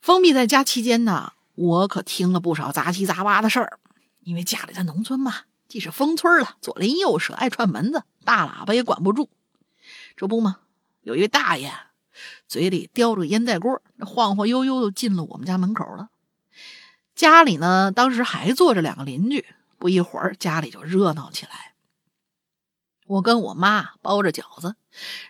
[0.00, 3.78] 封闭在家期间呢，我可听了不少杂七杂八的事儿。
[4.20, 5.32] 因为家里在农村嘛，
[5.68, 9.30] 既是封村了，左邻右舍爱串门子，大喇叭也管不住。
[10.16, 10.58] 这不嘛，
[11.02, 11.72] 有一位大爷
[12.48, 16.10] 嘴里叼着烟袋锅，晃晃悠悠的进了我们家门口了。
[17.14, 19.46] 家里呢，当时还坐着两个邻居。
[19.78, 21.75] 不一会儿，家里就热闹起来。
[23.06, 24.74] 我跟我妈包着饺子，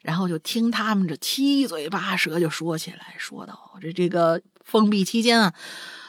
[0.01, 5.55] 然后就听他们这七嘴八舌就说起来，说到这这个封闭期间啊，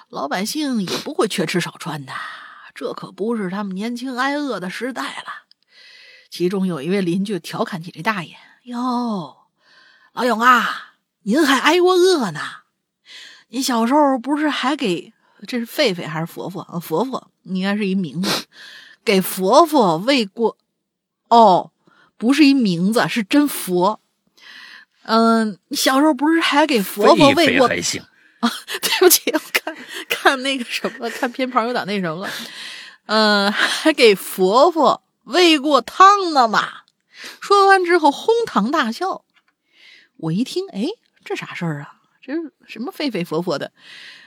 [0.10, 2.14] 老百姓也不会缺吃少穿的，
[2.74, 5.46] 这可不是他们年轻挨饿的时代了。
[6.30, 9.36] 其中有一位邻居调侃起这大爷：“哟，
[10.14, 12.40] 老勇啊，您还挨过饿呢？
[13.50, 15.12] 您小时候不是还给
[15.46, 16.80] 这是狒狒还是佛佛啊？
[16.80, 18.46] 佛佛应该是一名字，
[19.04, 20.58] 给佛佛喂过。”
[21.30, 21.72] 哦，
[22.18, 24.00] 不是一名字，是真佛。
[25.04, 27.68] 嗯，你小时候不是还给佛佛喂过？
[27.68, 28.02] 还行
[28.42, 28.52] 啊，
[28.82, 29.76] 对不起，我看
[30.10, 32.30] 看那个什么，看偏旁有点那什么了。
[33.06, 36.82] 嗯，还给佛佛喂过汤呢嘛？
[37.42, 39.24] 说完之后哄堂大笑。
[40.18, 40.88] 我一听，哎，
[41.24, 41.94] 这啥事儿啊？
[42.22, 42.34] 这
[42.68, 43.72] 什么狒狒佛佛的？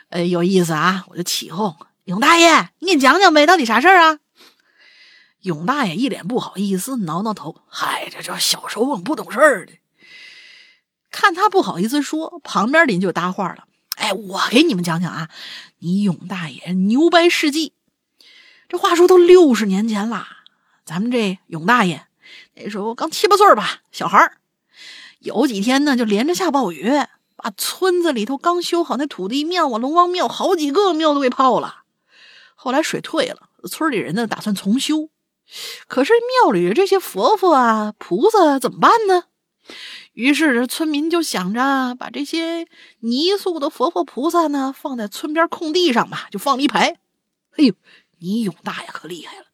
[0.09, 1.05] 哎，有意思啊！
[1.09, 4.19] 我就起哄，勇大爷，你给讲讲呗，到底啥事儿啊？
[5.43, 9.73] 勇大爷一脸不好意思，挠挠头：“嗨，这这小时候不懂事儿的。”
[11.11, 13.65] 看他不好意思说，旁边邻居就搭话了
[13.97, 15.31] ：“哎，我给你们讲讲啊，
[15.79, 17.73] 你勇大爷牛掰事迹。
[18.69, 20.45] 这话说都六十年前啦，
[20.85, 22.07] 咱们这勇大爷
[22.55, 24.39] 那时候刚七八岁吧，小孩儿。
[25.19, 26.91] 有几天呢，就连着下暴雨，
[27.35, 31.83] 把村子里头刚修好那土地庙啊、龙王庙好几个庙都给泡了。
[32.55, 35.09] 后来水退了，村里人呢打算重修。”
[35.89, 36.13] 可是
[36.45, 39.25] 庙里这些佛佛啊、菩萨怎么办呢？
[40.13, 42.67] 于是村民就想着把这些
[43.01, 46.99] 泥塑的佛佛菩萨呢放在村边空地上吧，就放了一排。
[47.57, 47.75] 哎呦，
[48.19, 49.47] 你勇大爷可厉害了，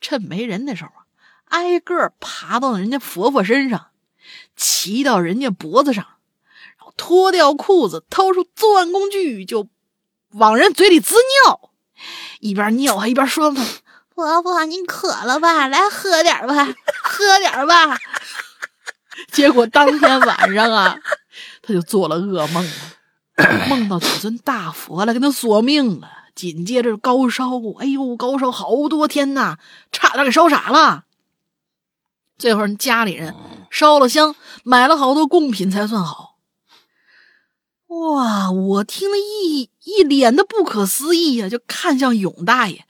[0.00, 1.06] 趁没人的时候啊，
[1.46, 3.88] 挨个爬到人家佛佛身上，
[4.56, 6.04] 骑到人家脖子上，
[6.76, 9.68] 然后脱掉裤子，掏出作案工具，就
[10.32, 11.14] 往人嘴里滋
[11.44, 11.70] 尿，
[12.40, 13.66] 一边尿还一边说呢。
[14.18, 15.68] 婆婆，你渴了吧？
[15.68, 16.66] 来喝点吧，
[17.04, 17.96] 喝点吧。
[19.30, 20.98] 结果当天晚上啊，
[21.62, 26.10] 他就做了噩梦了，梦到几尊大佛来跟他索命了。
[26.34, 27.44] 紧接着高烧，
[27.78, 29.58] 哎呦，高烧好多天呐，
[29.92, 31.04] 差点给烧傻了。
[32.36, 33.36] 最后人家里人
[33.70, 34.34] 烧了香，
[34.64, 36.38] 买了好多贡品才算好。
[37.86, 42.84] 哇，我听了一一脸的不可思议呀，就看向勇大爷。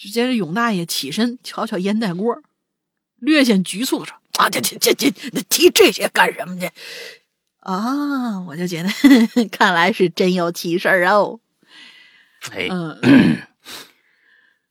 [0.00, 2.40] 只见这勇大爷起身瞧瞧烟袋锅，
[3.16, 5.10] 略显局促的说：“啊，这这这这，
[5.48, 6.70] 提这些干什么去？
[7.58, 8.88] 啊，我就觉得，
[9.50, 11.40] 看来是真有奇事儿哦。
[12.52, 13.38] 哎， 嗯，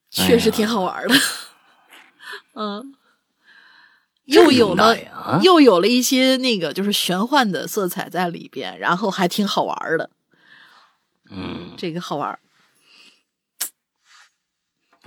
[0.10, 1.16] 确实挺好玩的。
[2.54, 2.96] 嗯，
[4.24, 4.96] 又有了
[5.44, 10.10] 又有了一些那个就是玄幻的色彩在里边，然后还挺好玩的。
[11.30, 12.40] 嗯，这个好玩。”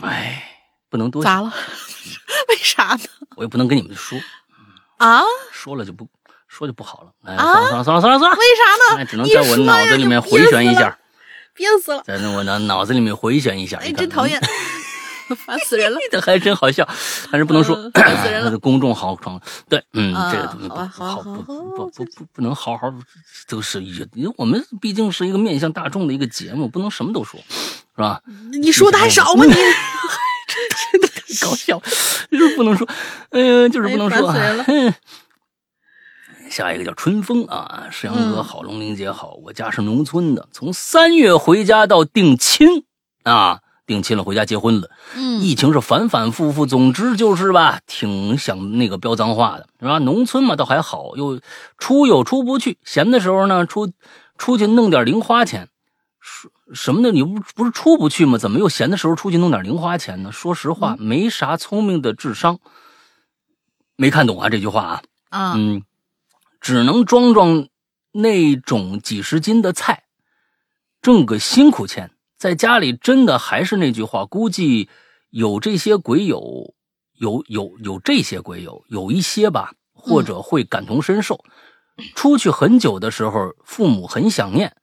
[0.03, 0.43] 哎，
[0.89, 1.53] 不能多咋了？
[2.49, 3.01] 为啥呢？
[3.37, 4.19] 我也不能跟你们说
[4.99, 5.23] 啊，
[5.53, 6.07] 说了就不
[6.49, 7.13] 说就不好了。
[7.25, 9.05] 哎，算了算了算了算了算了，为啥呢？
[9.05, 10.99] 只能在我脑子里面回旋一下，
[11.55, 13.79] 憋死了，在那我脑脑子里面回旋一下。
[13.79, 14.41] 哎，真讨厌，
[15.47, 15.99] 烦死人了！
[16.11, 16.87] 这 还真好笑，
[17.31, 18.57] 但是不能说，烦死人了。
[18.61, 22.93] 公众好闯，对，嗯，这个不好，不不不不不能好好
[23.49, 27.41] 都是也，因为我们毕竟是一个面向大众的一个节目，不能什么都说。
[27.97, 28.23] 是吧？
[28.53, 29.45] 你说的还少吗？
[29.45, 31.09] 你真的
[31.43, 31.81] 搞笑，
[32.31, 32.89] 就是不能说，
[33.31, 34.33] 嗯，就是不能说。
[36.51, 42.85] 下一个叫春风啊，世阳哥好，龙玲姐好，我家是农村的，从三月回家到定亲
[43.23, 43.61] 啊，
[43.93, 44.89] 定亲了回家结婚了。
[45.17, 49.99] 嗯，疫情是反反复复，总之就是吧，挺想那个飙脏话的，是吧？
[49.99, 51.41] 农村嘛倒还好，又
[51.77, 53.93] 出又出不去，闲的时候呢，出
[54.39, 55.69] 出去弄点零花钱。
[56.73, 57.11] 什么的？
[57.11, 58.39] 你不不是出不去吗？
[58.39, 60.31] 怎么又闲的时候出去弄点零花钱呢？
[60.31, 62.61] 说实话，没啥聪明的智商，
[63.97, 65.03] 没看懂啊这句话啊。
[65.31, 65.83] 啊，嗯，
[66.61, 67.67] 只能装装
[68.13, 70.05] 那种几十斤的菜，
[71.03, 72.13] 挣个辛苦钱。
[72.41, 74.89] 在家里真的还是那句话，估计
[75.29, 76.73] 有这些鬼友，
[77.19, 81.45] 有有有这些鬼友，有一些吧，或者会感同身受。
[82.15, 84.75] 出去很久的时候，父母很想念。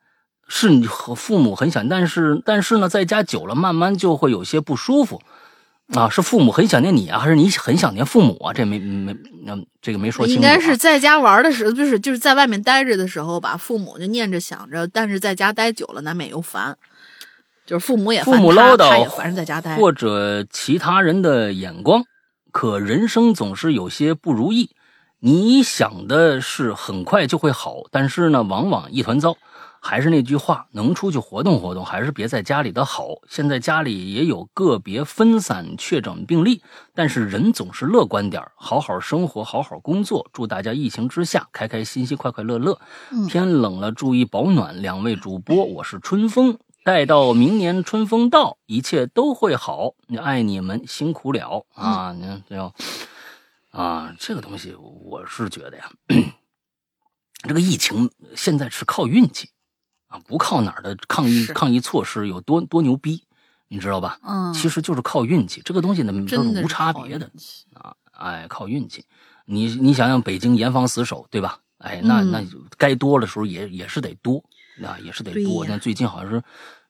[0.47, 5.19] 是你和父母很想，但是但是呢，在家久了，慢慢就会有些不舒服。
[5.95, 8.53] 啊，是父母很想念你啊，还是你很想念父母啊？
[8.53, 9.15] 这没没，
[9.45, 16.77] 那这个没说清楚、应该是在家玩的时候，就是就是在外面待着的时候吧，父母就念着想着，但是在家待久了，难免又烦。
[17.67, 22.05] 就是父母也父母唠叨，他也烦人在家待，或者其他人的眼光。
[22.53, 24.71] 可人生总是有些不如意，
[25.19, 29.35] 你想的是很快就会好，但是呢，往往一团糟。
[29.79, 33.09] 还是那句话，能出去活动活动，还是别在家里的好。
[33.29, 36.63] 现在家里也有个别分散确诊病例，
[36.95, 40.27] 但是人总是乐观点好好生活，好好工作。
[40.33, 42.79] 祝大家疫情之下开开心心，快快乐乐。
[43.29, 44.81] 天冷了，注意保暖。
[44.81, 46.57] 两位主播，我是春风。
[46.87, 49.95] 待到明年春风到，一切都会好。
[50.23, 52.13] 爱你们，辛苦了啊！
[52.13, 52.73] 你看，这要
[53.71, 55.91] 啊，这个东西，我是觉得呀，
[57.45, 59.49] 这个疫情现在是靠运气。
[60.07, 63.25] 啊，不靠哪儿的抗疫抗疫措施有多多牛逼，
[63.67, 64.17] 你知道吧？
[64.23, 67.29] 嗯，其实就是靠运气，这个东西呢都是无差别的
[67.73, 67.93] 啊。
[68.13, 69.03] 哎，靠运气，
[69.43, 71.59] 你你想想北京严防死守，对吧？
[71.79, 72.41] 哎，那那
[72.77, 74.41] 该多的时候也也是得多，
[74.81, 75.65] 啊，也是得多。
[75.65, 76.41] 那最近好像是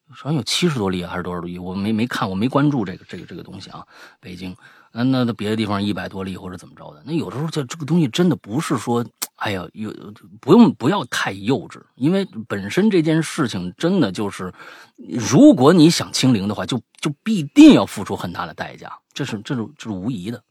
[0.10, 3.86] 好像有七十多例还是多少例，我没没看，我没关注这个这个这个东西啊。
[4.20, 4.56] 北京，
[4.92, 9.06] 那那别的地方一百多例或者怎么着的，那有的时候这这个东西真的不是说。
[9.38, 9.94] 哎呀，有
[10.42, 14.52] 不用不要太幼稚，因为本身这件事情真的就是，
[14.98, 20.44] 如果你想清零的话，就就必定要付出很大的代价，这是这是这是无疑的。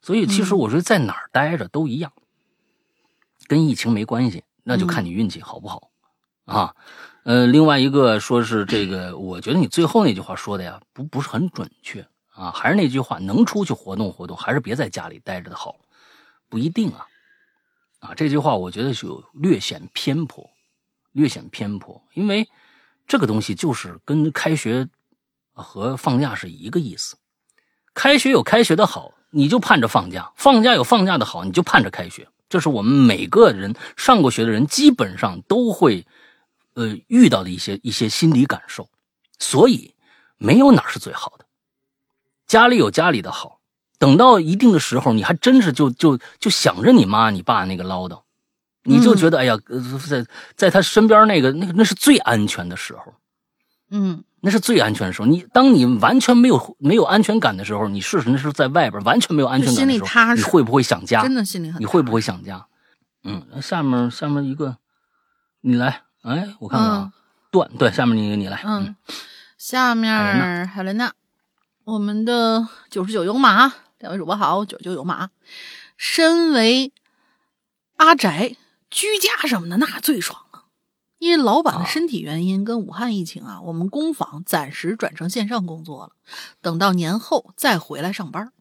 [0.00, 2.12] 所以其实我说在哪儿待着都一样，
[3.46, 5.92] 跟疫情没关系，那就看你运气好不好
[6.44, 6.74] 啊。
[7.24, 12.04] 呃，另外一个说是这个，我觉得你最后那句话说的呀，不不是很准确
[12.34, 12.50] 啊。
[12.50, 15.76] 还是那句话，能出去活动活动，还是别在家里待着的好，
[16.48, 17.06] 不一定啊。
[18.00, 20.50] 啊，这句话我觉得是略显偏颇，
[21.12, 22.48] 略显偏颇，因为
[23.06, 24.88] 这个东西就是跟开学
[25.52, 27.16] 和放假是一个意思。
[27.94, 32.26] 开学有开学的好，你就盼着放假；放假有放假的好，你就盼着开学。
[32.48, 36.04] 这是我们每个人上过学的人基本上都会
[36.74, 38.88] 呃遇到的一些一些心理感受。
[39.38, 39.94] 所以
[40.36, 41.44] 没有哪是最好的，
[42.46, 43.60] 家里有家里的好。
[43.98, 48.22] 等到一定的时候，你还真是就就就想着你妈你爸那个唠叨，
[48.82, 49.56] 你就觉得哎呀，
[50.08, 50.26] 在
[50.56, 53.14] 在他身边那个那个那是最安全的时候，
[53.90, 55.26] 嗯，那是最安全的时候。
[55.26, 61.22] 你当你完全没有没有安全感的时候，你试试那是在外边完全没有安全感的时候，你会不会想家？
[61.22, 62.66] 真的心里很你会不会想家？
[63.22, 64.78] 嗯，下面下面一个，
[65.60, 67.12] 你来，哎，我看看啊，
[67.50, 68.96] 段对，下面你你来，嗯，
[69.58, 71.12] 下面海伦娜，
[71.84, 73.72] 我们的九十九有马。
[73.98, 75.30] 两位主播好，九九有马。
[75.96, 76.92] 身为
[77.96, 78.56] 阿宅
[78.90, 80.64] 居家什么的，那最爽了。
[81.18, 86.12] 因为老板的身体原因跟武汉疫情啊，我们工坊暂时转成线上工作了。
[86.60, 88.52] 等到年后再回来上班。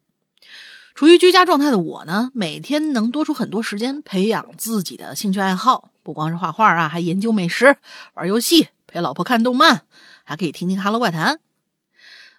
[0.93, 7.77] 处于居家状态的我呢，每天能多出很多时间培养自己的兴趣爱好，不光是画画啊，还研究美食、
[8.13, 9.81] 玩游戏、陪老婆看动漫，
[10.23, 11.35] 还可以听听《哈喽怪谈》。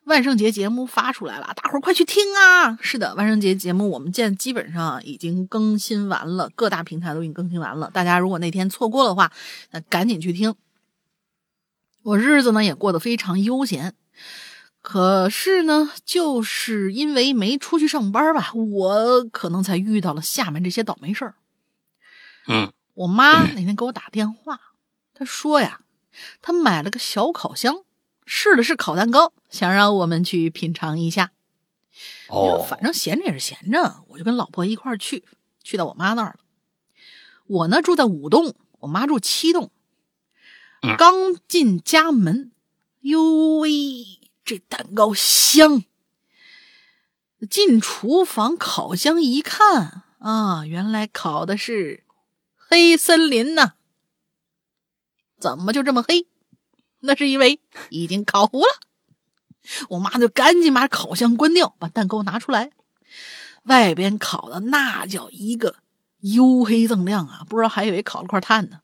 [0.04, 2.76] 万圣节节目发出来了，大伙儿快去听啊！
[2.80, 7.88] 是的，万圣节节目我们现基本上已经更新完了，各大平台都已经更新完了。
[7.92, 9.30] 大家如果那天错过的话，
[9.70, 10.54] 那赶紧去听。
[12.02, 13.94] 我日子呢也过得非常悠闲，
[14.82, 21.34] 可是呢，就是因为没出去上班吧，我可能才遇到了下面这些倒霉事儿。
[22.48, 24.60] 嗯，我妈那天给我打电话，
[25.14, 25.80] 她说呀，
[26.42, 27.84] 她买了个小烤箱。
[28.24, 31.32] 试了试烤蛋糕，想让我们去品尝一下。
[32.28, 35.24] 哦，反正闲着也是闲着，我就跟老婆一块儿去，
[35.64, 36.36] 去到我妈那儿了。
[37.46, 39.72] 我呢住在五栋，我妈住七栋。
[40.96, 42.52] 刚进家门，
[43.00, 43.70] 哟喂，
[44.44, 45.84] 这蛋糕香！
[47.50, 52.04] 进厨房烤箱一看，啊，原来烤的是
[52.56, 53.72] 黑森林呐！
[55.40, 56.28] 怎么就这么黑？
[57.00, 57.60] 那是因为
[57.90, 58.68] 已经烤糊了，
[59.88, 62.70] 我妈就赶紧把烤箱关掉，把蛋糕拿出来。
[63.64, 65.76] 外边烤的那叫一个
[66.20, 68.81] 黝黑锃亮啊，不知道还以为烤了块炭呢。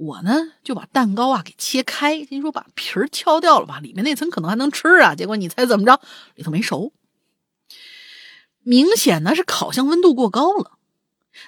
[0.00, 0.32] 我呢
[0.64, 5.14] 就把蛋糕啊给切开，心说把皮儿敲掉了吧，里面那层可能还能吃啊。
[5.14, 6.00] 结果你猜怎么着？
[6.36, 6.94] 里头没熟，
[8.62, 10.78] 明显呢是烤箱温度过高了。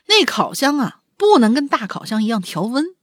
[0.07, 2.95] 那烤箱啊不能跟大烤箱一样调温。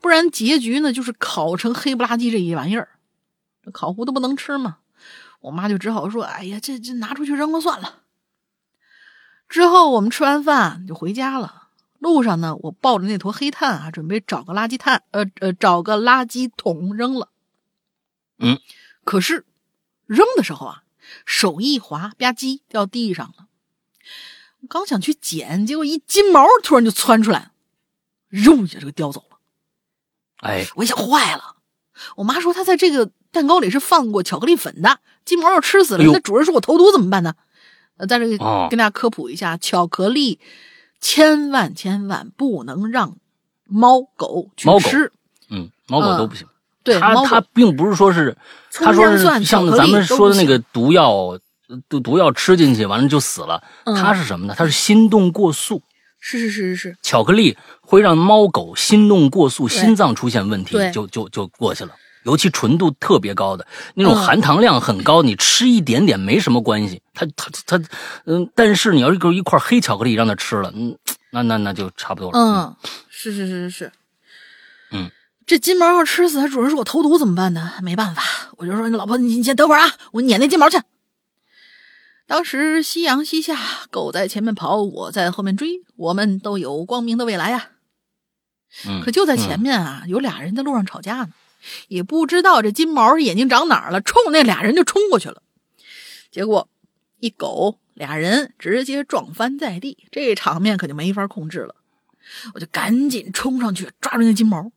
[0.00, 2.88] 不然结局呢，就是烤成黑不拉几这一玩意儿，
[3.72, 4.78] 烤糊的不能吃嘛。
[5.42, 8.00] 我妈就只好说：“哎呀，这这拿出去扔了算了。”
[9.48, 11.61] 之后我们吃完饭就回家了。
[12.02, 17.28] 路上呢，我抱着那坨黑炭啊，准备找个垃圾炭，呃呃，找个垃圾桶扔了。
[18.40, 18.58] 嗯，
[19.04, 19.46] 可是
[20.06, 20.82] 扔的时候啊，
[21.24, 23.46] 手一滑，吧唧掉地上了。
[24.62, 27.52] 我刚想去捡，结果一金毛突然就窜出来，
[28.28, 29.38] 肉一下就叼走了。
[30.38, 31.58] 哎，我一想坏了，
[32.16, 37.36] 我妈说她在这个蛋糕里是放过巧克力粉的，金毛要吃死了，哎那主人说我投毒怎么办呢？
[37.96, 40.40] 呃，在这里哦跟大家科普一下，巧克力
[41.02, 43.16] 千万千万不能让
[43.66, 45.12] 猫狗去猫狗吃。
[45.50, 46.46] 嗯，猫狗嗯都不行。
[46.82, 48.34] 对，他猫狗他并不是说是，
[48.70, 51.38] 葱他说是像咱们说的那个毒药，
[51.88, 53.62] 毒毒药吃进去完了就死了。
[53.84, 54.54] 嗯它是什么呢？
[54.56, 55.82] 它是心动过速。
[56.24, 61.90] 是是是是是，巧克力会让猫狗心动过速，心脏出现问题，就就就过去了。
[62.24, 67.02] 尤其纯度特别高的那种嗯含糖量很高，你吃一点点没什么关系。
[67.14, 67.84] 它它它，
[68.24, 70.96] 嗯，但是你要是一块黑巧克力让它吃了，嗯，
[71.30, 72.38] 那那那就差不多了。
[72.38, 72.76] 嗯，
[73.10, 73.92] 是是是是是，
[74.92, 75.10] 嗯，
[75.46, 77.72] 这金毛要吃死它，主人说我投毒怎么办呢？
[77.82, 78.22] 没办法，
[78.56, 80.78] 我就说你老婆，你你先等会儿啊，我撵那金毛去。
[82.26, 83.58] 当时夕阳西下，
[83.90, 87.66] 狗在前面跑，我在后面追，我们都有光明的未来呀、
[88.86, 91.28] 嗯，可就在前面啊，有俩人在路上吵架呢，
[91.88, 95.42] 也不知道这金毛眼睛长哪儿了，冲那俩人就冲过去了。
[96.30, 96.68] 结果
[97.20, 101.76] 一狗俩人直接撞翻在地，这场面可就没法控制了。
[102.54, 104.70] 我就赶紧冲上去抓住那金毛，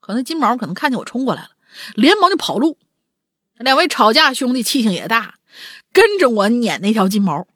[0.00, 1.50] 可那金毛可能看见我冲过来了，
[1.94, 2.76] 连忙就跑路。
[3.56, 5.38] 两位吵架兄弟气性也大，
[5.92, 7.46] 跟着我撵那条金毛。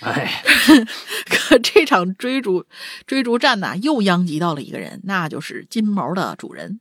[0.00, 0.42] 哎，
[1.30, 2.66] 可这场追逐
[3.06, 6.80] 追逐战呐、又殃及到了一个人，那就是金毛的主人。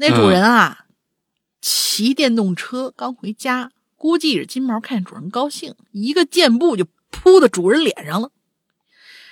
[0.00, 0.86] 那主人啊，
[1.60, 8.30] 骑电动车刚回家，估计是金毛看见主人高兴，一个箭步就扑到主人脸上了。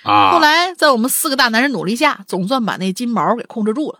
[0.03, 3.99] 啊，后来在我们四个大男人努力下，总算把那金毛给控制住了。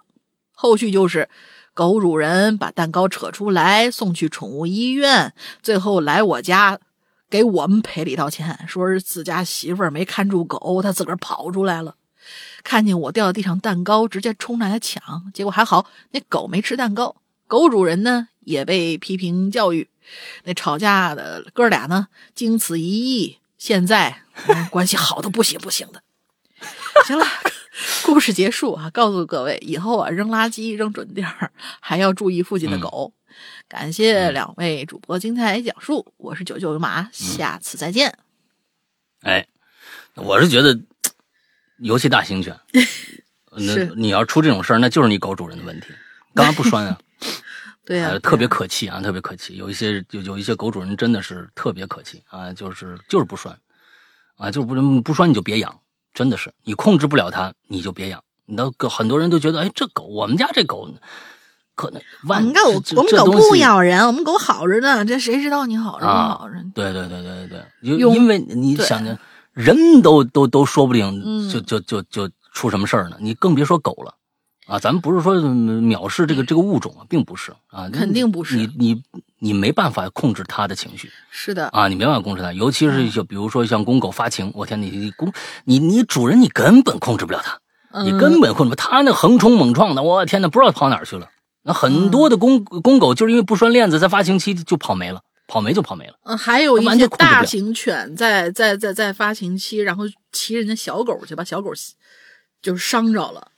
[0.51, 1.29] 后续就是
[1.73, 5.33] 狗主人把蛋糕扯出来送去宠物医院，
[5.63, 6.79] 最后来我家
[7.29, 11.95] 给我们赔礼道歉，说是自家媳妇儿没看住狗，他自个儿跑出来了，
[12.67, 17.15] 看见我掉到地上蛋糕，直接冲上来抢，结果还好那狗没吃蛋糕，
[17.47, 19.87] 狗主人呢也被批评教育，
[20.43, 26.03] 那吵架的哥俩呢经此一役，现在、嗯关系好的不行不行的。
[27.05, 27.25] 行了，
[28.03, 28.89] 故事结束啊！
[28.89, 33.13] 告诉各位，以后啊扔垃圾扔准点儿，还要注意附近的狗。
[33.69, 38.17] 感谢两位主播精彩讲述，我是九九有马，下次再见。
[39.21, 39.47] 哎，
[40.15, 40.77] 我是觉得，
[41.79, 42.57] 尤其大型犬，
[43.51, 45.87] 那你要出这种事儿，那就是你狗主人的问题。
[46.33, 46.97] 干嘛不拴啊？
[47.85, 49.55] 对特别可气啊，特别可气。
[49.55, 53.57] 有一些有有一些狗主人真的是特别可气啊，就是就是不拴，
[54.35, 55.79] 啊，就是不不拴你就别养，
[56.13, 58.21] 真的是你控制不了它，你就别养。
[58.45, 60.89] 你都很多人都觉得，哎，这狗我们家这狗
[61.75, 66.55] 可能我万们狗这我们狗不咬人，我们狗好着呢，这谁知道你好着不啊好着？
[66.73, 69.17] 对对对对对，因用因为你想着
[69.57, 71.49] 人都都都说不定嗯。
[71.49, 74.13] 就就就就出什么事儿呢，你更别说狗了。
[74.67, 74.77] 啊！
[74.77, 79.01] 咱们不是说嗯藐视这个这个物种啊，并不是啊，肯定不是你你
[79.39, 81.09] 你没办法控制它的情绪。
[81.31, 82.91] 是的，啊，你没办法控制它，尤其嗯。
[83.07, 85.31] 是就比如说像公狗发情，我天，你你公
[85.63, 91.29] 你你主人你根本控制不了它，你嗯根本控制不了它那横冲猛撞的，我天呐，不知道跑哪儿去了。
[91.63, 96.13] 那很多的公公狗就是因为不拴链子，在发情期就跑没了，跑没就跑没了。
[96.23, 101.71] 嗯，还有一完些大型犬在在在在发情期，然后骑人家小狗去，把小狗
[102.61, 103.51] 就是伤着了。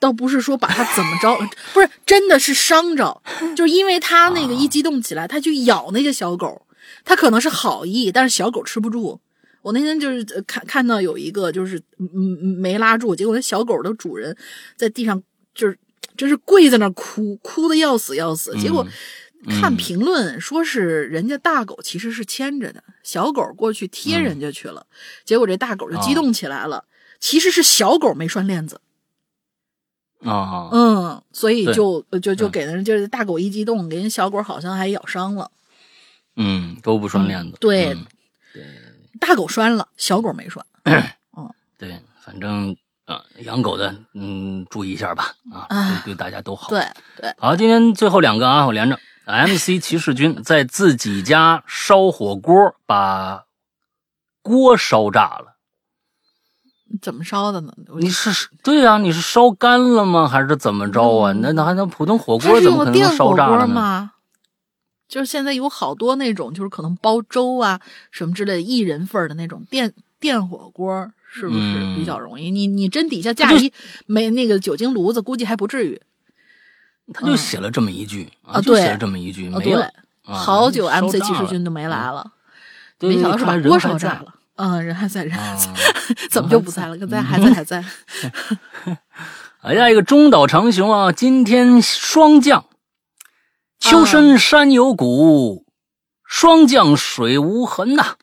[0.00, 1.34] 倒不是说把它怎么着，
[1.72, 3.22] 不是真的是伤着，
[3.56, 6.60] 就是因为它那个一激动起来，它去咬那些小狗，
[7.04, 9.18] 它可能是好意，但是小狗吃不住。
[9.62, 12.06] 我那天就是呃看看到有一个就是嗯
[12.42, 14.36] 嗯没拉住，结果那小狗的主人
[14.76, 15.22] 在地上
[15.54, 15.78] 就是
[16.18, 18.54] 真是跪在那儿哭，哭的要死要死。
[18.58, 18.92] 结果嗯
[19.48, 24.86] 看评论说是人家大狗其实是牵着的，小狗过去贴人家去了，
[25.24, 26.84] 结果这大狗就激动起来了。
[27.20, 28.80] 其实是小狗没拴链子，
[30.24, 35.50] 啊，嗯，所以就呃就就嗯给人就是大狗一激动，给人小狗好像还咬伤了。
[36.36, 37.56] 嗯，都不拴链子。
[37.60, 37.96] 对
[38.54, 38.64] 嗯
[39.20, 40.62] 大狗拴了，小狗没拴。
[40.84, 42.76] 嗯对，反正
[43.06, 46.68] 啊，养狗的，嗯，注意一下吧，啊，啊对对大家都好。
[46.68, 46.84] 对
[47.16, 48.98] 对，好，今天最后两个啊，我连着。
[49.26, 53.44] MC 骑士军在自己家烧火锅，把
[54.42, 55.56] 锅烧炸了。
[57.02, 57.72] 怎么烧的呢？
[57.98, 60.28] 你是对呀、你是烧干了吗？
[60.28, 61.32] 还是怎么着啊？
[61.32, 64.10] 嗯那那还能普通火锅怎么可能烧炸了呢？
[65.08, 67.80] 就是现在有好多那种，就是可能煲粥啊
[68.10, 72.50] 什么之类的，一人份的那种电电火锅，是不是嗯比较容易？
[72.50, 73.72] 你你真底下架一
[74.06, 76.00] 没那个酒精炉子，估计还不至于。
[77.12, 79.90] 他就写了这么一句啊，啊对就写了这么一句，啊，对没了。
[80.22, 82.32] 好久 MC 炸了骑士军都没来了，
[82.98, 84.34] 对没想到是把看人锅还在烧炸了。
[84.56, 85.68] 嗯，人还在，人还啊在，
[86.30, 86.96] 怎么就不在了？
[86.96, 87.84] 刚才还在，还在。
[89.60, 92.64] 哎呀，一个中岛长雄啊，今天霜降，
[93.78, 95.66] 秋深山有谷，
[96.24, 98.14] 霜降水无痕呐、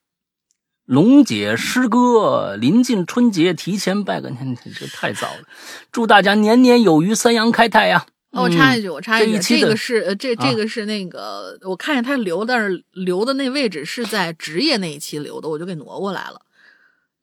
[0.85, 5.43] 龙姐诗歌临近春节，提前拜个年，这太早了。
[5.91, 8.05] 祝大家年年有余，三阳开泰呀！
[8.31, 16.41] 哦，我插一句，我插一句，这个是呃，这啊这个是那个，我看见他留，但是留的那位置是在职业那一期留的，我就给挪过来了，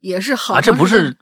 [0.00, 1.16] 也是好长时间不是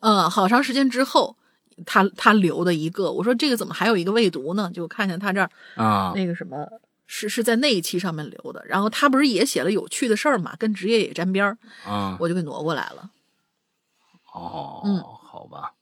[0.00, 1.36] 嗯，好长时间之后，
[1.84, 4.70] 他他留的一个，我说这个怎么还有一个未读呢？
[4.72, 6.68] 就看见他这儿啊那个什么，
[7.08, 13.10] 是是在那一期上面留的，然后他不是也写了有趣的事儿嘛，跟职业也沾边儿，啊我就给挪过来了。
[14.32, 15.72] 哦，嗯好吧。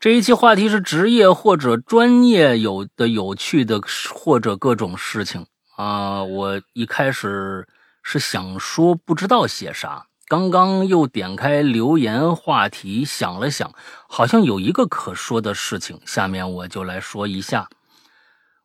[0.00, 3.82] 这一期话题是职业或者专业有的有趣的
[4.14, 5.44] 或者各种事情
[5.76, 6.24] 啊。
[6.24, 7.68] 我一开始
[8.02, 13.74] 是想说不知道写啥，刚刚又点开留言话题，想了想，
[14.08, 17.68] 好像有一个可说的事情，下面我就来说一下。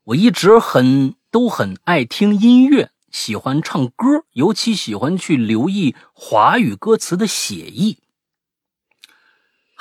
[0.06, 7.98] 我一直很都很爱听音乐，喜欢唱歌，尤其喜欢去留意华语歌词的写意。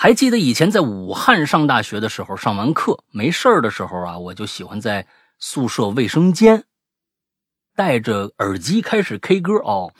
[0.04, 5.06] 还记得以前在武汉上大学的时候，上完课没事儿的时候啊，我就喜欢在
[5.38, 6.64] 宿舍卫生间
[7.74, 9.94] 戴着耳机开始 K 歌哦，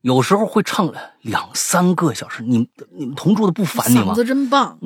[0.00, 2.42] 有时候会唱两三个小时。
[2.42, 4.14] 你们你们同住的不烦你吗嗓？
[4.14, 4.78] 子真棒，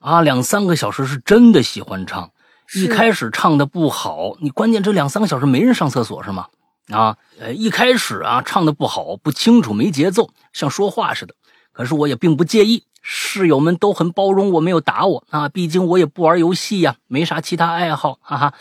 [0.00, 2.30] 啊，两三个小时是真的喜欢唱。
[2.74, 6.48] 一开始唱的不好，你关键这两三个小时没人上厕所是吗？
[6.90, 11.34] 啊，呃，一开始啊唱的不好，不清楚，没节奏，像说话似的。
[11.72, 15.48] 可是我也并不介意，室友们都很包容我，没有打我啊。
[15.48, 18.54] 毕竟我也不玩游戏呀、没啥其他爱好，哈哈。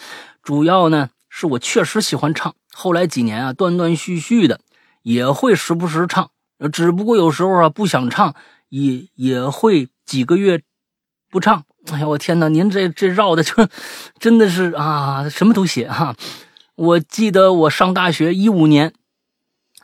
[0.43, 4.61] 主要呢是我确实喜欢唱，后来几年啊断断续续的
[5.01, 6.31] 也会时不时唱，
[6.71, 8.33] 只不过有时候啊不想唱，
[8.69, 10.61] 也也会几个月
[11.29, 11.63] 不唱。
[11.91, 12.49] 哎呀，我天哪！
[12.49, 13.53] 您这这绕的就
[14.19, 16.15] 真的是啊，什么都写哈、
[16.75, 18.93] 我记得我上大学一五年，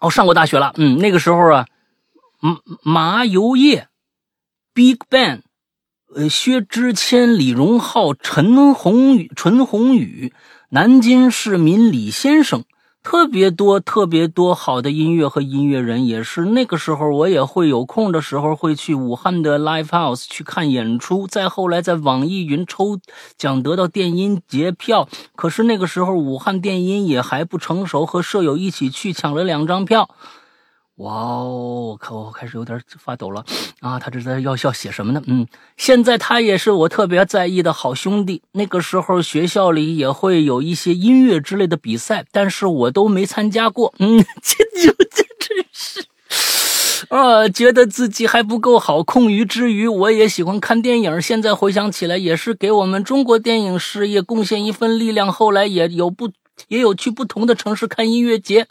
[0.01, 0.73] 哦，上过大学了。
[0.77, 1.65] 嗯，那个时候啊，
[2.39, 3.87] 马马游业、
[4.75, 5.39] Big Bang、
[6.13, 10.33] 呃，薛之谦、李荣浩、陈鸿宇、陈鸿宇、
[10.67, 12.65] 南京市民李先生，
[13.01, 16.05] 特别多、特别多好的音乐和音乐人。
[16.05, 21.25] 也是那个时候，我也会有空的时候会去武汉的 Live House 去看演出。
[21.25, 22.99] 再后来，在网易云抽
[23.37, 25.07] 奖得到电音节票。
[25.37, 30.09] 可是那个时候，武汉电音也还不成熟，和舍友一起去抢了两张票。
[30.97, 33.43] 哇哦，可我开始有点发抖了
[33.81, 33.99] 啊！
[33.99, 35.21] 他这在要要写什么呢？
[35.27, 35.45] 嗯，
[35.75, 38.41] 现在他也是我特别在意的好兄弟。
[38.53, 43.93] 那个时候学校里也会有一些音乐之类的比赛，但是我都没参加过。
[43.99, 46.05] 嗯，这 就这真是。
[47.09, 49.03] 啊，觉得自己还不够好。
[49.03, 51.21] 空余之余，我也喜欢看电影。
[51.21, 55.29] 现在回想起来，也是给我们中国电影事业贡献一份力量。
[55.29, 56.31] 后来也有不
[56.69, 58.67] 也有去不同的城市看音乐节。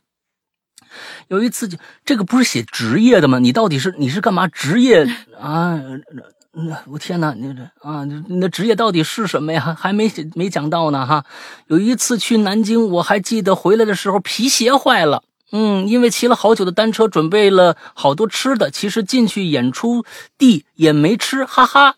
[1.28, 3.38] 有一次就，这个不是写职业的吗？
[3.38, 4.46] 你到底是你是干嘛？
[4.48, 5.06] 职业
[5.40, 5.80] 啊？
[6.56, 9.76] 那我天哪，你这啊，你的职业到底是什么呀？
[9.78, 11.24] 还没没讲到呢哈。
[11.66, 15.24] 有一次去南京，我还记得回来的时候皮鞋坏了。
[15.50, 20.04] 嗯，因为骑了好久的单车，准备了好多吃的，其实进去演出
[20.38, 21.96] 地也没吃，哈哈。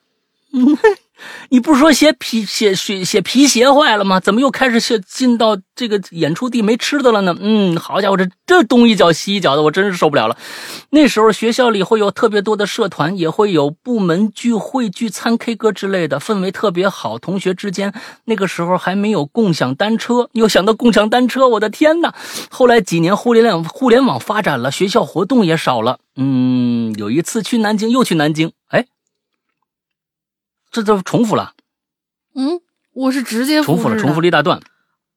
[0.52, 0.77] 嗯，
[1.48, 4.20] 你不是说鞋皮写写写皮鞋坏了吗？
[4.20, 7.36] 怎么又开始写进到这个演出地没吃的了呢？
[7.40, 10.36] 嗯，好家伙，这这东一脚西一脚的，我真是受不了了。
[10.90, 17.19] 那时候学校里会有特别多的社团，也会有部门聚会、聚餐、K 歌之类的，氛围特别好。
[17.19, 17.93] 同学之间
[18.24, 22.12] 那个时候还没有共享单车，又想到共享单车，我的天呐！
[22.51, 25.98] 后来几年互联网互联网发展了，学校活动也少了。
[26.16, 28.51] 嗯，有一次去南京，又去南京，
[30.82, 31.53] 这都重复了，
[32.35, 32.61] 嗯，
[32.93, 34.61] 我是直接重复了，重复了一大段。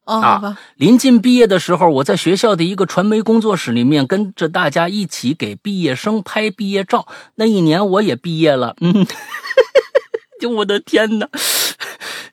[0.06, 7.08] 哦，啊好吧，临近毕业的时候，我在学校的一个传媒工作室里面，跟着大家一起给毕业生拍毕业照。
[7.36, 9.06] 那一年我也毕业了，嗯，
[10.42, 11.30] 就我的天哪！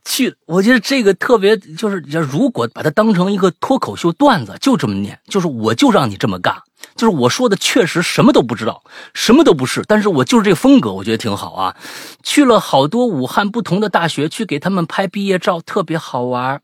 [0.05, 6.55] 去，我觉得这个特别，就是如果把它当成一个脱口秀段子，就这么念，就是我就让你这么干，
[6.97, 8.83] 就是我说的确实什么都不知道，
[9.13, 11.77] 什么都不是，但是我就是这个风格，我觉得挺好啊。
[12.23, 16.61] 去了好多武汉不同的大学，去给他们拍毕业照，特别好玩。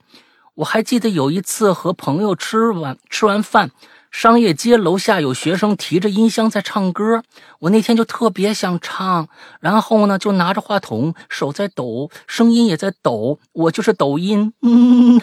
[0.56, 3.70] 我还记得有一次和朋友吃完吃完饭，
[4.10, 7.22] 商业街楼下有学生提着音箱在唱歌，
[7.60, 9.28] 我那天就特别想唱，
[9.60, 15.20] 然后呢就拿着话筒，手在抖，声音也在抖，我就是抖音，嗯，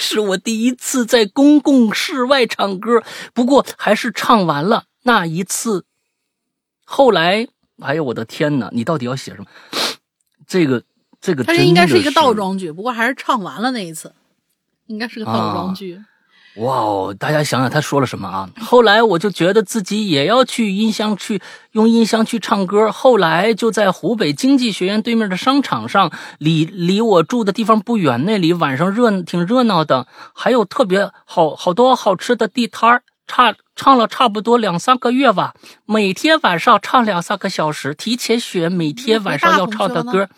[0.00, 3.02] 是我第一次在公共室外唱歌，
[3.32, 5.84] 不过还是唱完了那一次。
[6.84, 7.46] 后来，
[7.80, 8.68] 哎呦我的天哪！
[8.72, 9.46] 你到底要写什么？
[10.46, 10.82] 这个
[11.20, 14.12] 这个，它这应该是一个倒装句，不过还是唱完了那一次，
[14.86, 16.02] 应该是个倒装句。
[16.56, 17.14] 哇哦！
[17.18, 18.50] 大家想想他说了什么啊？
[18.60, 21.40] 后来我就觉得自己也要去音箱去
[21.72, 22.90] 用音箱去唱歌。
[22.90, 33.02] 后来就在湖北经济学院对面的商场上，离离我住的地方不远，那里晚上热挺热闹的，还有特别好好多好吃的地摊儿。
[33.28, 35.54] 差唱了差不多两三个月吧，
[35.86, 40.28] 每天晚上唱两三个小时，提前学每天晚上要唱的歌，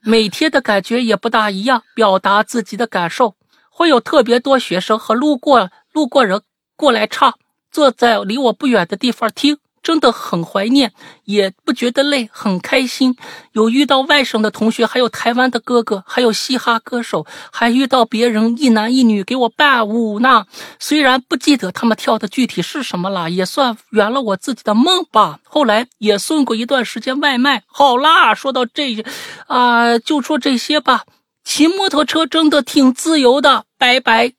[0.00, 3.34] 每天的感觉也不大一样，表达自己的感受。
[3.76, 6.40] 会有特别多学生和路过路过人
[6.76, 7.34] 过来唱，
[7.70, 10.94] 坐在离我不远的地方听，真的很怀念，
[11.24, 13.14] 也不觉得累，很开心。
[13.52, 20.46] 有遇到外省的同学，还有台湾的哥哥，还有嘻哈歌手，还遇到别人一男一女给我伴舞呢。
[20.78, 25.40] 虽然不记得他们跳的具体是什么了，也算圆了我自己的梦吧。
[25.44, 27.62] 后来也送过一段时间外卖。
[27.66, 29.04] 好啦，说到这，
[29.46, 31.04] 啊，就说这些吧。
[31.44, 34.32] 骑摩托车真的挺自由的，拜拜。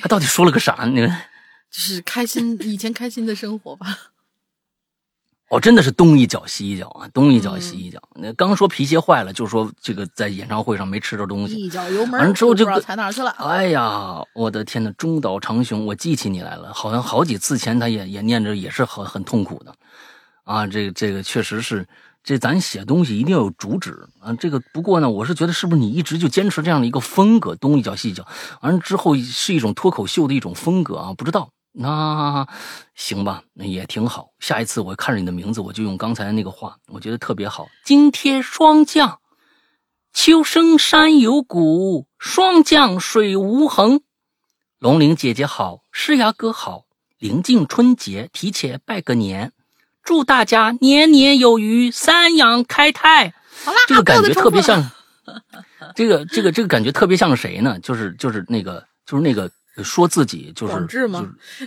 [0.00, 0.84] 他到底说了个啥？
[0.86, 1.10] 你们
[1.70, 3.98] 就是开心，以前开心的生活吧。
[5.50, 8.02] 哦，真的是东一脚西一脚啊，东一脚西一脚。
[8.14, 13.30] 那刚说皮鞋坏了，就说这个在演唱会上没吃着东西，一脚油门，完之后就踩哪去了。
[13.32, 19.74] 哎呀，我的天呐，中岛长雄，我记起你来了，好像好几次前他也也念着，也是很很痛苦的
[20.44, 20.66] 啊。
[20.66, 21.86] 这个这个确实是。
[22.24, 24.32] 这咱写东西一定要有主旨啊！
[24.32, 28.26] 这个不过呢，我是觉得是不是你一直就坚持这样的一个风格，东一脚西一脚，
[28.62, 31.12] 完了之后是一种脱口秀的一种风格啊？
[31.12, 32.48] 不知道那
[32.94, 34.30] 行吧，那也挺好。
[34.38, 37.66] 下一次我看着你的名字，我就用刚才那个话，我觉得特别好。
[37.84, 39.20] 今天霜降，
[40.14, 44.00] 秋生山有谷，霜降水无痕。
[44.78, 46.84] 龙玲姐姐好，诗雅哥好，
[47.18, 49.52] 临近春节，提前拜个年。
[50.04, 53.32] 祝大家年年有余，三阳开泰。
[53.64, 54.90] 好啦，这个感觉特别像，
[55.96, 57.78] 这个这个这个感觉特别像谁呢？
[57.82, 59.50] 就是就是那个就是那个
[59.82, 61.08] 说自己就是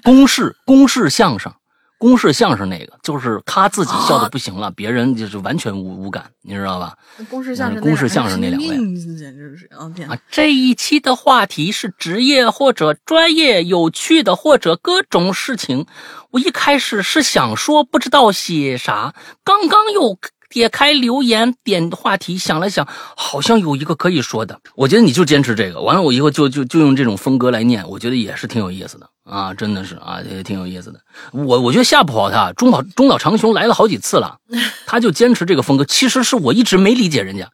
[0.03, 1.51] 公式公式相声。
[1.97, 6.95] 公式相声那个，就是他自己笑的不行了，别人就是完全无无感，你知道吧？
[7.29, 8.67] 公式相声，公式相声那两位，
[9.17, 10.17] 简直是啊！
[10.29, 15.87] 这一期的话题是职业或者专业有趣的或者各种事情。
[16.31, 20.17] 我一开始是想说不知道写啥，刚刚又。
[20.49, 24.59] 点开留言，点话题，想了想，好像有一个可以说的。
[24.75, 30.99] 我觉得你就坚持这个，完了我以后就就就用这种风格来念，我觉得也是挺有意思的啊，真的是啊，也挺有意思的。
[31.31, 34.37] 我我觉得吓不跑他，中岛中岛长雄来了好几次了，
[34.87, 35.83] 他就坚持这个风格。
[35.85, 37.49] 其实是我一直没理解人家，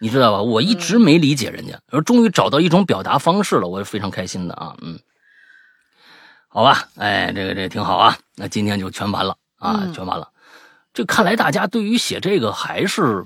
[0.00, 0.42] 你知道吧？
[0.42, 4.76] 我一直没理解人家，而终于找到一种表达方式了，我是非常开心的啊。
[4.82, 4.98] 嗯，
[6.48, 8.16] 好吧，哎，这个这个挺好啊。
[8.36, 10.28] 那今天就全完了啊，全完了。
[10.92, 13.24] 这看来大家对于写这个还是，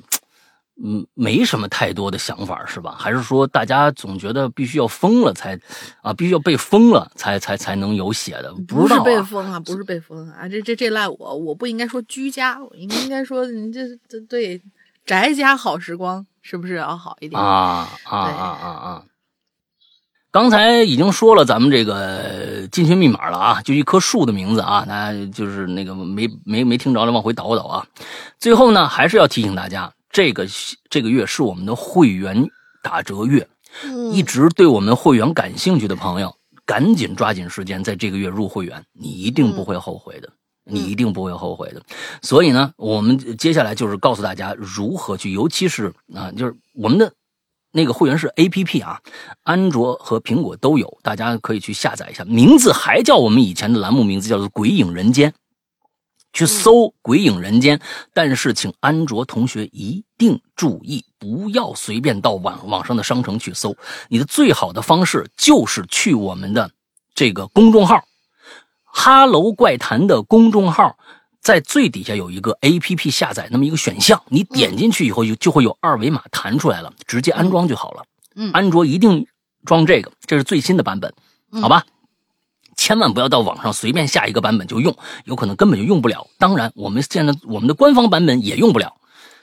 [0.82, 2.95] 嗯，没什么太多的想法，是吧？
[2.99, 5.59] 还是说大家总觉得必须要疯了才，
[6.03, 8.53] 啊，必须要被封了才才才能有写的？
[8.69, 14.61] 不是被封啊，不是被封啊，这这这赖我，我不应该说居家，我应应该说你这这对
[15.07, 19.05] 宅家好时光是不是要好一点啊啊啊啊啊！
[20.35, 27.86] 刚才已经说了咱们这个进群密码了啊，就一棵树的名字啊，大家就是那个没没没听着的往回倒倒啊。
[28.40, 30.44] 最后呢，还是要提醒大家，这个
[30.90, 32.51] 这个月是我们的会员
[32.82, 33.47] 打折月，
[34.11, 36.35] 一直对我们会员感兴趣的朋友，
[36.66, 40.28] 赶紧抓紧时间在这个月入会员，你一定不会后悔的，
[40.65, 41.81] 你一定不会后悔的。
[42.23, 47.12] 所以呢，我们接下来就是告诉大家如何去，尤其是啊，就是我们的。
[47.76, 49.01] 那个会员是 A P P 啊，
[49.42, 52.24] 安卓和苹果都有，大家可以去下载一下。
[52.24, 55.28] 名字还叫我们以前的栏目名字，叫做《鬼影人间》，
[56.32, 56.72] 去搜
[57.02, 57.76] 《鬼影人间》。
[58.12, 63.76] 但是，请安卓同学一定注意，不要随便到网网上的商城去搜。
[64.09, 66.70] 你的最好的方式就是去我们的
[67.12, 68.05] 这个公众号
[68.86, 70.96] “哈喽怪谈”的公众号。
[71.45, 78.03] 在最底下有一个 A P P 下载那么一个选项，你点进去以后就就会有二维码弹出来了，直接安装就好了。
[78.35, 79.27] 嗯，安卓一定
[79.66, 81.12] 装这个，这是最新的版本，
[81.61, 81.85] 好吧？
[82.79, 84.97] 千万不要到网上随便下一个版本就用，
[85.27, 86.27] 有可能根本就用不了。
[86.39, 88.95] 当然，我们现在我们的官方版本也用不了，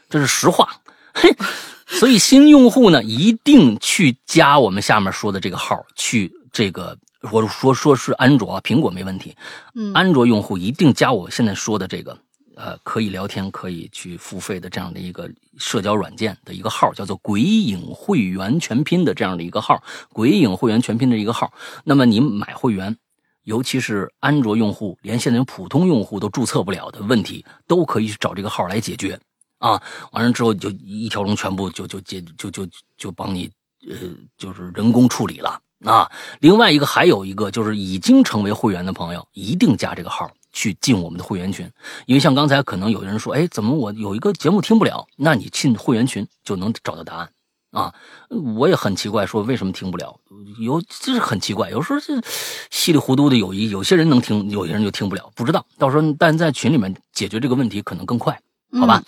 [0.09, 0.81] 这是实话。
[1.13, 1.29] 嘿，
[1.85, 6.97] 所以新用户呢，一定去加我们下面说的这个号，去这个。
[7.29, 9.35] 我说说是安卓，苹果没问题。
[9.75, 12.17] 嗯，安卓用户一定加我现在说的这个，
[12.55, 21.53] 呃可以聊天、可以去付费的这样的一个社交软件的一个号，叫做“鬼影会员全拼”的这样的一个号，“鬼影会员全拼”的一个号。
[21.83, 22.97] 那么你买会员，
[23.43, 29.19] 尤其是安卓用户，连现在普通用户都注册不了的问题，都可以去找这个号来解决。
[29.59, 29.79] 啊，
[30.11, 32.67] 完了之后就一条龙全部就就解就就
[32.97, 33.47] 就帮你
[33.87, 33.95] 呃
[34.35, 36.11] 就是人工处理了啊。
[36.39, 41.69] 另外一个还有一个就是已经成为会员的朋友，一定加这个号去进我们的会员群，
[42.05, 45.07] 因为像刚才可能有人说，哎，怎么我有一个节目听不了？
[45.15, 47.29] 那你进会员群就能找到答案
[47.71, 47.93] 啊。
[48.29, 50.19] 我也很奇怪，说为什么听不了？
[50.59, 52.21] 有这是很奇怪，有时候这
[52.69, 55.65] 稀里糊涂的有一有些人能听，有些人就听不了，不知道。
[55.77, 58.39] 到时候但在群里面解决这个问题可能更快，
[58.79, 59.03] 好吧？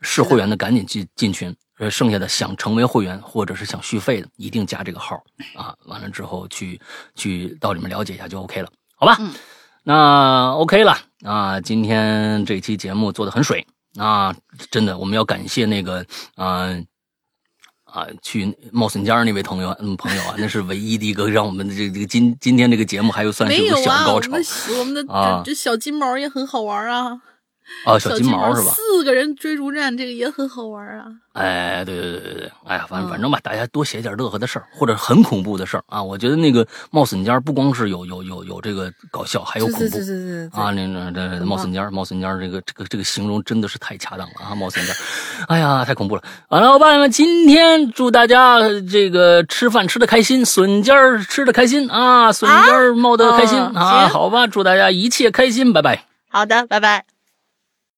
[0.00, 5.16] 是会员的赶紧进进群，呃，剩下的想成为会员或者是想续费的，一定加这个号
[5.54, 5.74] 啊。
[5.86, 6.80] 完了之后去
[7.14, 9.16] 去到里面了解一下就 OK 了，好吧？
[9.84, 11.60] 那 OK 了啊。
[11.60, 13.64] 今天这期节目做的很水
[13.96, 14.34] 啊，
[14.70, 16.68] 真的，我们要感谢那个啊
[17.84, 24.32] 啊去冒笋尖那位朋友嗯朋友啊，那是唯一的一个让我们的这这个今今天这个节目还有算是有个小高潮。
[24.78, 27.22] 我们的这这小金毛也很好玩啊。
[27.86, 28.72] 哦，小金毛是吧？
[28.72, 31.06] 四个人追逐战，这个也很好玩啊！
[31.32, 36.02] 哎，对对对对对，哎呀，反正反正吧，大家多写点乐呵的事儿，或者很恐怖的事儿啊！
[36.02, 39.96] 我觉得那个冒笋尖不光是有有有有这个搞笑，还有恐怖
[40.52, 40.70] 啊！
[40.72, 44.54] 那那那冒笋尖冒笋尖这个这个这个形容真的是太恰当了啊！
[44.54, 44.94] 冒笋尖，
[45.46, 46.22] 哎呀，太恐怖了！
[46.48, 48.58] 完了，伙伴们，今天祝大家
[48.90, 50.94] 这个吃饭吃的开心，笋尖
[51.28, 54.08] 吃的开心啊，笋尖冒的开心啊！
[54.08, 56.04] 好吧，祝大家一切开心，拜拜。
[56.30, 57.17] 好的，拜拜。